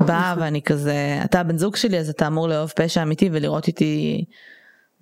באה 0.00 0.34
ואני 0.38 0.62
כזה, 0.62 1.20
אתה 1.24 1.40
הבן 1.40 1.58
זוג 1.58 1.76
שלי 1.76 1.98
אז 1.98 2.08
אתה 2.08 2.26
אמור 2.26 2.48
לאהוב 2.48 2.72
פשע 2.76 3.02
אמיתי 3.02 3.28
ולראות 3.32 3.66
איתי 3.66 4.24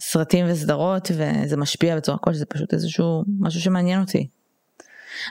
סרטים 0.00 0.46
וסדרות 0.48 1.10
וזה 1.14 1.56
משפיע 1.56 1.96
בצורה 1.96 2.18
כלשהי, 2.18 2.38
זה 2.38 2.46
פשוט 2.46 2.74
איזשהו 2.74 3.24
משהו 3.40 3.60
שמעניין 3.60 4.00
אותי. 4.00 4.26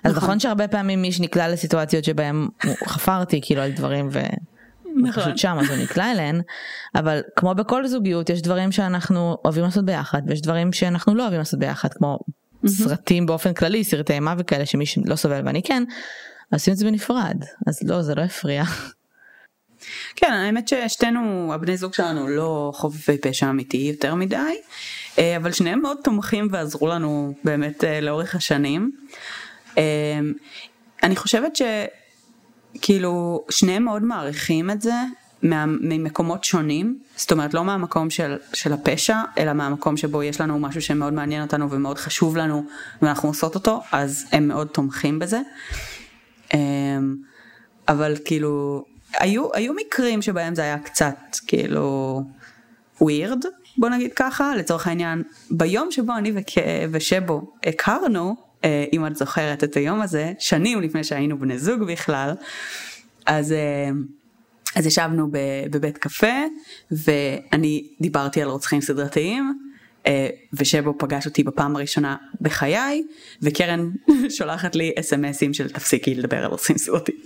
אז 0.03 0.11
נכון. 0.11 0.23
נכון 0.23 0.39
שהרבה 0.39 0.67
פעמים 0.67 1.01
מי 1.01 1.11
שנקלע 1.11 1.47
לסיטואציות 1.47 2.03
שבהם 2.03 2.47
חפרתי 2.85 3.39
כאילו 3.43 3.61
על 3.61 3.71
דברים 3.71 4.09
ו... 4.11 4.19
הוא 5.05 5.11
פשוט 5.11 5.37
שם 5.37 5.57
אז 5.59 5.69
הוא 5.69 5.77
נקלע 5.77 6.11
אליהן 6.11 6.41
אבל 6.95 7.21
כמו 7.35 7.55
בכל 7.55 7.87
זוגיות 7.87 8.29
יש 8.29 8.41
דברים 8.41 8.71
שאנחנו 8.71 9.37
אוהבים 9.45 9.63
לעשות 9.63 9.85
ביחד 9.85 10.21
ויש 10.27 10.41
דברים 10.41 10.73
שאנחנו 10.73 11.15
לא 11.15 11.23
אוהבים 11.23 11.39
לעשות 11.39 11.59
ביחד 11.59 11.93
כמו 11.93 12.19
סרטים 12.67 13.25
באופן 13.25 13.53
כללי 13.53 13.83
סרטי 13.83 14.13
אימה 14.13 14.35
וכאלה 14.37 14.65
שמי 14.65 14.85
שלא 14.85 15.15
סובל 15.15 15.41
ואני 15.45 15.63
כן 15.63 15.83
עושים 16.53 16.73
את 16.73 16.77
זה 16.77 16.85
בנפרד 16.85 17.37
אז 17.67 17.79
לא 17.83 18.01
זה 18.01 18.15
לא 18.15 18.21
הפריע. 18.21 18.63
כן, 20.15 20.31
האמת 20.31 20.67
ששתינו, 20.67 21.53
הבני 21.53 21.77
זוג 21.77 21.93
שלנו 21.93 22.27
לא 22.27 22.71
חובבי 22.75 23.17
פשע 23.17 23.49
אמיתי 23.49 23.77
יותר 23.77 24.15
מדי, 24.15 24.35
אה, 25.19 25.37
אבל 25.37 25.51
שניהם 25.51 25.81
מאוד 25.81 25.97
תומכים 26.03 26.47
ועזרו 26.51 26.87
לנו 26.87 27.33
באמת 27.43 27.83
אה, 27.83 28.01
לאורך 28.01 28.35
השנים. 28.35 28.91
אה, 29.77 30.19
אני 31.03 31.15
חושבת 31.15 31.55
שכאילו 32.75 33.43
שניהם 33.49 33.83
מאוד 33.83 34.03
מעריכים 34.03 34.71
את 34.71 34.81
זה 34.81 34.93
מה, 35.43 35.65
ממקומות 35.65 36.43
שונים, 36.43 36.99
זאת 37.15 37.31
אומרת 37.31 37.53
לא 37.53 37.63
מהמקום 37.63 38.09
של, 38.09 38.37
של 38.53 38.73
הפשע, 38.73 39.17
אלא 39.37 39.53
מהמקום 39.53 39.97
שבו 39.97 40.23
יש 40.23 40.41
לנו 40.41 40.59
משהו 40.59 40.81
שמאוד 40.81 41.13
מעניין 41.13 41.41
אותנו 41.41 41.71
ומאוד 41.71 41.97
חשוב 41.97 42.37
לנו 42.37 42.65
ואנחנו 43.01 43.29
עושות 43.29 43.55
אותו, 43.55 43.81
אז 43.91 44.25
הם 44.31 44.47
מאוד 44.47 44.67
תומכים 44.67 45.19
בזה. 45.19 45.41
אמ, 46.53 47.15
אבל 47.87 48.15
כאילו 48.25 48.85
היו 49.13 49.53
היו 49.53 49.73
מקרים 49.73 50.21
שבהם 50.21 50.55
זה 50.55 50.61
היה 50.61 50.79
קצת 50.79 51.17
כאילו 51.47 52.21
ווירד 53.01 53.45
בוא 53.77 53.89
נגיד 53.89 54.13
ככה 54.15 54.55
לצורך 54.55 54.87
העניין 54.87 55.23
ביום 55.51 55.91
שבו 55.91 56.13
אני 56.17 56.31
וק... 56.31 56.47
ושבו 56.91 57.51
הכרנו 57.65 58.35
אם 58.93 59.07
את 59.07 59.15
זוכרת 59.15 59.63
את 59.63 59.75
היום 59.77 60.01
הזה 60.01 60.31
שנים 60.39 60.81
לפני 60.81 61.03
שהיינו 61.03 61.39
בני 61.39 61.57
זוג 61.57 61.83
בכלל 61.83 62.33
אז. 63.25 63.51
אה, 63.51 63.89
אז 64.75 64.85
ישבנו 64.85 65.27
בבית 65.71 65.97
קפה 65.97 66.43
ואני 66.91 67.87
דיברתי 68.01 68.41
על 68.41 68.47
רוצחים 68.47 68.81
סדרתיים 68.81 69.53
אה, 70.07 70.27
ושבו 70.53 70.93
פגש 70.97 71.25
אותי 71.25 71.43
בפעם 71.43 71.75
הראשונה 71.75 72.15
בחיי 72.41 73.03
וקרן 73.41 73.89
שולחת 74.37 74.75
לי 74.75 74.91
אס.אם.אסים 74.99 75.53
של 75.53 75.69
תפסיקי 75.69 76.15
לדבר 76.15 76.37
על 76.37 76.45
רוצחים 76.45 76.77
סדרתיים. 76.77 77.17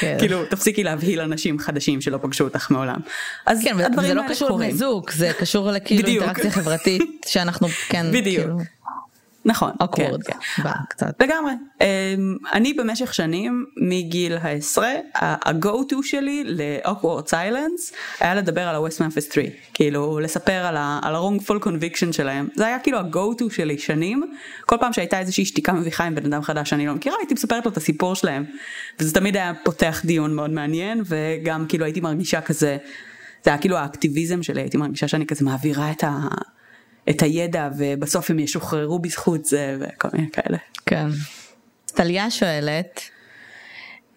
כן. 0.00 0.16
כאילו 0.20 0.46
תפסיקי 0.46 0.84
להבהיל 0.84 1.20
אנשים 1.20 1.58
חדשים 1.58 2.00
שלא 2.00 2.18
פגשו 2.22 2.44
אותך 2.44 2.70
מעולם. 2.70 3.00
אז 3.46 3.64
כן, 3.64 3.80
הדברים 3.80 4.16
לא 4.16 4.22
האלה 4.22 4.34
קשור 4.34 4.48
לבני 4.48 4.58
קורים. 4.58 4.76
זוג 4.76 5.10
זה 5.10 5.32
קשור 5.40 5.70
לכאילו. 5.72 6.08
אינטראקציה 6.08 6.50
חברתית 6.50 7.26
שאנחנו 7.26 7.68
כן 7.88 8.06
בדיוק. 8.12 8.46
כאילו 8.46 8.58
נכון. 9.44 9.70
כן, 9.96 10.10
awkward 10.10 10.22
כן. 10.24 10.62
בא 10.62 10.72
קצת. 10.88 11.22
לגמרי. 11.22 11.52
אמ, 11.80 11.86
אני 12.52 12.72
במשך 12.72 13.14
שנים 13.14 13.64
מגיל 13.76 14.36
העשרה 14.36 14.92
ה-go 15.14 15.92
to 15.92 15.96
שלי 16.02 16.44
ל-awkward 16.46 17.26
silence 17.30 17.94
היה 18.20 18.34
לדבר 18.34 18.68
על 18.68 18.74
ה-West 18.74 18.98
Memphis 18.98 19.34
3 19.34 19.46
כאילו 19.74 20.20
לספר 20.20 20.52
על 20.52 20.76
ה-wrongful 20.76 21.64
conviction 21.64 22.12
שלהם 22.12 22.48
זה 22.54 22.66
היה 22.66 22.78
כאילו 22.78 22.98
ה-go 22.98 23.42
to 23.42 23.54
שלי 23.54 23.78
שנים 23.78 24.32
כל 24.66 24.76
פעם 24.80 24.92
שהייתה 24.92 25.18
איזושהי 25.18 25.44
שתיקה 25.44 25.72
מביכה 25.72 26.04
עם 26.04 26.14
בן 26.14 26.32
אדם 26.32 26.42
חדש 26.42 26.70
שאני 26.70 26.86
לא 26.86 26.94
מכירה 26.94 27.16
הייתי 27.18 27.34
מספרת 27.34 27.66
לו 27.66 27.72
את 27.72 27.76
הסיפור 27.76 28.14
שלהם 28.14 28.44
וזה 28.98 29.14
תמיד 29.14 29.36
היה 29.36 29.52
פותח 29.64 30.02
דיון 30.04 30.34
מאוד 30.34 30.50
מעניין 30.50 31.02
וגם 31.04 31.66
כאילו 31.68 31.84
הייתי 31.84 32.00
מרגישה 32.00 32.40
כזה 32.40 32.76
זה 33.44 33.50
היה 33.50 33.58
כאילו 33.58 33.76
האקטיביזם 33.76 34.42
שלי 34.42 34.60
הייתי 34.60 34.76
מרגישה 34.76 35.08
שאני 35.08 35.26
כזה 35.26 35.44
מעבירה 35.44 35.90
את 35.90 36.04
ה... 36.04 36.18
את 37.10 37.22
הידע 37.22 37.68
ובסוף 37.78 38.30
הם 38.30 38.38
ישוחררו 38.38 38.98
בזכות 38.98 39.44
זה 39.44 39.76
וכל 39.80 40.08
מיני 40.12 40.30
כאלה. 40.30 40.58
כן. 40.86 41.08
טליה 41.86 42.30
שואלת 42.30 43.00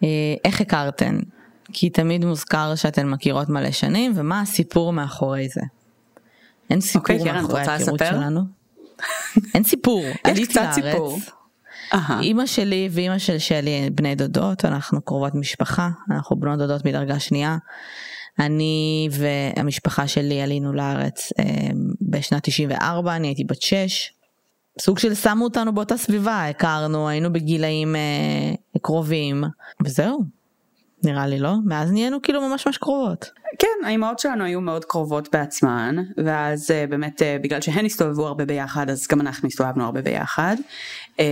אה, 0.02 0.08
איך 0.44 0.60
הכרתן? 0.60 1.18
כי 1.72 1.90
תמיד 1.90 2.24
מוזכר 2.24 2.74
שאתן 2.74 3.08
מכירות 3.08 3.48
מלא 3.48 3.70
שנים 3.70 4.12
ומה 4.14 4.40
הסיפור 4.40 4.92
מאחורי 4.92 5.48
זה. 5.48 5.60
אין 6.70 6.80
סיפור 6.80 7.00
אוקיי, 7.00 7.18
קרן, 7.18 7.36
את 7.36 7.42
מאחורי 7.42 7.60
ההיכרות? 7.60 7.98
שלנו. 7.98 8.40
אין 9.54 9.64
סיפור. 9.64 10.04
עליתי 10.24 10.46
קצת 10.46 10.60
לארץ. 10.60 10.74
סיפור. 10.74 11.18
אהה. 11.94 12.20
אימא 12.20 12.46
שלי 12.46 12.88
ואימא 12.92 13.18
של 13.18 13.38
שלי 13.38 13.70
הן 13.70 13.94
בני 13.94 14.14
דודות 14.14 14.64
אנחנו 14.64 15.02
קרובות 15.02 15.34
משפחה 15.34 15.88
אנחנו 16.10 16.36
בנות 16.36 16.58
דודות 16.58 16.84
מדרגה 16.84 17.20
שנייה. 17.20 17.56
אני 18.38 19.08
והמשפחה 19.10 20.08
שלי 20.08 20.42
עלינו 20.42 20.72
לארץ 20.72 21.32
אה, 21.38 21.44
בשנת 22.00 22.44
94 22.44 23.16
אני 23.16 23.28
הייתי 23.28 23.44
בת 23.44 23.62
6. 23.62 24.12
סוג 24.80 24.98
של 24.98 25.14
שמו 25.14 25.44
אותנו 25.44 25.74
באותה 25.74 25.96
סביבה 25.96 26.48
הכרנו 26.48 27.08
היינו 27.08 27.32
בגילאים 27.32 27.96
אה, 27.96 28.80
קרובים 28.82 29.44
וזהו. 29.84 30.24
נראה 31.04 31.26
לי 31.26 31.38
לא 31.38 31.54
מאז 31.64 31.92
נהיינו 31.92 32.22
כאילו 32.22 32.48
ממש 32.48 32.66
ממש 32.66 32.78
קרובות. 32.78 33.30
כן, 33.58 33.86
האימהות 33.86 34.18
שלנו 34.18 34.44
היו 34.44 34.60
מאוד 34.60 34.84
קרובות 34.84 35.28
בעצמן, 35.32 35.96
ואז 36.24 36.70
אה, 36.70 36.86
באמת 36.86 37.22
אה, 37.22 37.36
בגלל 37.42 37.60
שהן 37.60 37.86
הסתובבו 37.86 38.26
הרבה 38.26 38.44
ביחד, 38.44 38.90
אז 38.90 39.06
גם 39.10 39.20
אנחנו 39.20 39.48
הסתובבנו 39.48 39.84
הרבה 39.84 40.02
ביחד. 40.02 40.56
אה, 41.20 41.24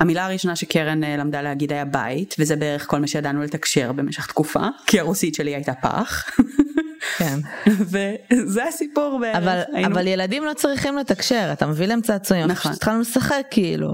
והמילה 0.00 0.26
הראשונה 0.26 0.56
שקרן 0.56 1.04
אה, 1.04 1.16
למדה 1.16 1.42
להגיד 1.42 1.72
היה 1.72 1.84
בית, 1.84 2.34
וזה 2.38 2.56
בערך 2.56 2.86
כל 2.86 2.98
מה 2.98 3.06
שידענו 3.06 3.42
לתקשר 3.42 3.92
במשך 3.92 4.26
תקופה, 4.26 4.66
כי 4.86 5.00
הרוסית 5.00 5.34
שלי 5.34 5.54
הייתה 5.54 5.72
פח. 5.74 6.24
כן. 7.18 7.38
וזה 7.90 8.64
הסיפור 8.68 9.18
בערך. 9.20 9.36
אבל 9.36 9.60
היינו- 9.74 9.94
אבל 9.94 10.06
ילדים 10.06 10.44
לא 10.44 10.54
צריכים 10.54 10.96
לתקשר 10.98 11.48
אתה 11.52 11.66
מביא 11.66 11.86
להם 11.86 12.00
צעצועים 12.00 12.46
נכון. 12.46 12.72
התחלנו 12.72 13.00
לשחק 13.00 13.42
כאילו 13.50 13.88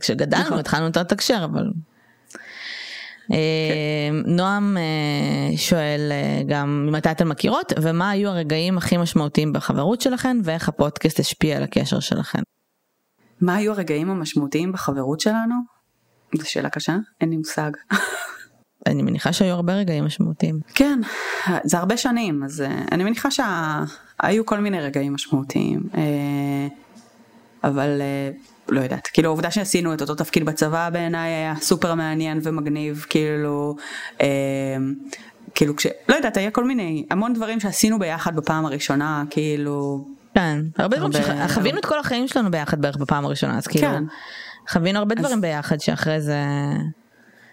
כשגדלנו 0.00 0.44
נכון. 0.44 0.58
התחלנו 0.58 0.84
יותר 0.84 1.00
לתקשר 1.00 1.44
אבל. 1.44 1.64
אה, 3.32 4.10
נועם 4.26 4.76
אה, 4.76 5.56
שואל 5.56 6.08
אה, 6.10 6.42
גם 6.46 6.86
ממתי 6.86 7.10
אתן 7.10 7.28
מכירות 7.28 7.72
ומה 7.82 8.10
היו 8.10 8.28
הרגעים 8.30 8.78
הכי 8.78 8.96
משמעותיים 8.96 9.52
בחברות 9.52 10.00
שלכן 10.00 10.36
ואיך 10.44 10.68
הפודקאסט 10.68 11.20
השפיע 11.20 11.56
על 11.56 11.62
הקשר 11.62 12.00
שלכן. 12.00 12.42
מה 13.40 13.54
היו 13.54 13.72
הרגעים 13.72 14.10
המשמעותיים 14.10 14.72
בחברות 14.72 15.20
שלנו? 15.20 15.54
זו 16.34 16.50
שאלה 16.50 16.70
קשה, 16.70 16.96
אין 17.20 17.30
לי 17.30 17.36
מושג. 17.36 17.70
אני 18.86 19.02
מניחה 19.02 19.32
שהיו 19.32 19.54
הרבה 19.54 19.74
רגעים 19.74 20.04
משמעותיים. 20.04 20.60
כן, 20.74 21.00
זה 21.64 21.78
הרבה 21.78 21.96
שנים, 21.96 22.44
אז 22.44 22.60
אה, 22.60 22.82
אני 22.92 23.04
מניחה 23.04 23.28
שהיו 23.30 24.46
כל 24.46 24.58
מיני 24.58 24.80
רגעים 24.80 25.14
משמעותיים, 25.14 25.82
אה, 25.94 26.68
אבל 27.64 28.00
אה, 28.00 28.30
לא 28.68 28.80
יודעת, 28.80 29.06
כאילו 29.06 29.28
העובדה 29.28 29.50
שעשינו 29.50 29.94
את 29.94 30.00
אותו 30.00 30.14
תפקיד 30.14 30.44
בצבא 30.44 30.90
בעיניי 30.90 31.30
היה 31.30 31.54
סופר 31.60 31.94
מעניין 31.94 32.40
ומגניב, 32.42 33.06
כאילו, 33.08 33.76
אה, 34.20 34.26
כאילו 35.54 35.76
כש... 35.76 35.86
לא 36.08 36.14
יודעת, 36.14 36.36
היה 36.36 36.50
כל 36.50 36.64
מיני, 36.64 37.06
המון 37.10 37.32
דברים 37.32 37.60
שעשינו 37.60 37.98
ביחד 37.98 38.36
בפעם 38.36 38.66
הראשונה, 38.66 39.24
כאילו... 39.30 40.08
כן, 40.34 40.58
הרבה 40.78 40.96
דברים, 40.96 41.12
הרבה- 41.24 41.48
שח- 41.48 41.54
חווינו 41.54 41.78
את 41.78 41.86
כל 41.86 41.98
החיים 41.98 42.28
שלנו 42.28 42.50
ביחד 42.50 42.80
בערך 42.82 42.96
בפעם 42.96 43.24
הראשונה, 43.24 43.58
אז 43.58 43.66
כאילו, 43.66 43.88
כן. 43.88 44.04
חווינו 44.68 44.98
הרבה 44.98 45.14
דברים 45.14 45.40
ביחד 45.40 45.80
שאחרי 45.80 46.20
זה, 46.20 46.42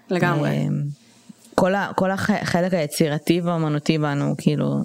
לגמרי. 0.10 0.50
אה, 1.64 1.94
כל 1.96 2.12
החלק 2.12 2.74
היצירתי 2.74 3.42
והאמנותי 3.42 3.98
בנו, 3.98 4.36
כאילו, 4.38 4.84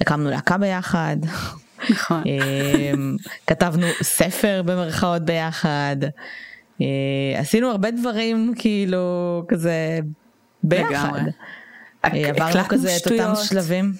הקמנו 0.00 0.30
להקה 0.30 0.58
ביחד, 0.58 1.16
נכון. 1.90 2.22
אה, 2.26 2.92
כתבנו 3.46 3.86
ספר 4.02 4.62
במרכאות 4.64 5.22
ביחד, 5.22 5.96
אה, 6.80 6.86
עשינו 7.40 7.70
הרבה 7.70 7.90
דברים 7.90 8.52
כאילו 8.58 9.42
כזה 9.48 9.98
ביחד. 10.62 11.20
עברנו 12.02 12.64
כזה 12.68 12.96
את 12.96 13.12
אותם. 13.12 13.32
שלבים. 13.44 13.92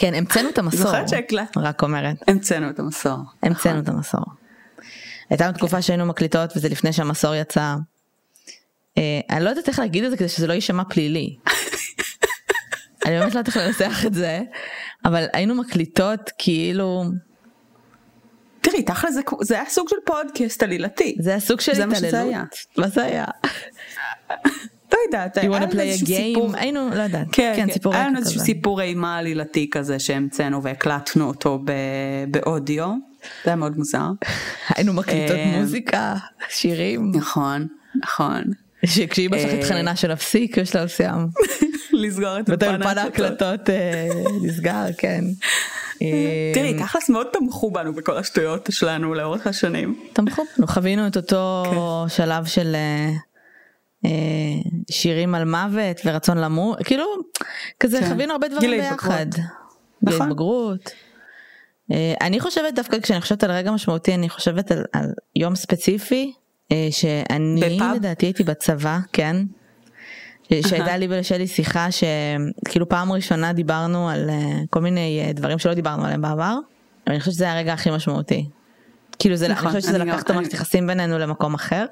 כן, 0.00 0.14
המצאנו 0.14 0.48
את 0.50 0.58
המסור, 0.58 0.80
זוכרת 0.80 1.08
שהקלט- 1.08 1.56
רק 1.56 1.82
אומרת, 1.82 2.16
המצאנו 2.28 2.70
את 2.70 2.78
המסור. 2.78 3.16
המצאנו 3.42 3.80
את 3.80 3.88
המסור. 3.88 4.20
הייתה 5.30 5.44
לנו 5.46 5.56
תקופה 5.56 5.82
שהיינו 5.82 6.06
מקליטות 6.06 6.56
וזה 6.56 6.68
לפני 6.68 6.92
שהמסור 6.92 7.34
יצא. 7.34 7.74
אה, 8.98 9.20
אני 9.30 9.44
לא 9.44 9.50
יודעת 9.50 9.68
איך 9.68 9.78
להגיד 9.78 10.04
את 10.04 10.10
זה 10.10 10.16
כדי 10.16 10.28
שזה 10.28 10.46
לא 10.46 10.52
יישמע 10.52 10.82
פלילי. 10.84 11.36
אני 13.06 13.18
באמת 13.18 13.34
לא 13.34 13.38
יודעת 13.38 13.48
איך 13.48 13.56
לנסח 13.56 14.06
את 14.06 14.14
זה, 14.14 14.40
אבל 15.04 15.24
היינו 15.32 15.54
מקליטות 15.54 16.30
כאילו, 16.38 17.04
תראי, 18.60 18.82
תכל'ס 18.82 19.14
זה, 19.14 19.20
זה 19.40 19.54
היה 19.54 19.64
סוג 19.70 19.88
של 19.88 19.96
פודקאסט 20.06 20.62
עלילתי. 20.62 21.16
זה 21.20 21.30
היה 21.30 21.40
סוג 21.40 21.60
של 21.60 21.74
זה 21.74 21.86
מה 21.86 21.94
שזה 21.94 22.08
התעללות. 22.08 22.32
היה. 22.32 22.44
מה 22.76 22.88
זה 22.88 23.04
היה? 23.04 23.24
לא 25.00 25.06
יודעת, 25.06 25.38
היה 25.38 25.48
לנו 25.50 25.80
איזשהו? 25.80 26.06
סיפור- 26.06 26.56
היינו, 26.56 26.90
לא 26.94 27.02
יודעת. 27.02 27.26
כן, 27.32 27.52
כן, 27.56 27.66
כן, 27.66 27.72
סיפור 27.72 27.94
היה 27.94 28.06
לנו 28.06 28.18
איזשהו. 28.18 28.40
סיפור 28.40 28.80
אימה 28.82 29.18
עלילתי 29.18 29.68
כזה 29.70 29.98
שהמצאנו 29.98 30.62
והקלטנו 30.62 31.28
אותו 31.28 31.62
באודיו. 32.30 32.86
זה 33.44 33.50
היה 33.50 33.56
מאוד 33.56 33.78
מוזר. 33.78 34.06
היינו 34.76 34.92
מקליטות 34.92 35.36
אה, 35.36 35.58
מוזיקה, 35.60 36.14
שירים, 36.48 37.12
נכון, 37.14 37.66
נכון. 38.04 38.42
שכשאימא 38.84 39.38
שלך 39.38 39.50
אה, 39.50 39.58
התחננה 39.58 39.96
שנפסיק 39.96 40.58
בשלב 40.58 40.84
מסוים. 40.84 41.26
לסגור 41.92 42.38
את 42.40 42.62
אולפן 42.62 42.98
ההקלטות. 42.98 43.70
אה, 43.70 44.08
נסגר, 44.42 44.84
כן. 44.98 45.24
תראי, 46.54 46.74
תכלס 46.78 47.08
מאוד 47.10 47.26
תמכו 47.32 47.70
בנו 47.70 47.92
בכל 47.92 48.16
השטויות 48.16 48.68
שלנו 48.72 49.14
לאורך 49.14 49.46
השנים. 49.46 50.00
תמכו 50.12 50.42
בנו, 50.58 50.66
חווינו 50.66 51.06
את 51.06 51.16
אותו 51.16 51.64
כן. 51.70 52.08
שלב 52.08 52.44
של 52.44 52.76
שירים 54.90 55.34
על 55.34 55.44
מוות 55.44 56.00
ורצון 56.04 56.38
למות, 56.38 56.78
כאילו, 56.84 57.04
כזה 57.80 58.00
כן. 58.00 58.08
חווינו 58.08 58.32
הרבה 58.32 58.48
דברים 58.48 58.70
ביחד. 58.70 59.26
נכון. 60.02 60.26
התבגרות. 60.26 60.90
אה, 61.92 62.14
אני 62.20 62.40
חושבת 62.40 62.74
דווקא 62.74 63.00
כשאני 63.00 63.20
חושבת 63.20 63.44
על 63.44 63.50
רגע 63.50 63.70
משמעותי 63.70 64.14
אני 64.14 64.28
חושבת 64.28 64.70
על, 64.70 64.84
על 64.92 65.06
יום 65.36 65.54
ספציפי 65.54 66.32
אה, 66.72 66.88
שאני 66.90 67.60
בפאב? 67.60 67.96
לדעתי 67.96 68.26
הייתי 68.26 68.44
בצבא 68.44 68.98
כן. 69.12 69.36
שהייתה 70.66 70.96
לי 70.96 71.06
ולשלי 71.10 71.46
שיחה 71.46 71.88
שכאילו 71.90 72.88
פעם 72.88 73.12
ראשונה 73.12 73.52
דיברנו 73.52 74.08
על 74.08 74.30
אה, 74.30 74.36
כל 74.70 74.80
מיני 74.80 75.22
אה, 75.24 75.32
דברים 75.32 75.58
שלא 75.58 75.74
דיברנו 75.74 76.04
עליהם 76.04 76.22
בעבר. 76.22 76.58
אני 77.06 77.20
חושבת 77.20 77.34
שזה 77.34 77.52
הרגע 77.52 77.72
הכי 77.72 77.90
משמעותי. 77.90 78.48
כאילו 79.18 79.36
זה, 79.36 79.48
נכון, 79.48 79.66
אני 79.66 79.80
חושבת 79.80 79.82
שזה 79.82 79.98
לקח 79.98 80.22
את 80.22 80.30
המערכת 80.30 80.54
יחסים 80.54 80.86
בינינו 80.86 81.18
למקום 81.18 81.54
אחר. 81.54 81.86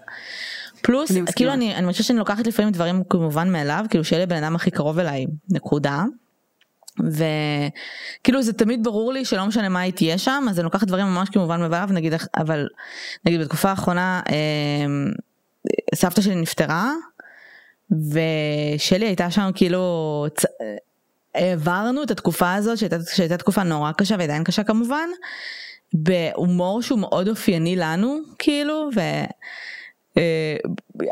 פלוס 0.83 1.11
אני. 1.11 1.21
כאילו 1.37 1.53
אני 1.53 1.75
אני 1.75 1.93
חושבת 1.93 2.07
שאני 2.07 2.19
לוקחת 2.19 2.47
לפעמים 2.47 2.73
דברים 2.73 3.03
כמובן 3.11 3.53
מאליו 3.53 3.85
כאילו 3.91 4.05
שיהיה 4.05 4.21
לי 4.21 4.27
בן 4.27 4.43
אדם 4.43 4.57
הכי 4.57 4.71
קרוב 4.71 4.99
אליי 4.99 5.27
נקודה. 5.51 6.05
וכאילו 7.01 8.43
זה 8.43 8.53
תמיד 8.53 8.85
ברור 8.85 9.13
לי 9.13 9.25
שלא 9.25 9.47
משנה 9.47 9.69
מה 9.69 9.81
היא 9.81 9.93
תהיה 9.93 10.19
שם 10.19 10.47
אז 10.51 10.59
אני 10.59 10.65
לוקחת 10.65 10.87
דברים 10.87 11.07
ממש 11.07 11.29
כמובן 11.29 11.61
מאליו 11.61 11.89
נגיד 11.93 12.13
אבל 12.37 12.69
נגיד 13.25 13.41
בתקופה 13.41 13.71
האחרונה 13.71 14.21
אה, 14.29 14.87
סבתא 15.95 16.21
שלי 16.21 16.35
נפטרה 16.35 16.93
ושלי 17.91 19.07
הייתה 19.07 19.31
שם 19.31 19.51
כאילו 19.55 20.27
צ... 20.37 20.45
העברנו 21.35 22.03
את 22.03 22.11
התקופה 22.11 22.55
הזאת 22.55 22.79
שהייתה, 22.79 22.97
שהייתה 23.15 23.37
תקופה 23.37 23.63
נורא 23.63 23.93
קשה 23.93 24.17
ועדיין 24.19 24.45
קשה 24.45 24.65
כמובן 24.65 25.09
בהומור 25.93 26.83
שהוא 26.83 26.99
מאוד 26.99 27.29
אופייני 27.29 27.77
לנו 27.77 28.19
כאילו 28.39 28.91
ו... 28.97 29.01
אה, 30.17 30.57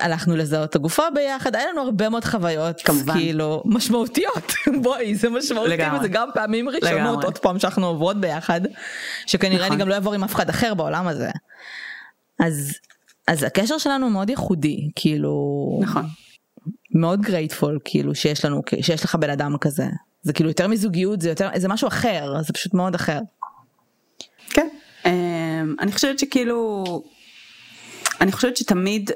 הלכנו 0.00 0.36
לזהות 0.36 0.70
את 0.70 0.74
הגופה 0.74 1.02
ביחד 1.14 1.56
היה 1.56 1.66
לנו 1.72 1.80
הרבה 1.80 2.08
מאוד 2.08 2.24
חוויות 2.24 2.80
כמובן. 2.80 3.14
כאילו 3.14 3.62
משמעותיות 3.64 4.52
בואי 4.82 5.14
זה 5.14 5.30
משמעותי 5.30 5.70
לגמרי. 5.70 5.98
וזה 5.98 6.08
גם 6.08 6.28
פעמים 6.34 6.68
ראשונות 6.68 6.92
לגמרי. 6.92 7.24
עוד 7.24 7.38
פעם 7.38 7.58
שאנחנו 7.58 7.86
עוברות 7.86 8.20
ביחד 8.20 8.60
שכנראה 9.26 9.60
נכון. 9.60 9.72
אני 9.72 9.80
גם 9.80 9.88
לא 9.88 9.94
אעבור 9.94 10.14
עם 10.14 10.24
אף 10.24 10.34
אחד 10.34 10.48
אחר 10.48 10.74
בעולם 10.74 11.06
הזה 11.06 11.30
אז 12.40 12.72
אז 13.28 13.42
הקשר 13.42 13.78
שלנו 13.78 14.10
מאוד 14.10 14.30
ייחודי 14.30 14.90
כאילו 14.96 15.34
נכון. 15.82 16.06
מאוד 16.94 17.20
גרייטפול 17.20 17.78
כאילו 17.84 18.14
שיש 18.14 18.44
לנו 18.44 18.62
שיש 18.80 19.04
לך 19.04 19.14
בן 19.14 19.30
אדם 19.30 19.56
כזה 19.60 19.86
זה 20.22 20.32
כאילו 20.32 20.50
יותר 20.50 20.68
מזוגיות 20.68 21.20
זה 21.20 21.28
יותר 21.28 21.48
זה 21.56 21.68
משהו 21.68 21.88
אחר 21.88 22.42
זה 22.42 22.52
פשוט 22.52 22.74
מאוד 22.74 22.94
אחר. 22.94 23.18
כן. 24.50 24.68
אמ, 25.06 25.74
אני 25.80 25.92
חושבת 25.92 26.18
שכאילו, 26.18 26.84
אני 28.20 28.32
חושבת 28.32 28.56
שתמיד 28.56 29.10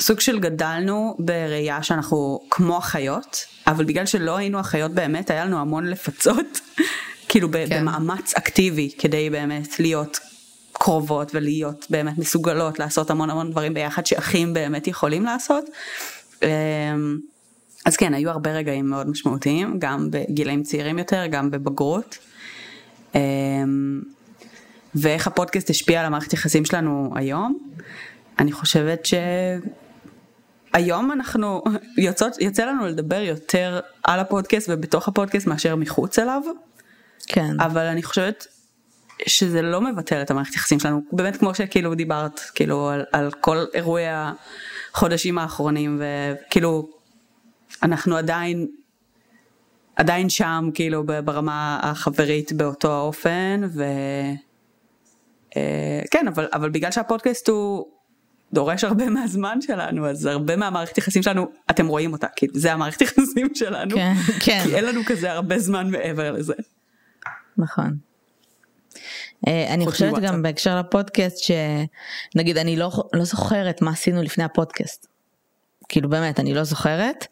סוג 0.00 0.20
של 0.20 0.38
גדלנו 0.38 1.16
בראייה 1.18 1.82
שאנחנו 1.82 2.40
כמו 2.50 2.78
אחיות, 2.78 3.44
אבל 3.66 3.84
בגלל 3.84 4.06
שלא 4.06 4.36
היינו 4.36 4.60
אחיות 4.60 4.92
באמת, 4.92 5.30
היה 5.30 5.44
לנו 5.44 5.60
המון 5.60 5.86
לפצות, 5.86 6.60
כאילו 7.28 7.48
כן. 7.52 7.66
במאמץ 7.70 8.34
אקטיבי 8.34 8.90
כדי 8.98 9.30
באמת 9.30 9.80
להיות 9.80 10.20
קרובות 10.72 11.34
ולהיות 11.34 11.86
באמת 11.90 12.18
מסוגלות 12.18 12.78
לעשות 12.78 13.10
המון 13.10 13.30
המון 13.30 13.50
דברים 13.50 13.74
ביחד 13.74 14.06
שאחים 14.06 14.54
באמת 14.54 14.86
יכולים 14.86 15.24
לעשות. 15.24 15.64
אמ, 16.42 16.48
אז 17.84 17.96
כן, 17.96 18.14
היו 18.14 18.30
הרבה 18.30 18.52
רגעים 18.52 18.86
מאוד 18.86 19.08
משמעותיים, 19.08 19.78
גם 19.78 20.08
בגילאים 20.10 20.62
צעירים 20.62 20.98
יותר, 20.98 21.26
גם 21.30 21.50
בבגרות. 21.50 22.18
אמ, 23.14 24.00
ואיך 24.94 25.26
הפודקאסט 25.26 25.70
השפיע 25.70 26.00
על 26.00 26.06
המערכת 26.06 26.32
יחסים 26.32 26.64
שלנו 26.64 27.12
היום. 27.14 27.58
אני 28.38 28.52
חושבת 28.52 29.08
שהיום 30.74 31.12
אנחנו 31.12 31.62
יוצאות, 32.06 32.40
יוצא 32.40 32.64
לנו 32.64 32.86
לדבר 32.86 33.20
יותר 33.20 33.80
על 34.04 34.20
הפודקאסט 34.20 34.68
ובתוך 34.72 35.08
הפודקאסט 35.08 35.46
מאשר 35.46 35.76
מחוץ 35.76 36.18
אליו, 36.18 36.42
כן. 37.26 37.60
אבל 37.60 37.86
אני 37.86 38.02
חושבת 38.02 38.46
שזה 39.26 39.62
לא 39.62 39.80
מבטל 39.80 40.22
את 40.22 40.30
המערכת 40.30 40.54
יחסים 40.54 40.80
שלנו, 40.80 41.00
באמת 41.12 41.36
כמו 41.36 41.54
שכאילו 41.54 41.94
דיברת, 41.94 42.40
כאילו 42.54 42.88
על, 42.88 43.04
על 43.12 43.30
כל 43.40 43.64
אירועי 43.74 44.04
החודשים 44.92 45.38
האחרונים, 45.38 46.00
וכאילו 46.00 46.88
אנחנו 47.82 48.16
עדיין, 48.16 48.66
עדיין 49.96 50.28
שם 50.28 50.70
כאילו 50.74 51.04
ברמה 51.24 51.80
החברית 51.82 52.52
באותו 52.52 52.92
האופן, 52.92 53.60
ו... 53.74 53.84
אה, 55.56 56.02
כן, 56.10 56.28
אבל, 56.28 56.48
אבל 56.52 56.70
בגלל 56.70 56.90
שהפודקאסט 56.90 57.48
הוא 57.48 57.86
דורש 58.52 58.84
הרבה 58.84 59.10
מהזמן 59.10 59.60
שלנו, 59.60 60.06
אז 60.06 60.26
הרבה 60.26 60.56
מהמערכת 60.56 60.98
יחסים 60.98 61.22
שלנו, 61.22 61.46
אתם 61.70 61.86
רואים 61.86 62.12
אותה, 62.12 62.26
כי 62.36 62.46
זה 62.54 62.72
המערכת 62.72 63.00
יחסים 63.00 63.48
שלנו, 63.54 63.94
כן, 63.96 64.12
כן. 64.40 64.60
כי 64.64 64.74
אין 64.74 64.84
לנו 64.84 65.00
כזה 65.06 65.32
הרבה 65.32 65.58
זמן 65.58 65.90
מעבר 65.90 66.32
לזה. 66.32 66.54
נכון. 67.56 67.96
אה, 69.48 69.74
אני 69.74 69.86
חושבת 69.86 70.08
מוואטסאפ. 70.08 70.32
גם 70.32 70.42
בהקשר 70.42 70.78
לפודקאסט 70.78 71.36
שנגיד 71.38 72.58
אני 72.58 72.76
לא, 72.76 72.90
לא 73.12 73.24
זוכרת 73.24 73.82
מה 73.82 73.90
עשינו 73.90 74.22
לפני 74.22 74.44
הפודקאסט. 74.44 75.06
כאילו 75.88 76.08
באמת 76.08 76.40
אני 76.40 76.54
לא 76.54 76.64
זוכרת 76.64 77.26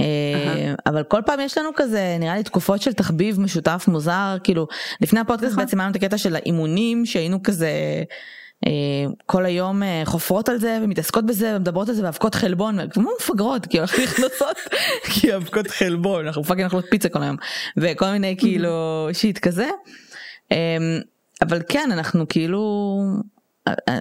אה, 0.00 0.74
אבל 0.86 1.02
כל 1.02 1.20
פעם 1.26 1.40
יש 1.40 1.58
לנו 1.58 1.70
כזה 1.76 2.16
נראה 2.20 2.36
לי 2.36 2.42
תקופות 2.42 2.82
של 2.82 2.92
תחביב 2.92 3.40
משותף 3.40 3.84
מוזר 3.88 4.36
כאילו 4.44 4.66
לפני 5.00 5.20
הפודקאסט 5.20 5.52
נכון. 5.52 5.64
בעצם 5.64 5.80
היה 5.80 5.88
לנו 5.88 5.96
את 5.96 6.02
הקטע 6.02 6.18
של 6.18 6.36
האימונים 6.36 7.06
שהיינו 7.06 7.42
כזה 7.42 7.70
כל 9.26 9.46
היום 9.46 9.82
אה, 9.82 10.02
חופרות 10.04 10.48
על 10.48 10.58
זה 10.58 10.78
ומתעסקות 10.82 11.26
בזה 11.26 11.56
ומדברות 11.56 11.88
על 11.88 11.94
זה 11.94 12.04
ואבקות 12.04 12.34
חלבון 12.34 12.90
כמו 12.90 13.10
מפגרות 13.20 13.66
כאילו 13.66 13.82
אנחנו 13.84 14.02
נכנסות 14.02 14.56
כי 15.12 15.36
אבקות 15.36 15.66
חלבון 15.66 16.26
אנחנו 16.26 16.44
fucking 16.44 16.64
אוכלות 16.64 16.84
פיצה 16.90 17.08
כל 17.08 17.22
היום 17.22 17.36
וכל 17.76 18.10
מיני 18.10 18.36
כאילו 18.38 19.08
shit 19.12 19.38
כזה. 19.38 19.68
אמ, 20.50 20.56
אבל 21.42 21.62
כן 21.68 21.88
אנחנו 21.92 22.28
כאילו 22.28 22.98
אה, 23.68 23.72
אה, 23.88 23.98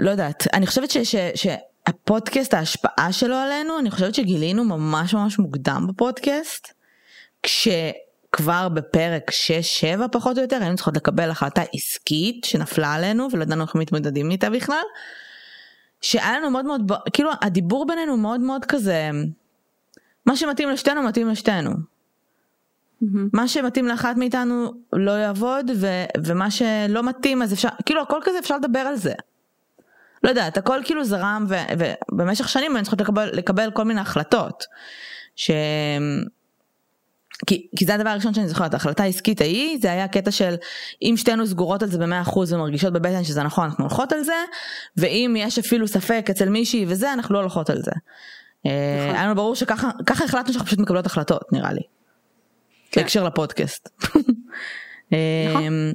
לא 0.00 0.10
יודעת 0.10 0.46
אני 0.52 0.66
חושבת 0.66 0.90
ש, 0.90 0.96
ש, 0.96 1.16
שהפודקאסט 1.34 2.54
ההשפעה 2.54 3.12
שלו 3.12 3.36
עלינו 3.36 3.78
אני 3.78 3.90
חושבת 3.90 4.14
שגילינו 4.14 4.64
ממש 4.64 5.14
ממש 5.14 5.38
מוקדם 5.38 5.86
בפודקאסט 5.88 6.72
כשכבר 8.32 8.68
בפרק 8.68 9.30
6-7 10.04 10.08
פחות 10.12 10.36
או 10.38 10.42
יותר 10.42 10.56
היינו 10.60 10.76
צריכות 10.76 10.96
לקבל 10.96 11.30
החלטה 11.30 11.62
עסקית 11.74 12.44
שנפלה 12.44 12.94
עלינו 12.94 13.28
ולא 13.32 13.42
ידענו 13.42 13.64
איך 13.64 13.74
מתמודדים 13.74 14.30
איתה 14.30 14.50
בכלל. 14.50 14.82
שהיה 16.00 16.38
לנו 16.38 16.50
מאוד 16.50 16.64
מאוד 16.64 16.92
כאילו 17.12 17.30
הדיבור 17.42 17.86
בינינו 17.86 18.16
מאוד 18.16 18.40
מאוד 18.40 18.64
כזה 18.64 19.10
מה 20.26 20.36
שמתאים 20.36 20.70
לשתינו 20.70 21.02
מתאים 21.02 21.28
לשתינו. 21.28 21.70
מה 23.32 23.48
שמתאים 23.48 23.88
לאחת 23.88 24.16
מאיתנו 24.16 24.72
לא 24.92 25.10
יעבוד 25.10 25.70
ו- 25.76 26.04
ומה 26.24 26.50
שלא 26.50 27.02
מתאים 27.02 27.42
אז 27.42 27.52
אפשר 27.52 27.68
כאילו 27.86 28.02
הכל 28.02 28.20
כזה 28.24 28.38
אפשר 28.38 28.56
לדבר 28.56 28.78
על 28.78 28.96
זה. 28.96 29.12
לא 30.24 30.28
יודעת 30.28 30.56
הכל 30.56 30.80
כאילו 30.84 31.04
זרם 31.04 31.46
ו- 31.48 31.86
ובמשך 32.12 32.48
שנים 32.48 32.76
אני 32.76 32.84
צריכה 32.84 32.96
לקבל, 33.02 33.30
לקבל 33.32 33.70
כל 33.70 33.84
מיני 33.84 34.00
החלטות. 34.00 34.64
ש... 35.36 35.50
כי, 37.46 37.66
כי 37.76 37.84
זה 37.84 37.94
הדבר 37.94 38.08
הראשון 38.08 38.34
שאני 38.34 38.48
זוכרת, 38.48 38.74
ההחלטה 38.74 39.02
העסקית 39.02 39.40
ההיא, 39.40 39.78
זה 39.82 39.92
היה 39.92 40.08
קטע 40.08 40.30
של 40.30 40.54
אם 41.02 41.14
שתינו 41.16 41.46
סגורות 41.46 41.82
על 41.82 41.88
זה 41.88 41.98
במאה 41.98 42.20
אחוז 42.20 42.52
ומרגישות 42.52 42.92
בבטן 42.92 43.24
שזה 43.24 43.42
נכון, 43.42 43.64
אנחנו 43.64 43.84
הולכות 43.84 44.12
על 44.12 44.22
זה, 44.22 44.44
ואם 44.96 45.34
יש 45.38 45.58
אפילו 45.58 45.88
ספק 45.88 46.26
אצל 46.30 46.48
מישהי 46.48 46.84
וזה, 46.88 47.12
אנחנו 47.12 47.34
לא 47.34 47.38
הולכות 47.38 47.70
על 47.70 47.82
זה. 47.82 47.90
אה, 48.66 48.96
נכון. 49.00 49.16
היה 49.16 49.26
לנו 49.26 49.34
ברור 49.34 49.54
שככה 49.54 49.90
החלטנו 50.24 50.52
שאנחנו 50.52 50.66
פשוט 50.66 50.78
מקבלות 50.78 51.06
החלטות, 51.06 51.52
נראה 51.52 51.72
לי. 51.72 51.82
כן. 52.90 53.00
בהקשר 53.00 53.24
לפודקאסט. 53.24 53.88
נכון. 55.10 55.92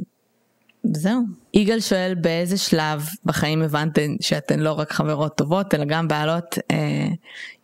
זהו. 0.83 1.21
יגאל 1.53 1.79
שואל 1.79 2.15
באיזה 2.21 2.57
שלב 2.57 3.05
בחיים 3.25 3.61
הבנתן 3.61 4.15
שאתן 4.21 4.59
לא 4.59 4.73
רק 4.73 4.91
חברות 4.91 5.37
טובות 5.37 5.73
אלא 5.73 5.85
גם 5.85 6.07
בעלות 6.07 6.57
אה, 6.71 7.07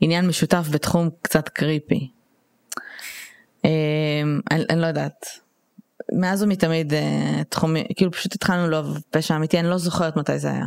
עניין 0.01 0.27
משותף 0.27 0.67
בתחום 0.71 1.09
קצת 1.21 1.49
קריפי. 1.49 2.09
אמ, 3.65 3.69
אני, 4.51 4.63
אני 4.69 4.81
לא 4.81 4.87
יודעת. 4.87 5.25
מאז 6.11 6.43
ומתמיד 6.43 6.93
אה, 6.93 7.43
תחום 7.49 7.75
כאילו 7.95 8.11
פשוט 8.11 8.35
התחלנו 8.35 8.69
לאהוב 8.69 8.97
פשע 9.09 9.35
אמיתי 9.35 9.59
אני 9.59 9.69
לא 9.69 9.77
זוכרת 9.77 10.17
מתי 10.17 10.39
זה 10.39 10.51
היה. 10.51 10.65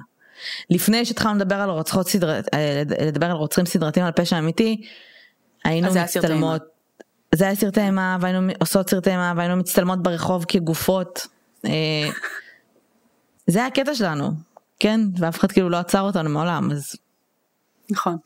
לפני 0.71 1.05
שהתחלנו 1.05 1.39
לדבר 1.39 1.55
על 1.55 1.71
רוצחות 1.71 2.09
סדרת 2.09 2.55
אה, 2.55 2.83
לדבר 3.07 3.27
על 3.27 3.33
רוצחים 3.33 3.67
סדרתיים 3.67 4.07
על 4.07 4.13
פשע 4.13 4.39
אמיתי 4.39 4.83
היינו 5.65 5.89
מצטלמות. 5.95 6.63
זה 7.35 7.45
היה 7.45 7.55
סרטי 7.55 7.81
אימה 7.81 8.17
והיינו 8.21 8.53
עושות 8.61 8.91
סרטי 8.91 9.11
אימה 9.11 9.33
והיינו 9.37 9.57
מצטלמות 9.57 10.03
ברחוב 10.03 10.45
כגופות. 10.49 11.27
אה, 11.65 12.11
זה 13.47 13.59
היה 13.59 13.67
הקטע 13.67 13.95
שלנו 13.95 14.31
כן 14.81 15.01
ואף 15.19 15.39
אחד 15.39 15.53
כאילו 15.53 15.71
לא 15.71 15.77
עצר 15.77 16.01
אותנו 16.01 16.31
מעולם 16.31 16.71
אז. 16.71 16.97
נכון. 17.91 18.17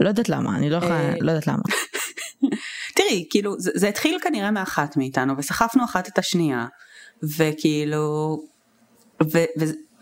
לא 0.00 0.08
יודעת 0.08 0.28
למה 0.28 0.56
אני 0.56 0.70
לא 0.70 0.76
יכולה 0.76 1.12
לא 1.20 1.30
יודעת 1.30 1.46
למה. 1.46 1.62
תראי, 3.06 3.26
כאילו, 3.30 3.60
זה, 3.60 3.70
זה 3.74 3.88
התחיל 3.88 4.18
כנראה 4.22 4.50
מאחת 4.50 4.96
מאיתנו, 4.96 5.34
וסחפנו 5.38 5.84
אחת 5.84 6.08
את 6.08 6.18
השנייה, 6.18 6.66
וכאילו, 7.22 8.38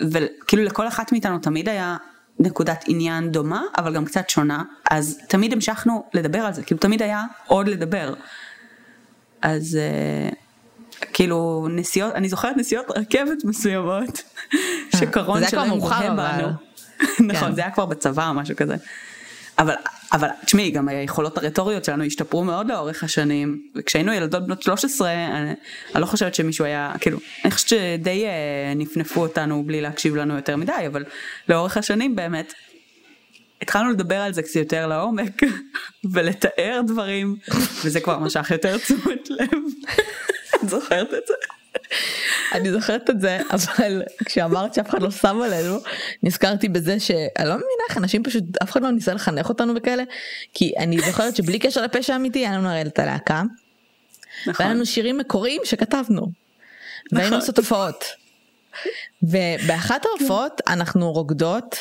וכאילו 0.01 0.65
לכל 0.65 0.89
אחת 0.89 1.13
מאיתנו 1.13 1.39
תמיד 1.39 1.69
היה 1.69 1.97
נקודת 2.39 2.85
עניין 2.87 3.31
דומה, 3.31 3.63
אבל 3.79 3.95
גם 3.95 4.05
קצת 4.05 4.31
שונה, 4.31 4.63
אז 4.91 5.19
תמיד 5.29 5.53
המשכנו 5.53 6.05
לדבר 6.15 6.39
על 6.39 6.55
זה, 6.55 6.63
כאילו 6.63 6.81
תמיד 6.81 7.03
היה 7.03 7.25
עוד 7.47 7.69
לדבר. 7.69 8.15
אז 9.43 9.79
uh, 10.31 10.35
כאילו 11.13 11.69
נסיעות, 11.71 12.15
אני 12.15 12.29
זוכרת 12.29 12.57
נסיעות 12.57 12.87
רכבת 12.91 13.45
מסוימות, 13.45 14.23
אה, 14.55 14.59
שקרון 14.97 15.47
שלהם 15.49 15.71
מוהם 15.71 16.17
בנו. 16.17 16.49
נכון, 17.33 17.49
כן. 17.49 17.55
זה 17.55 17.61
היה 17.61 17.71
כבר 17.71 17.87
בצבא 17.87 18.29
או 18.29 18.35
משהו 18.35 18.57
כזה. 18.57 18.77
אבל, 19.59 19.75
אבל 20.13 20.29
תשמעי, 20.45 20.71
גם 20.71 20.89
היכולות 20.89 21.39
הרטוריות 21.39 21.85
שלנו 21.85 22.05
השתפרו 22.05 22.45
מאוד 22.45 22.69
לאורך 22.69 23.05
השנים, 23.05 23.63
וכשהיינו 23.77 24.13
ילדות 24.13 24.47
בנות 24.47 24.63
13, 24.63 25.13
אני, 25.13 25.53
אני 25.95 26.03
לא 26.03 26.07
חושבת 26.07 26.35
שמישהו 26.35 26.65
היה, 26.65 26.93
כאילו, 27.01 27.19
אני 27.45 27.51
חושבת 27.51 27.69
שדי 27.69 28.25
אה, 28.25 28.73
נפנפו 28.77 29.21
אותנו 29.21 29.65
בלי 29.67 29.81
להקשיב 29.81 30.17
לנו 30.17 30.37
יותר 30.37 30.57
מדי, 30.57 30.73
אבל 30.87 31.05
לאורך 31.49 31.77
השנים 31.77 32.17
באמת, 32.17 32.55
התחלנו 33.63 33.91
לדבר 33.91 34.17
על 34.17 34.33
זה 34.33 34.43
קצת 34.43 34.57
יותר 34.57 34.87
לעומק, 34.87 35.43
ולתאר 36.13 36.81
דברים, 36.87 37.37
וזה 37.85 38.01
כבר 38.01 38.19
משך 38.19 38.51
יותר 38.51 38.79
תשומת 38.79 39.31
לב. 39.31 39.49
את 40.63 40.69
זוכרת 40.69 41.15
את 41.15 41.27
זה? 41.27 41.35
אני 42.53 42.73
זוכרת 42.73 43.11
את 43.11 43.21
זה 43.21 43.39
אבל 43.51 44.03
כשאמרת 44.25 44.75
שאף 44.75 44.89
אחד 44.89 45.03
לא 45.03 45.11
שם 45.11 45.41
עלינו 45.43 45.79
נזכרתי 46.23 46.69
בזה 46.69 47.01
שאני 47.01 47.29
לא 47.39 47.55
מבינה 47.55 47.85
איך 47.89 47.99
אנשים 47.99 48.23
פשוט 48.23 48.45
אף 48.63 48.71
אחד 48.71 48.83
לא 48.83 48.91
ניסה 48.91 49.15
לחנך 49.15 49.49
אותנו 49.49 49.73
וכאלה 49.77 50.03
כי 50.55 50.73
אני 50.79 51.01
זוכרת 51.01 51.37
שבלי 51.37 51.59
קשר 51.59 51.83
לפשע 51.83 52.17
אמיתי 52.17 52.39
היה 52.39 52.53
לנו 52.59 52.69
הרי 52.69 52.83
את 52.83 52.99
הלהקה. 52.99 53.43
נכון. 54.47 54.65
והיה 54.65 54.75
לנו 54.75 54.87
שירים 54.87 55.19
מקוריים 55.19 55.63
שכתבנו. 55.65 56.27
והיינו 57.13 57.29
נכון. 57.29 57.41
עושות 57.41 57.59
הופעות. 57.59 58.05
ובאחת 59.23 60.07
ההופעות 60.07 60.61
אנחנו 60.67 61.13
רוקדות 61.13 61.77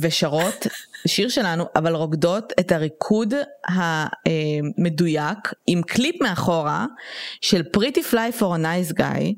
ושרות 0.00 0.66
שיר 1.06 1.28
שלנו 1.28 1.64
אבל 1.76 1.94
רוקדות 1.94 2.52
את 2.60 2.72
הריקוד 2.72 3.34
המדויק 3.68 5.38
עם 5.66 5.82
קליפ 5.82 6.22
מאחורה 6.22 6.86
של 7.40 7.62
פריטי 7.62 8.02
פליי 8.02 8.32
פור 8.32 8.56
נייס 8.56 8.92
גאי 8.92 9.34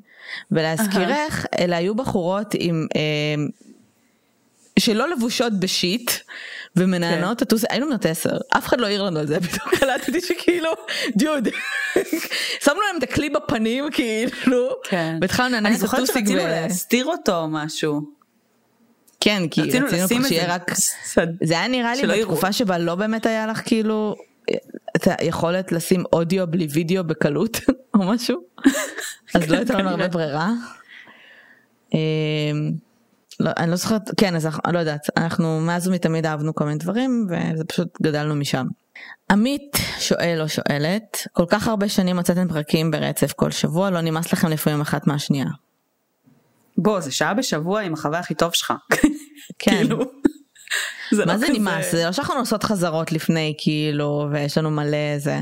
ולהזכירך 0.50 1.44
uh-huh. 1.44 1.58
אלה 1.58 1.76
היו 1.76 1.94
בחורות 1.94 2.54
עם 2.58 2.86
אה, 2.96 3.44
שלא 4.78 5.08
לבושות 5.08 5.60
בשיט 5.60 6.10
ומנהנות 6.76 7.38
כן. 7.38 7.44
הטוס 7.46 7.64
היינו 7.70 7.86
בנות 7.86 8.06
עשר 8.06 8.38
אף 8.50 8.66
אחד 8.66 8.80
לא 8.80 8.86
העיר 8.86 9.02
לנו 9.02 9.18
על 9.18 9.26
זה 9.26 9.40
פתאום 9.50 9.70
קלטתי 9.70 10.20
שכאילו 10.20 10.70
דוד 11.16 11.48
שמנו 12.64 12.80
להם 12.80 12.98
את 12.98 13.02
הכלי 13.02 13.30
בפנים 13.30 13.90
כאילו 13.90 14.68
כן. 14.84 15.18
והתחלנו 15.20 15.56
לנהל 15.56 15.72
את 15.72 15.82
הטוסיק. 15.82 15.94
אני 15.94 16.06
זוכרת 16.06 16.26
שרצינו 16.26 16.46
להסתיר 16.46 17.06
אותו 17.06 17.36
או 17.36 17.48
משהו. 17.48 18.19
כן 19.20 19.48
כי 19.48 19.62
רצינו, 19.62 19.86
רצינו 19.92 20.24
שיהיה 20.24 20.54
רק 20.54 20.74
סד... 21.04 21.26
זה 21.44 21.58
היה 21.58 21.68
נראה 21.68 21.94
לי 21.94 22.20
בתקופה 22.20 22.52
שבה 22.52 22.78
לא 22.78 22.94
באמת 22.94 23.26
היה 23.26 23.46
לך 23.46 23.62
כאילו 23.64 24.16
את 24.96 25.08
היכולת 25.18 25.72
לשים 25.72 26.04
אודיו 26.12 26.46
בלי 26.46 26.66
וידאו 26.70 27.04
בקלות 27.04 27.60
או 27.94 28.00
משהו 28.00 28.40
אז 29.34 29.50
לא 29.50 29.56
הייתה 29.56 29.78
לנו 29.78 29.88
הרבה 29.90 30.08
ברירה. 30.08 30.50
אמ, 31.94 32.72
לא, 33.40 33.50
אני 33.58 33.70
לא 33.70 33.76
זוכרת 33.76 34.10
כן 34.16 34.36
אז 34.36 34.46
אני 34.64 34.74
לא 34.74 34.78
יודעת 34.78 35.06
אנחנו 35.16 35.60
מאז 35.60 35.88
ומתמיד 35.88 36.26
אהבנו 36.26 36.54
כל 36.54 36.64
מיני 36.64 36.78
דברים 36.78 37.26
וזה 37.28 37.64
פשוט 37.64 38.02
גדלנו 38.02 38.34
משם. 38.34 38.66
עמית 39.30 39.78
שואל 39.98 40.38
או 40.40 40.48
שואלת 40.48 41.26
כל 41.32 41.44
כך 41.48 41.68
הרבה 41.68 41.88
שנים 41.88 42.16
מצאתם 42.16 42.48
פרקים 42.48 42.90
ברצף 42.90 43.32
כל 43.32 43.50
שבוע 43.50 43.90
לא 43.90 44.00
נמאס 44.00 44.32
לכם 44.32 44.48
לפעמים 44.48 44.80
אחת 44.80 45.06
מהשנייה. 45.06 45.46
בוא 46.82 47.00
זה 47.00 47.10
שעה 47.12 47.34
בשבוע 47.34 47.80
עם 47.80 47.92
החבר 47.92 48.16
הכי 48.16 48.34
טוב 48.34 48.54
שלך. 48.54 48.72
כן. 49.58 49.70
כאילו, 49.70 49.98
זה 51.10 51.26
מה 51.26 51.32
לא 51.32 51.38
זה 51.38 51.46
כזה... 51.46 51.58
נמאס? 51.58 51.92
זה 51.92 52.04
לא 52.04 52.12
שאנחנו 52.12 52.34
עושות 52.34 52.64
חזרות 52.64 53.12
לפני 53.12 53.54
כאילו 53.58 54.28
ויש 54.32 54.58
לנו 54.58 54.70
מלא 54.70 55.18
זה. 55.18 55.40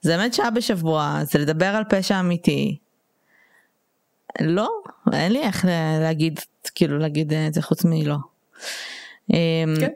זה 0.00 0.16
באמת 0.16 0.34
שעה 0.34 0.50
בשבוע 0.50 1.20
זה 1.22 1.38
לדבר 1.38 1.66
על 1.66 1.84
פשע 1.88 2.20
אמיתי. 2.20 2.78
לא 4.40 4.70
אין 5.12 5.32
לי 5.32 5.42
איך 5.42 5.64
להגיד 6.00 6.40
כאילו 6.74 6.98
להגיד 6.98 7.32
את 7.32 7.54
זה 7.54 7.62
חוץ 7.62 7.84
מלא. 7.84 8.16
אמ, 9.32 9.36
כן. 9.80 9.88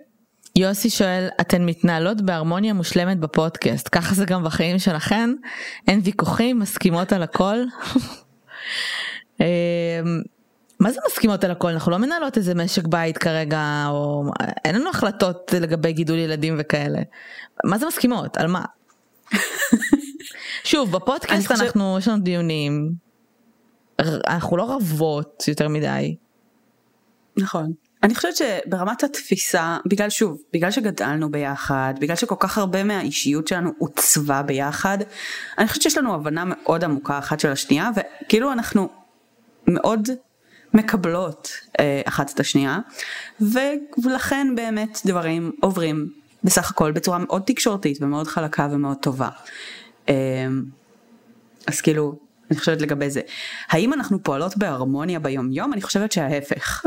יוסי 0.57 0.91
שואל 0.91 1.29
אתן 1.41 1.65
מתנהלות 1.65 2.21
בהרמוניה 2.21 2.73
מושלמת 2.73 3.19
בפודקאסט 3.19 3.89
ככה 3.93 4.15
זה 4.15 4.25
גם 4.25 4.45
בחיים 4.45 4.79
שלכן 4.79 5.31
אין 5.89 6.01
ויכוחים 6.05 6.59
מסכימות 6.59 7.13
על 7.13 7.23
הכל. 7.23 7.57
מה 10.83 10.93
זה 10.93 11.01
מסכימות 11.07 11.45
על 11.45 11.51
הכל 11.51 11.69
אנחנו 11.69 11.91
לא 11.91 11.99
מנהלות 11.99 12.37
איזה 12.37 12.55
משק 12.55 12.87
בית 12.87 13.19
כרגע 13.19 13.87
או 13.89 14.25
אין 14.65 14.75
לנו 14.75 14.91
החלטות 14.91 15.53
לגבי 15.61 15.93
גידול 15.93 16.19
ילדים 16.19 16.57
וכאלה. 16.59 16.99
מה 17.65 17.79
זה 17.79 17.87
מסכימות 17.87 18.37
על 18.37 18.47
מה? 18.47 18.65
שוב 20.65 20.93
בפודקאסט 20.93 21.51
אנחנו 21.51 21.99
יש 21.99 22.09
לנו 22.09 22.23
דיונים 22.23 22.93
אנחנו 24.27 24.57
לא 24.57 24.77
רבות 24.77 25.45
יותר 25.49 25.69
מדי. 25.69 26.17
נכון. 27.37 27.73
אני 28.03 28.15
חושבת 28.15 28.33
שברמת 28.37 29.05
התפיסה, 29.05 29.79
בגלל 29.87 30.11
שוב, 30.11 30.43
בגלל 30.53 30.71
שגדלנו 30.71 31.31
ביחד, 31.31 31.95
בגלל 32.01 32.17
שכל 32.17 32.35
כך 32.39 32.59
הרבה 32.59 32.85
מהאישיות 32.85 33.49
שלנו 33.49 33.71
עוצבה 33.79 34.43
ביחד, 34.43 34.99
אני 35.59 35.69
חושבת 35.69 35.83
שיש 35.83 35.99
לנו 35.99 36.15
הבנה 36.15 36.45
מאוד 36.47 36.85
עמוקה 36.85 37.19
אחת 37.19 37.41
של 37.41 37.49
השנייה, 37.49 37.91
וכאילו 37.97 38.53
אנחנו 38.53 38.89
מאוד 39.69 40.09
מקבלות 40.75 41.51
אה, 41.81 42.03
אחת 42.05 42.31
את 42.35 42.41
השנייה 42.41 42.79
ולכן 44.05 44.47
באמת 44.55 44.99
דברים 45.07 45.53
עוברים 45.61 46.09
בסך 46.45 46.71
הכל 46.71 46.93
בצורה 46.93 47.19
מאוד 47.19 47.43
תקשורתית 47.47 48.03
ומאוד 48.03 48.27
חלקה 48.27 48.69
ומאוד 48.71 48.97
טובה. 48.97 49.29
אה, 50.09 50.15
אז 51.67 51.81
כאילו 51.81 52.19
אני 52.51 52.59
חושבת 52.59 52.83
לגבי 52.83 53.11
זה. 53.11 53.21
האם 53.69 53.93
אנחנו 53.93 54.23
פועלות 54.23 54.57
בהרמוניה 54.57 55.19
ביום 55.19 55.53
יום? 55.53 55.73
אני 55.73 55.83
חושבת 55.83 56.13
שההפך. 56.13 56.83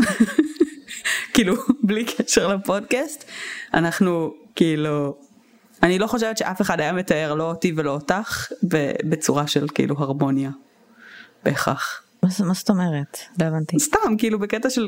כאילו 1.33 1.55
בלי 1.83 2.05
קשר 2.05 2.55
לפודקאסט 2.55 3.25
אנחנו 3.73 4.33
כאילו 4.55 5.17
אני 5.83 5.99
לא 5.99 6.07
חושבת 6.07 6.37
שאף 6.37 6.61
אחד 6.61 6.79
היה 6.79 6.93
מתאר 6.93 7.33
לא 7.33 7.43
אותי 7.43 7.73
ולא 7.75 7.91
אותך 7.91 8.51
בצורה 9.09 9.47
של 9.47 9.67
כאילו 9.67 9.95
הרמוניה 9.97 10.49
בהכרח. 11.43 12.04
מה 12.25 12.45
מה 12.45 12.53
זאת 12.53 12.69
אומרת? 12.69 13.19
לא 13.39 13.45
הבנתי. 13.45 13.79
סתם 13.79 14.17
כאילו 14.17 14.39
בקטע 14.39 14.69
של 14.69 14.87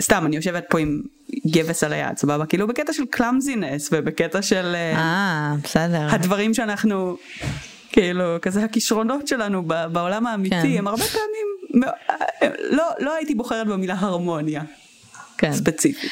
סתם 0.00 0.26
אני 0.26 0.36
יושבת 0.36 0.64
פה 0.70 0.78
עם 0.78 1.02
גבס 1.46 1.84
על 1.84 1.92
היד 1.92 2.16
סבבה 2.16 2.46
כאילו 2.46 2.66
בקטע 2.66 2.92
של 2.92 3.04
קלאמזינס 3.10 3.88
ובקטע 3.92 4.42
של 4.42 4.74
אה, 4.74 4.96
אה, 4.96 5.54
בסדר. 5.64 6.06
הדברים 6.10 6.54
שאנחנו 6.54 7.16
כאילו 7.92 8.24
כזה 8.42 8.64
הכישרונות 8.64 9.28
שלנו 9.28 9.62
בעולם 9.92 10.26
האמיתי 10.26 10.56
כן. 10.56 10.78
הם 10.78 10.86
הרבה 10.86 11.04
פעמים 11.04 11.84
אה, 11.84 12.48
לא 12.70 12.84
לא 12.98 13.14
הייתי 13.14 13.34
בוחרת 13.34 13.66
במילה 13.66 13.94
הרמוניה 13.98 14.62
כן. 15.38 15.52
ספציפית. 15.52 16.10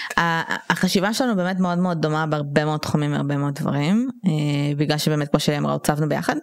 החשיבה 0.70 1.14
שלנו 1.14 1.36
באמת 1.36 1.60
מאוד 1.60 1.78
מאוד 1.78 2.02
דומה 2.02 2.26
בהרבה 2.26 2.64
מאוד 2.64 2.80
תחומים 2.80 3.14
הרבה 3.14 3.36
מאוד 3.36 3.54
דברים 3.54 4.08
אה, 4.26 4.30
בגלל 4.76 4.98
שבאמת 4.98 5.28
כמו 5.28 5.40
שלי 5.40 5.58
אמרה 5.58 5.72
הוצבנו 5.72 6.08
ביחד. 6.08 6.36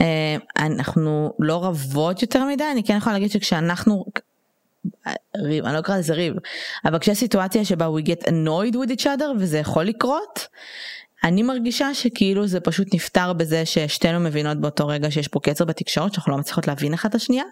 אה, 0.00 0.36
אנחנו 0.58 1.32
לא 1.38 1.64
רבות 1.64 2.22
יותר 2.22 2.44
מדי 2.44 2.64
אני 2.72 2.84
כן 2.84 2.96
יכולה 2.96 3.12
להגיד 3.12 3.30
שכשאנחנו 3.30 4.04
ריב, 5.36 5.64
אני 5.64 5.74
לא 5.74 5.78
אקרא 5.78 5.98
לזה 5.98 6.14
ריב, 6.14 6.34
אבל 6.84 6.98
כשיש 6.98 7.18
סיטואציה 7.18 7.64
שבה 7.64 7.86
we 7.86 8.06
get 8.06 8.26
annoyed 8.26 8.74
with 8.74 8.90
each 8.90 9.04
other 9.04 9.36
וזה 9.38 9.58
יכול 9.58 9.84
לקרות, 9.84 10.46
אני 11.24 11.42
מרגישה 11.42 11.94
שכאילו 11.94 12.46
זה 12.46 12.60
פשוט 12.60 12.94
נפתר 12.94 13.32
בזה 13.32 13.66
ששתינו 13.66 14.20
מבינות 14.20 14.60
באותו 14.60 14.86
רגע 14.86 15.10
שיש 15.10 15.28
פה 15.28 15.40
קצר 15.40 15.64
בתקשורת 15.64 16.14
שאנחנו 16.14 16.32
לא 16.32 16.38
מצליחות 16.38 16.66
להבין 16.66 16.94
אחת 16.94 17.10
את 17.10 17.14
השנייה, 17.14 17.44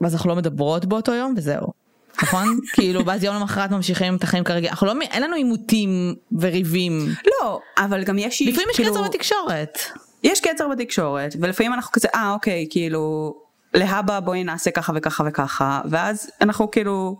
ואז 0.00 0.14
אנחנו 0.14 0.30
לא 0.30 0.36
מדברות 0.36 0.84
באותו 0.84 1.14
יום 1.14 1.34
וזהו. 1.36 1.81
נכון? 2.22 2.58
כאילו 2.74 3.06
ואז 3.06 3.24
יום 3.24 3.36
למחרת 3.36 3.70
ממשיכים 3.70 4.16
את 4.16 4.22
החיים 4.22 4.44
כרגע, 4.44 4.70
אנחנו 4.70 4.86
לא, 4.86 4.94
אין 5.10 5.22
לנו 5.22 5.34
עימותים 5.36 6.14
וריבים, 6.40 7.08
לא 7.40 7.60
אבל 7.78 8.04
גם 8.04 8.18
יש 8.18 8.42
לפעמים 8.42 8.68
יש 8.70 8.76
כאילו, 8.76 8.92
קצר 8.92 9.02
בתקשורת. 9.02 9.78
יש 10.22 10.40
קצר 10.40 10.68
בתקשורת 10.68 11.34
ולפעמים 11.40 11.72
אנחנו 11.72 11.92
כזה 11.92 12.08
אה 12.14 12.32
אוקיי 12.32 12.66
כאילו 12.70 13.34
להבא 13.74 14.20
בואי 14.20 14.44
נעשה 14.44 14.70
ככה 14.70 14.92
וככה 14.96 15.24
וככה 15.26 15.80
ואז 15.90 16.30
אנחנו 16.40 16.70
כאילו 16.70 17.16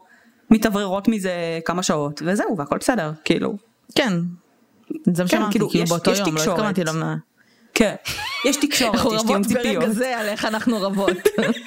מתאווררות 0.51 1.09
מזה 1.09 1.61
כמה 1.64 1.82
שעות 1.82 2.22
וזהו 2.24 2.57
והכל 2.59 2.78
בסדר 2.78 3.12
כאילו 3.24 3.57
כן. 3.95 4.12
זה 5.05 5.22
מה 5.22 5.28
כן, 5.28 5.36
שאמרתי, 5.36 5.53
כאילו, 5.53 5.70
כאילו 5.70 5.86
באותו 5.86 6.11
יום, 6.11 6.36
לא. 6.36 6.43
התכוונתי 6.43 6.84
לא... 6.84 6.93
כן 7.83 7.95
יש 8.45 8.57
תקשורת 8.57 8.95
אנחנו 8.95 9.14
יש 9.14 9.22
תיאום 9.22 9.37
רבות 9.37 9.47
ציפיות 9.47 9.76
ברגע 9.78 9.89
זה 9.89 10.18
על 10.18 10.28
איך 10.28 10.45
אנחנו 10.45 10.83
רבות. 10.83 11.16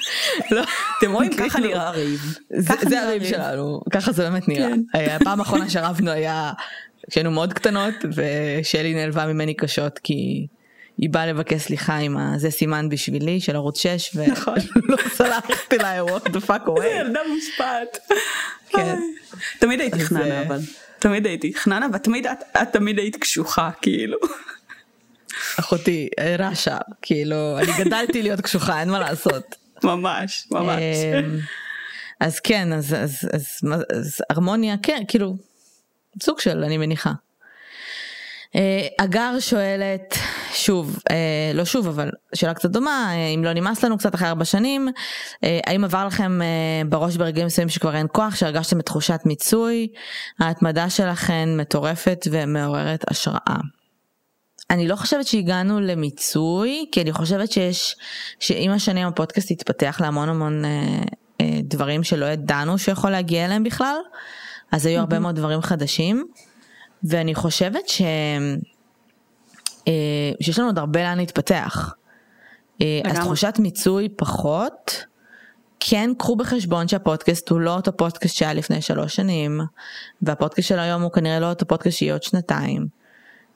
לא, 0.50 0.62
אתם 0.98 1.12
רואים 1.12 1.32
ככה 1.36 1.48
כאילו, 1.48 1.68
נראה 1.68 1.88
הריב 1.88 2.38
זה 2.50 2.68
ככה 2.68 2.88
זה 2.88 3.02
הריב 3.02 3.24
שלנו, 3.24 3.80
ככה 3.90 4.12
זה 4.12 4.30
באמת 4.30 4.48
נראה. 4.48 4.68
כן. 4.92 5.16
הפעם 5.20 5.40
האחרונה 5.40 5.70
שרבנו 5.70 6.10
היה 6.10 6.52
כשהיינו 7.10 7.30
מאוד 7.30 7.52
קטנות 7.52 7.94
ושלי 8.14 8.94
נעלבה 8.94 9.26
ממני 9.26 9.54
קשות 9.54 9.98
כי 9.98 10.46
היא 10.98 11.10
באה 11.10 11.26
לבקש 11.26 11.62
סליחה 11.62 11.96
עם 11.96 12.16
הזה 12.16 12.50
סימן 12.50 12.88
בשבילי 12.88 13.40
של 13.40 13.56
ערוץ 13.56 13.78
6 13.78 14.16
נכון. 14.16 14.54
ולא 14.76 14.96
סלחתי 15.08 15.78
לה 15.78 16.02
what 16.02 16.28
the 16.28 16.48
fuck 16.48 16.66
away. 16.66 16.86
ילדה 16.86 17.20
מושפעת. 17.34 17.98
כן. 18.68 18.98
תמיד 19.58 19.80
הייתי 19.80 20.00
חננה 20.00 20.24
אה, 20.24 20.42
אבל. 20.42 20.58
תמיד 20.98 21.26
הייתי 21.26 21.54
חננה 21.54 21.86
ותמיד 21.92 22.26
את 22.26 22.68
תמיד 22.72 22.98
היית 22.98 23.16
קשוחה 23.16 23.70
כאילו. 23.82 24.18
אחותי 25.60 26.08
אה, 26.18 26.36
רשע 26.38 26.76
כאילו 27.02 27.58
אני 27.58 27.84
גדלתי 27.84 28.22
להיות 28.22 28.40
קשוחה 28.40 28.80
אין 28.80 28.90
מה 28.90 28.98
לעשות. 28.98 29.54
ממש 29.84 30.46
ממש. 30.50 30.82
אמ, 31.18 31.38
אז 32.20 32.40
כן 32.40 32.72
אז 32.72 32.94
אז 32.94 33.28
אז 33.32 33.46
מה- 33.62 33.76
אז 33.96 34.20
הרמוניה 34.30 34.74
כן 34.82 35.02
כאילו 35.08 35.36
סוג 36.22 36.40
של 36.40 36.64
אני 36.64 36.78
מניחה. 36.78 37.12
אה, 38.56 38.86
אגר 38.98 39.36
שואלת 39.40 40.14
שוב 40.54 40.98
אה, 41.10 41.16
לא 41.54 41.64
שוב 41.64 41.86
אבל 41.88 42.10
שאלה 42.34 42.54
קצת 42.54 42.70
דומה 42.70 43.06
אה, 43.12 43.26
אם 43.34 43.44
לא 43.44 43.52
נמאס 43.52 43.84
לנו 43.84 43.98
קצת 43.98 44.14
אחרי 44.14 44.28
ארבע 44.28 44.44
שנים 44.44 44.88
אה, 45.44 45.60
האם 45.66 45.84
עבר 45.84 46.06
לכם 46.06 46.42
אה, 46.42 46.46
בראש 46.88 47.16
ברגעים 47.16 47.46
מסוימים 47.46 47.68
שכבר 47.68 47.96
אין 47.96 48.06
כוח 48.12 48.34
שהרגשתם 48.36 48.78
בתחושת 48.78 49.20
מיצוי 49.24 49.88
ההתמדה 50.40 50.90
שלכם 50.90 51.48
מטורפת 51.56 52.26
ומעוררת 52.30 53.04
השראה. 53.10 53.56
אני 54.70 54.88
לא 54.88 54.96
חושבת 54.96 55.26
שהגענו 55.26 55.80
למיצוי 55.80 56.86
כי 56.92 57.02
אני 57.02 57.12
חושבת 57.12 57.52
שיש 57.52 57.96
שעם 58.40 58.70
השנים 58.70 59.06
הפודקאסט 59.06 59.50
התפתח 59.50 59.98
להמון 60.00 60.28
המון 60.28 60.64
אה, 60.64 60.70
אה, 61.40 61.58
דברים 61.62 62.02
שלא 62.02 62.26
ידענו 62.26 62.78
שיכול 62.78 63.10
להגיע 63.10 63.44
אליהם 63.44 63.64
בכלל 63.64 63.96
אז 64.72 64.86
היו 64.86 65.00
הרבה 65.00 65.18
מאוד 65.18 65.36
דברים 65.36 65.62
חדשים 65.62 66.26
ואני 67.04 67.34
חושבת 67.34 67.88
ש... 67.88 68.02
אה, 69.88 70.32
שיש 70.40 70.58
לנו 70.58 70.68
עוד 70.68 70.78
הרבה 70.78 71.02
לאן 71.02 71.18
להתפתח. 71.18 71.94
אה, 72.82 73.00
אז. 73.04 73.18
תחושת 73.18 73.54
מיצוי 73.58 74.08
פחות. 74.08 75.04
כן 75.80 76.10
קחו 76.18 76.36
בחשבון 76.36 76.88
שהפודקאסט 76.88 77.48
הוא 77.48 77.60
לא 77.60 77.74
אותו 77.74 77.96
פודקאסט 77.96 78.36
שהיה 78.36 78.54
לפני 78.54 78.82
שלוש 78.82 79.16
שנים 79.16 79.60
והפודקאסט 80.22 80.68
של 80.68 80.78
היום 80.78 81.02
הוא 81.02 81.12
כנראה 81.12 81.40
לא 81.40 81.48
אותו 81.48 81.66
פודקאסט 81.66 81.98
שיהיה 81.98 82.12
עוד 82.12 82.22
שנתיים. 82.22 82.86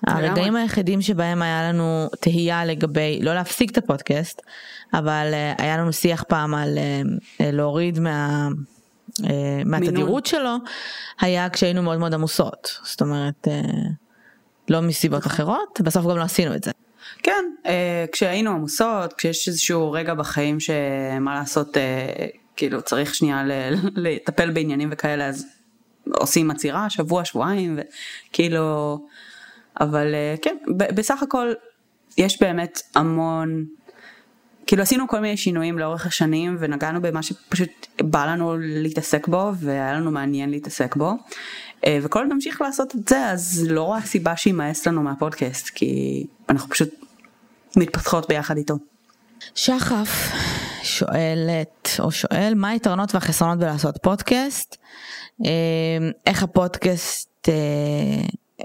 הרגעים 0.06 0.56
היחידים 0.56 1.02
שבהם 1.02 1.42
היה 1.42 1.68
לנו 1.68 2.08
תהייה 2.20 2.64
לגבי 2.64 3.18
לא 3.22 3.34
להפסיק 3.34 3.70
את 3.70 3.78
הפודקאסט 3.78 4.42
אבל 4.94 5.30
אה, 5.32 5.52
היה 5.58 5.76
לנו 5.76 5.92
שיח 5.92 6.24
פעם 6.28 6.54
על 6.54 6.78
אה, 6.78 7.02
אה, 7.40 7.50
להוריד 7.52 7.98
מה, 7.98 8.48
מהתדירות 9.64 10.26
שלו 10.26 10.56
היה 11.20 11.50
כשהיינו 11.50 11.82
מאוד 11.82 11.98
מאוד 11.98 12.14
עמוסות. 12.14 12.78
זאת 12.84 13.00
אומרת 13.00 13.48
לא 14.68 14.80
מסיבות 14.80 15.26
אחרות 15.26 15.80
בסוף 15.84 16.06
גם 16.06 16.16
לא 16.16 16.22
עשינו 16.22 16.54
את 16.54 16.64
זה. 16.64 16.70
כן 17.22 17.44
כשהיינו 18.12 18.50
עמוסות 18.50 19.12
כשיש 19.12 19.48
איזשהו 19.48 19.92
רגע 19.92 20.14
בחיים 20.14 20.60
שמה 20.60 21.34
לעשות 21.34 21.76
כאילו 22.56 22.82
צריך 22.82 23.14
שנייה 23.14 23.42
לטפל 23.96 24.50
בעניינים 24.50 24.88
וכאלה 24.92 25.26
אז 25.26 25.46
עושים 26.14 26.50
עצירה 26.50 26.90
שבוע 26.90 27.24
שבועיים 27.24 27.78
וכאילו 27.78 28.98
אבל 29.80 30.14
אה, 30.14 30.34
כן 30.42 30.56
בסך 30.76 31.22
הכל 31.22 31.52
יש 32.18 32.42
באמת 32.42 32.82
המון 32.94 33.64
כאילו 34.66 34.82
עשינו 34.82 35.08
כל 35.08 35.20
מיני 35.20 35.36
שינויים 35.36 35.78
לאורך 35.78 36.06
השנים 36.06 36.56
ונגענו 36.60 37.02
במה 37.02 37.22
שפשוט 37.22 37.86
בא 38.02 38.26
לנו 38.26 38.56
להתעסק 38.58 39.28
בו 39.28 39.50
והיה 39.54 39.92
לנו 39.92 40.10
מעניין 40.10 40.50
להתעסק 40.50 40.96
בו 40.96 41.12
אה, 41.86 41.98
וכל 42.02 42.18
עוד 42.18 42.32
נמשיך 42.32 42.60
לעשות 42.60 42.94
את 42.94 43.08
זה 43.08 43.26
אז 43.26 43.66
לא 43.70 43.82
רואה 43.82 44.00
סיבה 44.00 44.36
שימאס 44.36 44.86
לנו 44.86 45.02
מהפודקאסט 45.02 45.68
כי 45.68 46.24
אנחנו 46.48 46.70
פשוט 46.70 46.88
מתפתחות 47.76 48.28
ביחד 48.28 48.56
איתו. 48.56 48.74
שחף 49.54 50.32
שואלת 50.82 51.90
או 51.98 52.10
שואל 52.10 52.52
מה 52.56 52.68
היתרונות 52.68 53.14
והחסרונות 53.14 53.58
בלעשות 53.58 53.98
פודקאסט 54.02 54.76
אה, 55.44 55.50
איך 56.26 56.42
הפודקאסט 56.42 57.48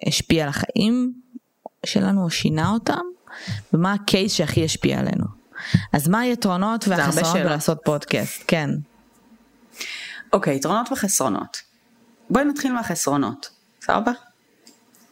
השפיע 0.07 0.43
על 0.43 0.49
החיים 0.49 1.13
שלנו 1.85 2.23
או 2.23 2.29
שינה 2.29 2.69
אותם 2.71 2.99
ומה 3.73 3.93
הקייס 3.93 4.33
שהכי 4.33 4.65
השפיע 4.65 4.99
עלינו. 4.99 5.25
אז 5.93 6.07
מה 6.07 6.19
היתרונות 6.19 6.87
והחסרונות. 6.87 7.45
בלעשות 7.47 7.77
פודקאסט 7.85 8.43
כן 8.47 8.69
אוקיי, 10.33 10.55
יתרונות 10.55 10.91
וחסרונות. 10.91 11.57
בואי 12.29 12.45
נתחיל 12.45 12.73
מהחסרונות, 12.73 13.49
סבבה? 13.81 14.11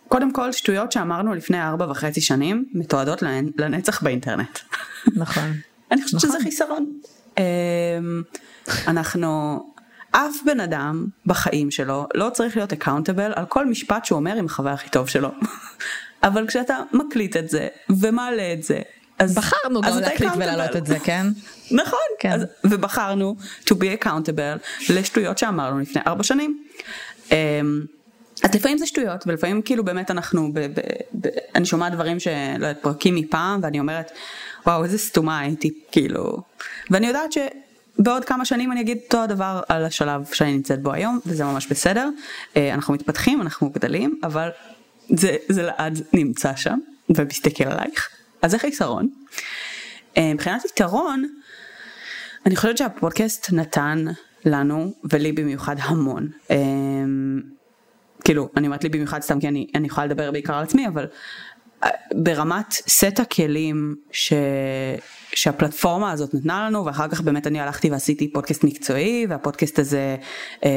קודם 0.07 0.33
כל, 0.33 0.51
שטויות 0.51 0.91
שאמרנו 0.91 1.33
לפני 1.33 1.61
ארבע 1.63 1.91
וחצי 1.91 2.21
שנים 2.21 2.65
מתועדות 2.73 3.21
לנ- 3.23 3.51
לנצח 3.57 4.03
באינטרנט. 4.03 4.59
נכון 5.15 5.43
אני 5.91 6.03
חושבת 6.03 6.19
שזה 6.21 6.29
נכון. 6.29 6.41
חיסרון. 6.43 6.99
אמ, 7.37 7.43
אנחנו, 8.87 9.59
אף 10.15 10.35
בן 10.45 10.59
אדם 10.59 11.05
בחיים 11.25 11.71
שלו 11.71 12.07
לא 12.13 12.29
צריך 12.29 12.57
להיות 12.57 12.73
אקאונטבל 12.73 13.31
על 13.35 13.45
כל 13.45 13.65
משפט 13.65 14.05
שהוא 14.05 14.15
אומר 14.19 14.35
עם 14.35 14.45
החבר 14.45 14.69
הכי 14.69 14.89
טוב 14.89 15.09
שלו. 15.09 15.29
אבל 16.23 16.47
כשאתה 16.47 16.79
מקליט 16.91 17.37
את 17.37 17.49
זה 17.49 17.67
ומעלה 17.89 18.53
את 18.53 18.63
זה, 18.63 18.79
אז 19.19 19.35
בחרנו 19.35 19.81
אז 19.83 19.95
גם 19.95 20.01
להקליט. 20.01 20.31
ולהעלות 20.35 20.75
את 20.75 20.85
זה 20.85 20.99
כן 20.99 21.27
נכון, 21.71 21.99
כן. 22.19 22.31
אז, 22.31 22.45
ובחרנו 22.63 23.35
to 23.65 23.73
be 23.73 24.03
accountable 24.03 24.89
לשטויות 24.89 25.37
שאמרנו 25.37 25.79
לפני 25.79 26.01
ארבע 26.07 26.23
שנים. 26.23 26.63
Um, 27.29 27.33
אז 28.43 28.55
לפעמים 28.55 28.77
זה 28.77 28.85
שטויות 28.85 29.23
ולפעמים 29.27 29.61
כאילו 29.61 29.85
באמת 29.85 30.11
אנחנו, 30.11 30.53
ב, 30.53 30.59
ב, 30.59 30.79
ב, 31.21 31.27
אני 31.55 31.65
שומעת 31.65 31.93
דברים 31.93 32.19
שלא 32.19 32.33
יודעת 32.53 32.77
פרקים 32.81 33.15
מפעם 33.15 33.59
ואני 33.63 33.79
אומרת 33.79 34.11
וואו 34.65 34.83
איזה 34.83 34.97
סתומה 34.97 35.39
הייתי 35.39 35.73
כאילו 35.91 36.37
ואני 36.91 37.07
יודעת 37.07 37.31
שבעוד 37.97 38.25
כמה 38.25 38.45
שנים 38.45 38.71
אני 38.71 38.81
אגיד 38.81 38.97
אותו 39.03 39.23
הדבר 39.23 39.61
על 39.69 39.85
השלב 39.85 40.25
שאני 40.33 40.53
נמצאת 40.53 40.81
בו 40.81 40.93
היום 40.93 41.19
וזה 41.25 41.43
ממש 41.43 41.67
בסדר 41.67 42.09
uh, 42.53 42.57
אנחנו 42.73 42.93
מתפתחים 42.93 43.41
אנחנו 43.41 43.69
גדלים 43.69 44.19
אבל 44.23 44.49
זה, 45.09 45.35
זה 45.49 45.63
לעד 45.63 46.01
נמצא 46.13 46.55
שם 46.55 46.79
ומסתכל 47.15 47.63
עלייך 47.63 48.09
אז 48.41 48.51
זה 48.51 48.59
חיסרון. 48.59 49.09
Uh, 50.15 50.19
מבחינת 50.33 50.65
יתרון 50.65 51.25
אני 52.45 52.55
חושבת 52.55 52.77
שהפודקאסט 52.77 53.53
נתן 53.53 54.05
לנו 54.45 54.93
ולי 55.03 55.31
במיוחד 55.31 55.75
המון. 55.79 56.29
אמ, 56.49 57.41
כאילו 58.25 58.49
אני 58.57 58.67
אומרת 58.67 58.83
לי 58.83 58.89
במיוחד 58.89 59.21
סתם 59.21 59.39
כי 59.39 59.47
אני, 59.47 59.67
אני 59.75 59.87
יכולה 59.87 60.07
לדבר 60.07 60.31
בעיקר 60.31 60.53
על 60.53 60.63
עצמי 60.63 60.87
אבל 60.87 61.07
ברמת 62.13 62.71
סט 62.71 63.19
הכלים 63.19 63.95
ש... 64.11 64.33
שהפלטפורמה 65.35 66.11
הזאת 66.11 66.33
נתנה 66.33 66.65
לנו 66.65 66.85
ואחר 66.85 67.07
כך 67.07 67.21
באמת 67.21 67.47
אני 67.47 67.59
הלכתי 67.59 67.89
ועשיתי 67.89 68.33
פודקאסט 68.33 68.63
מקצועי 68.63 69.25
והפודקאסט 69.29 69.79
הזה 69.79 70.17
אה, 70.65 70.69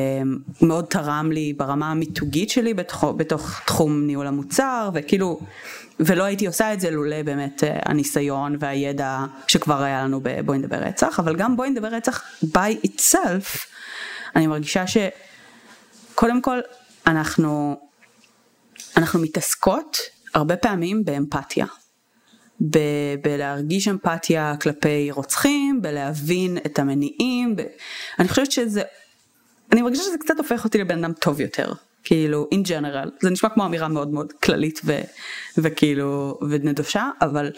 מאוד 0.62 0.84
תרם 0.84 1.32
לי 1.32 1.52
ברמה 1.52 1.90
המיתוגית 1.90 2.50
שלי 2.50 2.74
בתוך, 2.74 3.04
בתוך 3.16 3.61
תחום 3.66 4.07
ניהול 4.07 4.26
המוצר 4.26 4.90
וכאילו 4.94 5.40
ולא 6.00 6.24
הייתי 6.24 6.46
עושה 6.46 6.72
את 6.72 6.80
זה 6.80 6.90
לולא 6.90 7.22
באמת 7.22 7.64
אה, 7.64 7.78
הניסיון 7.84 8.57
והידע 8.61 9.18
שכבר 9.48 9.82
היה 9.82 10.04
לנו 10.04 10.20
בבואי 10.22 10.59
נדבר 10.59 10.76
רצח 10.76 11.20
אבל 11.20 11.36
גם 11.36 11.57
בואי 11.57 11.70
נדבר 11.70 11.88
רצח 11.88 12.22
by 12.44 12.86
itself 12.86 13.66
אני 14.36 14.46
מרגישה 14.46 14.84
שקודם 14.86 16.42
כל 16.42 16.61
אנחנו 17.07 17.80
אנחנו 18.96 19.20
מתעסקות 19.20 19.98
הרבה 20.37 20.57
פעמים 20.57 21.05
באמפתיה. 21.05 21.66
ב- 22.70 23.14
בלהרגיש 23.22 23.89
אמפתיה 23.89 24.55
כלפי 24.61 25.11
רוצחים, 25.11 25.82
בלהבין 25.82 26.59
את 26.66 26.78
המניעים, 26.78 27.57
ב- 27.57 27.62
אני 28.18 28.28
חושבת 28.28 28.53
שזה, 28.53 28.82
אני 29.72 29.82
מרגישה 29.82 30.03
שזה 30.03 30.18
קצת 30.20 30.34
הופך 30.39 30.64
אותי 30.64 30.78
לבן 30.78 31.05
אדם 31.05 31.12
טוב 31.12 31.41
יותר, 31.41 31.72
כאילו 32.05 32.49
in 32.55 32.68
general, 32.68 33.09
זה 33.20 33.30
נשמע 33.30 33.49
כמו 33.51 33.66
אמירה 33.66 33.89
מאוד 33.89 34.09
מאוד 34.09 34.32
כללית 34.32 34.80
ו- 34.84 35.01
וכאילו 35.59 36.39
ונדושה, 36.51 37.11
אבל 37.20 37.51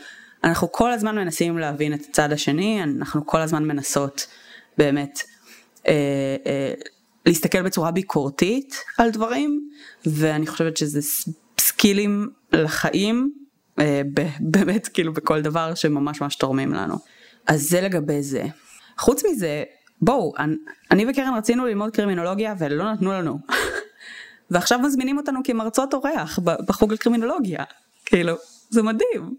אנחנו 0.44 0.72
כל 0.72 0.92
הזמן 0.92 1.16
מנסים 1.16 1.58
להבין 1.58 1.94
את 1.94 2.00
הצד 2.10 2.32
השני, 2.32 2.82
אנחנו 2.82 3.26
כל 3.26 3.40
הזמן 3.40 3.64
מנסות 3.64 4.26
באמת 4.78 5.20
אה, 5.88 5.94
אה, 6.46 6.74
להסתכל 7.26 7.62
בצורה 7.62 7.90
ביקורתית 7.90 8.76
על 8.98 9.10
דברים, 9.10 9.70
ואני 10.06 10.46
חושבת 10.46 10.76
שזה 10.76 11.00
סקילים 11.60 12.30
לחיים, 12.52 13.32
אה, 13.78 14.02
באמת 14.40 14.88
כאילו 14.88 15.12
בכל 15.12 15.42
דבר 15.42 15.74
שממש 15.74 16.20
ממש 16.20 16.36
תורמים 16.36 16.72
לנו. 16.72 16.94
אז 17.46 17.62
זה 17.62 17.80
לגבי 17.80 18.22
זה. 18.22 18.44
חוץ 18.98 19.22
מזה, 19.24 19.64
בואו, 20.02 20.32
אני 20.90 21.06
וקרן 21.10 21.34
רצינו 21.36 21.66
ללמוד 21.66 21.90
קרימינולוגיה 21.90 22.54
ולא 22.58 22.92
נתנו 22.92 23.12
לנו. 23.12 23.38
ועכשיו 24.50 24.78
מזמינים 24.78 25.18
אותנו 25.18 25.40
כמרצות 25.44 25.94
אורח 25.94 26.38
בחוג 26.38 26.92
לקרימינולוגיה. 26.92 27.64
כאילו, 28.04 28.34
זה 28.70 28.82
מדהים. 28.82 29.36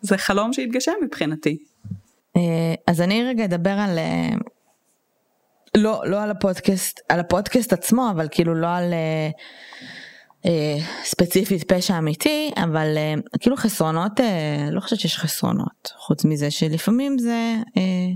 זה 0.00 0.18
חלום 0.18 0.52
שהתגשם 0.52 0.92
מבחינתי. 1.02 1.58
אה, 2.36 2.74
אז 2.86 3.00
אני 3.00 3.24
רגע 3.24 3.44
אדבר 3.44 3.70
על 3.70 3.98
אה, 3.98 4.28
לא 5.76 6.02
לא 6.06 6.22
על 6.22 6.30
הפודקאסט 6.30 7.00
על 7.08 7.20
הפודקאסט 7.20 7.72
עצמו 7.72 8.10
אבל 8.10 8.28
כאילו 8.30 8.54
לא 8.54 8.66
על 8.66 8.94
ספציפית 11.04 11.72
פשע 11.72 11.98
אמיתי 11.98 12.50
אבל 12.56 12.94
אה, 12.96 13.14
כאילו 13.40 13.56
חסרונות 13.56 14.20
אה, 14.20 14.68
לא 14.70 14.80
חושבת 14.80 15.00
שיש 15.00 15.18
חסרונות 15.18 15.92
חוץ 15.96 16.24
מזה 16.24 16.50
שלפעמים 16.50 17.18
זה 17.18 17.54
אה, 17.76 18.12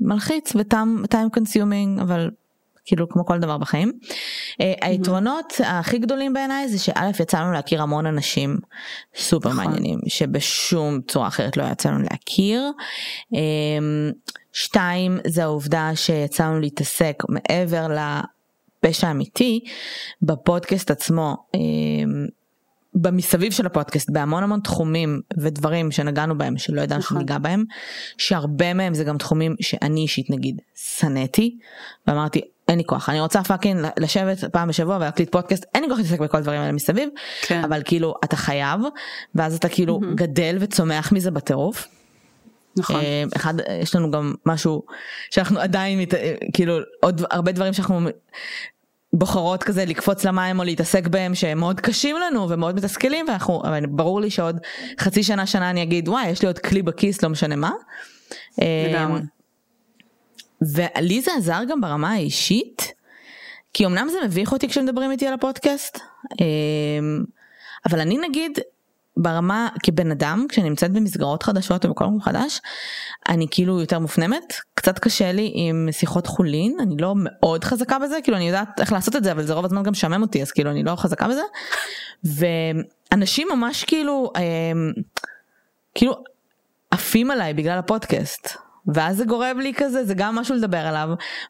מלחיץ 0.00 0.52
ו 0.56 0.71
time 0.71 1.30
consuming 1.32 2.00
אבל 2.00 2.30
כאילו 2.84 3.08
כמו 3.08 3.26
כל 3.26 3.38
דבר 3.38 3.58
בחיים. 3.58 3.92
Uh, 4.02 4.64
היתרונות 4.80 5.52
הכי 5.64 5.98
גדולים 5.98 6.32
בעיניי 6.32 6.68
זה 6.68 6.78
שא' 6.78 7.10
יצא 7.20 7.40
לנו 7.40 7.52
להכיר 7.52 7.82
המון 7.82 8.06
אנשים 8.06 8.58
סופר 9.16 9.48
נכון. 9.48 9.64
מעניינים 9.64 9.98
שבשום 10.08 11.00
צורה 11.08 11.28
אחרת 11.28 11.56
לא 11.56 11.62
יצא 11.72 11.88
לנו 11.90 12.04
להכיר. 12.10 12.70
שתיים 14.52 15.18
זה 15.26 15.42
העובדה 15.42 15.90
שיצא 15.94 16.44
לנו 16.44 16.60
להתעסק 16.60 17.22
מעבר 17.28 17.88
לפשע 18.84 19.10
אמיתי 19.10 19.60
בפודקאסט 20.22 20.90
עצמו. 20.90 21.36
Uh, 21.56 21.58
במסביב 22.94 23.52
של 23.52 23.66
הפודקאסט 23.66 24.10
בהמון 24.10 24.42
המון 24.42 24.60
תחומים 24.60 25.20
ודברים 25.38 25.90
שנגענו 25.90 26.38
בהם 26.38 26.58
שלא 26.58 26.80
ידענו 26.80 27.00
נכון. 27.00 27.16
שניגע 27.16 27.38
בהם 27.38 27.64
שהרבה 28.18 28.74
מהם 28.74 28.94
זה 28.94 29.04
גם 29.04 29.18
תחומים 29.18 29.54
שאני 29.60 30.00
אישית 30.00 30.30
נגיד 30.30 30.60
שנאתי 30.74 31.58
ואמרתי 32.06 32.40
אין 32.68 32.78
לי 32.78 32.84
כוח 32.84 33.08
אני 33.08 33.20
רוצה 33.20 33.44
fucking 33.44 33.86
לשבת 33.98 34.44
פעם 34.52 34.68
בשבוע 34.68 34.96
ולהקליט 34.96 35.32
פודקאסט 35.32 35.64
אין 35.74 35.82
לי 35.82 35.88
כוח 35.88 35.98
להתעסק 35.98 36.20
בכל 36.20 36.38
הדברים 36.38 36.60
האלה 36.60 36.72
מסביב 36.72 37.08
כן. 37.42 37.64
אבל 37.64 37.82
כאילו 37.84 38.14
אתה 38.24 38.36
חייב 38.36 38.80
ואז 39.34 39.56
אתה 39.56 39.68
כאילו 39.68 40.00
mm-hmm. 40.02 40.14
גדל 40.14 40.56
וצומח 40.60 41.12
מזה 41.12 41.30
בטירוף. 41.30 41.88
נכון. 42.76 43.00
אה, 43.00 43.24
אחד 43.36 43.54
יש 43.82 43.94
לנו 43.96 44.10
גם 44.10 44.34
משהו 44.46 44.82
שאנחנו 45.30 45.60
עדיין 45.60 46.04
כאילו 46.52 46.78
עוד 47.00 47.22
הרבה 47.30 47.52
דברים 47.52 47.72
שאנחנו 47.72 48.00
בוחרות 49.12 49.62
כזה 49.62 49.84
לקפוץ 49.84 50.24
למים 50.24 50.58
או 50.58 50.64
להתעסק 50.64 51.06
בהם 51.06 51.34
שהם 51.34 51.58
מאוד 51.58 51.80
קשים 51.80 52.16
לנו 52.16 52.48
ומאוד 52.48 52.76
מתסכלים 52.76 53.26
ואנחנו 53.28 53.62
אבל 53.64 53.86
ברור 53.86 54.20
לי 54.20 54.30
שעוד 54.30 54.58
חצי 55.00 55.22
שנה 55.22 55.46
שנה 55.46 55.70
אני 55.70 55.82
אגיד 55.82 56.08
וואי 56.08 56.28
יש 56.28 56.42
לי 56.42 56.46
עוד 56.48 56.58
כלי 56.58 56.82
בכיס 56.82 57.22
לא 57.22 57.28
משנה 57.28 57.56
מה. 57.56 57.70
לגמרי. 58.58 59.20
ולי 60.62 61.20
זה 61.20 61.30
עזר 61.36 61.60
גם 61.68 61.80
ברמה 61.80 62.12
האישית, 62.12 62.92
כי 63.74 63.86
אמנם 63.86 64.08
זה 64.12 64.18
מביך 64.24 64.52
אותי 64.52 64.68
כשמדברים 64.68 65.10
איתי 65.10 65.26
על 65.26 65.34
הפודקאסט, 65.34 65.98
אמ, 66.40 67.24
אבל 67.90 68.00
אני 68.00 68.18
נגיד 68.28 68.58
ברמה 69.16 69.68
כבן 69.82 70.10
אדם 70.10 70.46
כשאני 70.48 70.68
נמצאת 70.68 70.92
במסגרות 70.92 71.42
חדשות 71.42 71.84
ובכל 71.84 72.04
מקום 72.04 72.20
חדש 72.20 72.60
אני 73.28 73.46
כאילו 73.50 73.80
יותר 73.80 73.98
מופנמת 73.98 74.54
קצת 74.74 74.98
קשה 74.98 75.32
לי 75.32 75.52
עם 75.54 75.88
שיחות 75.90 76.26
חולין 76.26 76.76
אני 76.80 76.96
לא 76.98 77.14
מאוד 77.16 77.64
חזקה 77.64 77.98
בזה 77.98 78.18
כאילו 78.22 78.36
אני 78.36 78.46
יודעת 78.46 78.80
איך 78.80 78.92
לעשות 78.92 79.16
את 79.16 79.24
זה 79.24 79.32
אבל 79.32 79.42
זה 79.42 79.54
רוב 79.54 79.64
הזמן 79.64 79.82
גם 79.82 79.92
משעמם 79.92 80.22
אותי 80.22 80.42
אז 80.42 80.52
כאילו 80.52 80.70
אני 80.70 80.82
לא 80.82 80.96
חזקה 80.96 81.26
בזה 81.28 81.42
ואנשים 82.24 83.48
ממש 83.54 83.84
כאילו 83.84 84.32
אמ, 84.38 84.92
כאילו 85.94 86.14
עפים 86.90 87.30
עליי 87.30 87.54
בגלל 87.54 87.78
הפודקאסט 87.78 88.56
ואז 88.94 89.16
זה 89.16 89.24
גורם 89.24 89.60
לי 89.60 89.72
כזה 89.74 90.04
זה 90.04 90.14
גם 90.14 90.34
משהו 90.34 90.54
לדבר 90.54 90.78
עליו 90.86 91.08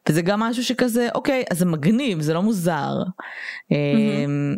וזה 0.09 0.21
גם 0.21 0.39
משהו 0.39 0.63
שכזה 0.63 1.07
אוקיי 1.15 1.43
אז 1.51 1.59
זה 1.59 1.65
מגניב 1.65 2.21
זה 2.21 2.33
לא 2.33 2.41
מוזר. 2.41 2.93
אמ, 3.71 4.55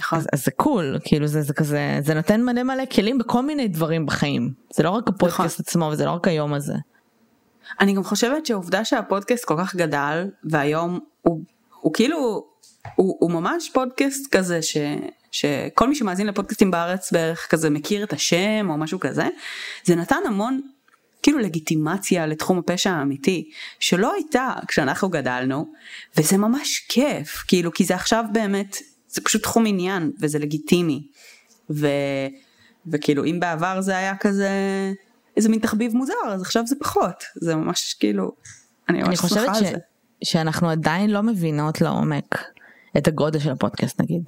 נכון. 0.00 0.18
אז, 0.18 0.26
אז 0.32 0.44
זה 0.44 0.50
קול 0.50 0.98
כאילו 1.04 1.26
זה 1.26 1.42
זה 1.42 1.54
כזה 1.54 1.98
זה 2.04 2.14
נותן 2.14 2.42
מלא 2.42 2.62
מלא 2.62 2.84
כלים 2.84 3.18
בכל 3.18 3.42
מיני 3.42 3.68
דברים 3.68 4.06
בחיים 4.06 4.52
זה 4.74 4.82
לא 4.82 4.90
רק 4.90 5.08
הפודקאסט 5.08 5.60
נכון. 5.60 5.64
עצמו 5.66 5.84
וזה 5.92 6.04
לא 6.04 6.10
רק 6.10 6.28
היום 6.28 6.54
הזה. 6.54 6.74
אני 7.80 7.92
גם 7.92 8.04
חושבת 8.04 8.46
שהעובדה 8.46 8.84
שהפודקאסט 8.84 9.44
כל 9.44 9.56
כך 9.58 9.74
גדל 9.74 10.28
והיום 10.44 10.98
הוא, 11.22 11.40
הוא 11.80 11.94
כאילו 11.94 12.46
הוא, 12.94 13.16
הוא 13.20 13.30
ממש 13.30 13.70
פודקאסט 13.74 14.36
כזה 14.36 14.62
ש, 14.62 14.76
שכל 15.32 15.88
מי 15.88 15.94
שמאזין 15.94 16.26
לפודקאסטים 16.26 16.70
בארץ 16.70 17.12
בערך 17.12 17.46
כזה 17.50 17.70
מכיר 17.70 18.04
את 18.04 18.12
השם 18.12 18.66
או 18.70 18.76
משהו 18.76 19.00
כזה 19.00 19.28
זה 19.84 19.94
נתן 19.94 20.20
המון 20.26 20.60
כאילו 21.22 21.38
לגיטימציה 21.38 22.26
לתחום 22.26 22.58
הפשע 22.58 22.90
האמיתי 22.90 23.50
שלא 23.80 24.14
הייתה 24.14 24.54
כשאנחנו 24.68 25.08
גדלנו 25.08 25.72
וזה 26.16 26.36
ממש 26.36 26.86
כיף 26.88 27.44
כאילו 27.48 27.72
כי 27.72 27.84
זה 27.84 27.94
עכשיו 27.94 28.24
באמת 28.32 28.76
זה 29.10 29.20
פשוט 29.20 29.42
תחום 29.42 29.66
עניין 29.66 30.12
וזה 30.20 30.38
לגיטימי 30.38 31.06
ו, 31.70 31.86
וכאילו 32.86 33.24
אם 33.24 33.40
בעבר 33.40 33.80
זה 33.80 33.96
היה 33.96 34.16
כזה 34.16 34.50
איזה 35.36 35.48
מין 35.48 35.60
תחביב 35.60 35.96
מוזר 35.96 36.14
אז 36.26 36.42
עכשיו 36.42 36.66
זה 36.66 36.76
פחות 36.80 37.24
זה 37.36 37.54
ממש 37.54 37.94
כאילו 37.94 38.32
אני 38.88 39.02
ממש 39.02 39.18
שמחה 39.18 39.56
על 39.56 39.64
זה. 39.64 39.72
שאנחנו 40.24 40.70
עדיין 40.70 41.10
לא 41.10 41.22
מבינות 41.22 41.80
לעומק 41.80 42.44
את 42.96 43.08
הגודל 43.08 43.38
של 43.38 43.50
הפודקאסט 43.50 44.00
נגיד. 44.00 44.22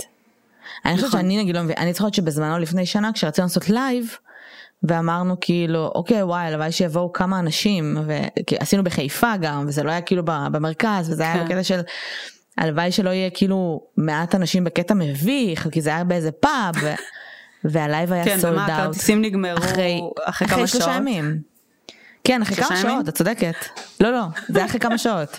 אני 0.84 0.94
חושבת 0.94 1.08
נכון. 1.08 1.20
שאני 1.20 1.42
נגיד 1.42 1.56
לא 1.56 1.62
מבין 1.62 1.76
אני 1.78 1.92
זוכרת 1.92 2.14
שבזמנו 2.14 2.58
לפני 2.58 2.86
שנה 2.86 3.12
כשרצינו 3.12 3.44
לעשות 3.44 3.68
לייב 3.68 4.16
ואמרנו 4.82 5.36
כאילו 5.40 5.92
אוקיי 5.94 6.22
וואי 6.22 6.46
הלוואי 6.46 6.72
שיבואו 6.72 7.12
כמה 7.12 7.38
אנשים 7.38 7.98
ועשינו 8.06 8.84
בחיפה 8.84 9.36
גם 9.40 9.64
וזה 9.68 9.82
לא 9.82 9.90
היה 9.90 10.00
כאילו 10.00 10.22
במרכז 10.24 11.10
וזה 11.10 11.22
היה 11.22 11.34
כן. 11.34 11.44
בקטע 11.44 11.62
של 11.62 11.80
הלוואי 12.58 12.92
שלא 12.92 13.10
יהיה 13.10 13.30
כאילו 13.30 13.80
מעט 13.96 14.34
אנשים 14.34 14.64
בקטע 14.64 14.94
מביך 14.94 15.68
כי 15.72 15.80
זה 15.80 15.90
היה 15.90 16.04
באיזה 16.04 16.32
פאב 16.32 16.74
ו... 16.82 16.92
והלייב 17.64 18.12
היה 18.12 18.24
sold 18.24 18.42
out. 18.42 18.48
כן 18.48 18.52
ומה 18.52 18.66
הכרטיסים 18.66 19.22
נגמרו 19.22 19.58
אחרי, 19.58 20.00
אחרי 20.24 20.48
כמה 20.48 20.56
שעות? 20.56 20.68
אחרי 20.68 20.80
שלושה 20.80 20.96
ימים. 20.96 21.38
כן 22.24 22.42
אחרי 22.42 22.56
כמה 22.56 22.76
שעות 22.76 23.08
את 23.08 23.14
צודקת. 23.14 23.54
לא 24.00 24.12
לא 24.12 24.22
זה 24.48 24.58
היה 24.58 24.66
אחרי 24.66 24.80
כמה 24.80 24.98
שעות. 24.98 25.38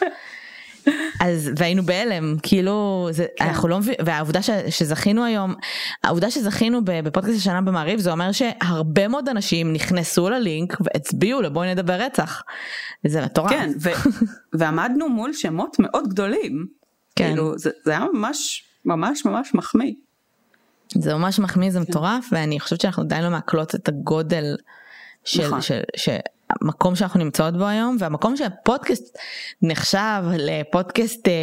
אז 1.20 1.52
והיינו 1.58 1.84
בהלם 1.84 2.36
כאילו 2.44 3.08
זה 3.12 3.26
כן. 3.36 3.46
אנחנו 3.46 3.68
לא 3.68 3.80
מבינים 3.80 4.00
והעובדה 4.06 4.42
ש, 4.42 4.50
שזכינו 4.70 5.26
היום 5.26 5.56
העובדה 6.04 6.32
שזכינו 6.32 6.80
בפודקאסט 6.86 7.38
השנה 7.38 7.62
במעריב 7.62 8.00
זה 8.00 8.12
אומר 8.12 8.32
שהרבה 8.32 9.08
מאוד 9.08 9.30
אנשים 9.30 9.74
נכנסו 9.74 10.30
ללינק 10.30 10.78
והצביעו 10.82 11.42
לבואי 11.42 11.72
נדבר 11.72 11.94
רצח. 11.94 12.44
זה 13.08 13.22
מטורף. 13.22 13.50
כן 13.50 13.72
ו, 13.82 13.90
ועמדנו 14.60 15.10
מול 15.10 15.34
שמות 15.34 15.76
מאוד 15.80 16.10
גדולים. 16.10 16.83
כן. 17.16 17.28
כאילו 17.28 17.58
זה, 17.58 17.70
זה 17.86 17.92
היה 17.92 18.06
ממש 18.14 18.64
ממש 18.86 19.26
ממש 19.26 19.54
מחמיא. 19.54 19.94
זה 20.96 21.16
ממש 21.16 21.40
מחמיא 21.40 21.72
זה 21.72 21.80
כן. 21.80 21.86
מטורף 21.90 22.30
ואני 22.32 22.60
חושבת 22.60 22.82
שאנחנו 22.82 23.04
עדיין 23.04 23.24
לא 23.24 23.30
מעכלות 23.30 23.76
את 23.76 23.88
הגודל 23.88 24.56
של, 25.24 25.48
נכון. 25.48 25.62
של, 25.62 25.82
של, 25.96 26.18
המקום 26.62 26.96
שאנחנו 26.96 27.20
נמצאות 27.20 27.58
בו 27.58 27.68
היום 27.68 27.98
והמקום 28.00 28.38
שהפודקאסט 28.38 29.18
נחשב 29.62 30.24
לפודקאסט 30.38 31.28
אה, 31.28 31.34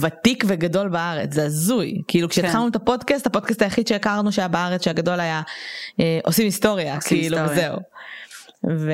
ותיק 0.00 0.44
וגדול 0.46 0.88
בארץ 0.88 1.34
זה 1.34 1.44
הזוי 1.44 2.02
כאילו 2.08 2.28
כשהתחלנו 2.28 2.68
את 2.68 2.76
הפודקאסט 2.76 3.26
הפודקאסט 3.26 3.62
היחיד 3.62 3.86
שהכרנו 3.86 4.32
שהיה 4.32 4.48
בארץ 4.48 4.84
שהגדול 4.84 5.20
היה 5.20 5.42
אה, 6.00 6.20
עושים 6.24 6.44
היסטוריה 6.44 6.96
עושים 6.96 7.18
כאילו 7.18 7.38
היסטוריה. 7.38 7.74
וזהו. 7.74 7.80
ו... 8.78 8.92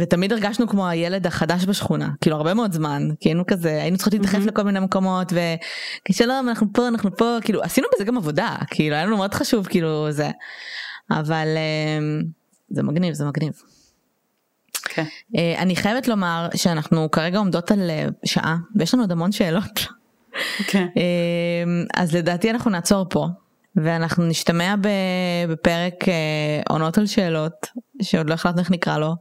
ותמיד 0.00 0.32
הרגשנו 0.32 0.68
כמו 0.68 0.88
הילד 0.88 1.26
החדש 1.26 1.64
בשכונה 1.64 2.08
כאילו 2.20 2.36
הרבה 2.36 2.54
מאוד 2.54 2.72
זמן 2.72 3.08
כי 3.20 3.28
היינו 3.28 3.46
כזה 3.46 3.82
היינו 3.82 3.96
צריכות 3.96 4.12
להתדחף 4.12 4.34
מהמם. 4.34 4.48
לכל 4.48 4.62
מיני 4.62 4.80
מקומות 4.80 5.32
ושלום 6.10 6.48
אנחנו 6.48 6.66
פה 6.72 6.88
אנחנו 6.88 7.16
פה 7.16 7.38
כאילו 7.42 7.62
עשינו 7.62 7.86
בזה 7.94 8.04
גם 8.04 8.16
עבודה 8.16 8.56
כאילו 8.70 8.94
היה 8.94 9.04
לנו 9.04 9.16
מאוד 9.16 9.34
חשוב 9.34 9.66
כאילו 9.66 10.12
זה 10.12 10.30
אבל 11.10 11.46
אה, 11.56 12.20
זה 12.70 12.82
מגניב 12.82 13.14
זה 13.14 13.24
מגניב. 13.24 13.52
כן. 14.84 15.04
אה, 15.36 15.54
אני 15.58 15.76
חייבת 15.76 16.08
לומר 16.08 16.48
שאנחנו 16.54 17.10
כרגע 17.10 17.38
עומדות 17.38 17.70
על 17.70 17.90
אה, 17.90 18.06
שעה 18.24 18.56
ויש 18.76 18.94
לנו 18.94 19.02
עוד 19.02 19.12
המון 19.12 19.32
שאלות 19.32 19.86
כן. 20.66 20.86
אה, 20.96 21.82
אז 21.94 22.14
לדעתי 22.14 22.50
אנחנו 22.50 22.70
נעצור 22.70 23.06
פה 23.10 23.26
ואנחנו 23.84 24.26
נשתמע 24.26 24.74
בפרק 25.48 26.08
אה, 26.08 26.62
עונות 26.68 26.98
על 26.98 27.06
שאלות 27.06 27.66
שעוד 28.02 28.28
לא 28.28 28.34
החלטנו 28.34 28.60
איך 28.60 28.70
נקרא 28.70 28.98
לו 28.98 29.14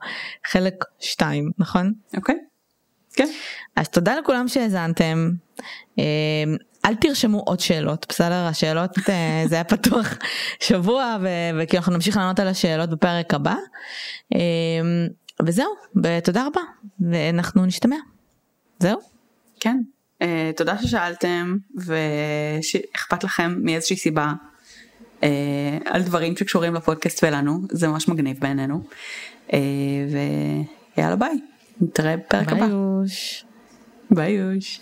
חלק 0.47 0.86
2 0.99 1.51
נכון? 1.57 1.93
אוקיי. 2.18 2.36
כן. 3.14 3.28
אז 3.76 3.89
תודה 3.89 4.16
לכולם 4.16 4.47
שהאזנתם. 4.47 5.30
אה, 5.99 6.03
אל 6.86 6.95
תרשמו 6.95 7.39
עוד 7.39 7.60
שאלות 7.60 8.05
בסדר 8.10 8.45
השאלות 8.45 8.97
אה, 9.10 9.43
זה 9.45 9.55
היה 9.55 9.64
פתוח 9.64 10.14
שבוע 10.68 11.18
ו- 11.22 11.60
וכי 11.60 11.78
אנחנו 11.78 11.93
נמשיך 11.93 12.18
לענות 12.18 12.39
על 12.39 12.47
השאלות 12.47 12.89
בפרק 12.89 13.34
הבא. 13.34 13.55
וזהו 15.45 15.72
ותודה 16.03 16.47
רבה 16.47 16.62
ואנחנו 17.12 17.66
נשתמע. 17.66 17.95
זהו. 18.80 18.99
כן. 19.60 19.78
Uh, 20.24 20.57
תודה 20.57 20.78
ששאלתם 20.78 21.57
ושאכפת 21.78 23.24
לכם 23.24 23.55
מאיזושהי 23.64 23.97
סיבה 23.97 24.34
uh, 25.22 25.26
על 25.86 26.02
דברים 26.04 26.38
שקשורים 26.38 26.74
לפודקאסט 26.74 27.24
ולנו 27.24 27.60
זה 27.72 27.88
ממש 27.88 28.08
מגניב 28.08 28.38
בעינינו. 28.40 28.82
Uh, 29.48 29.54
ויאללה 30.98 31.16
ביי. 31.16 31.40
נתראה 31.82 32.18
בפרק 32.18 32.48
הבא. 32.52 32.68
ביי. 32.68 32.70
ביי 34.12 34.32
יוש. 34.32 34.80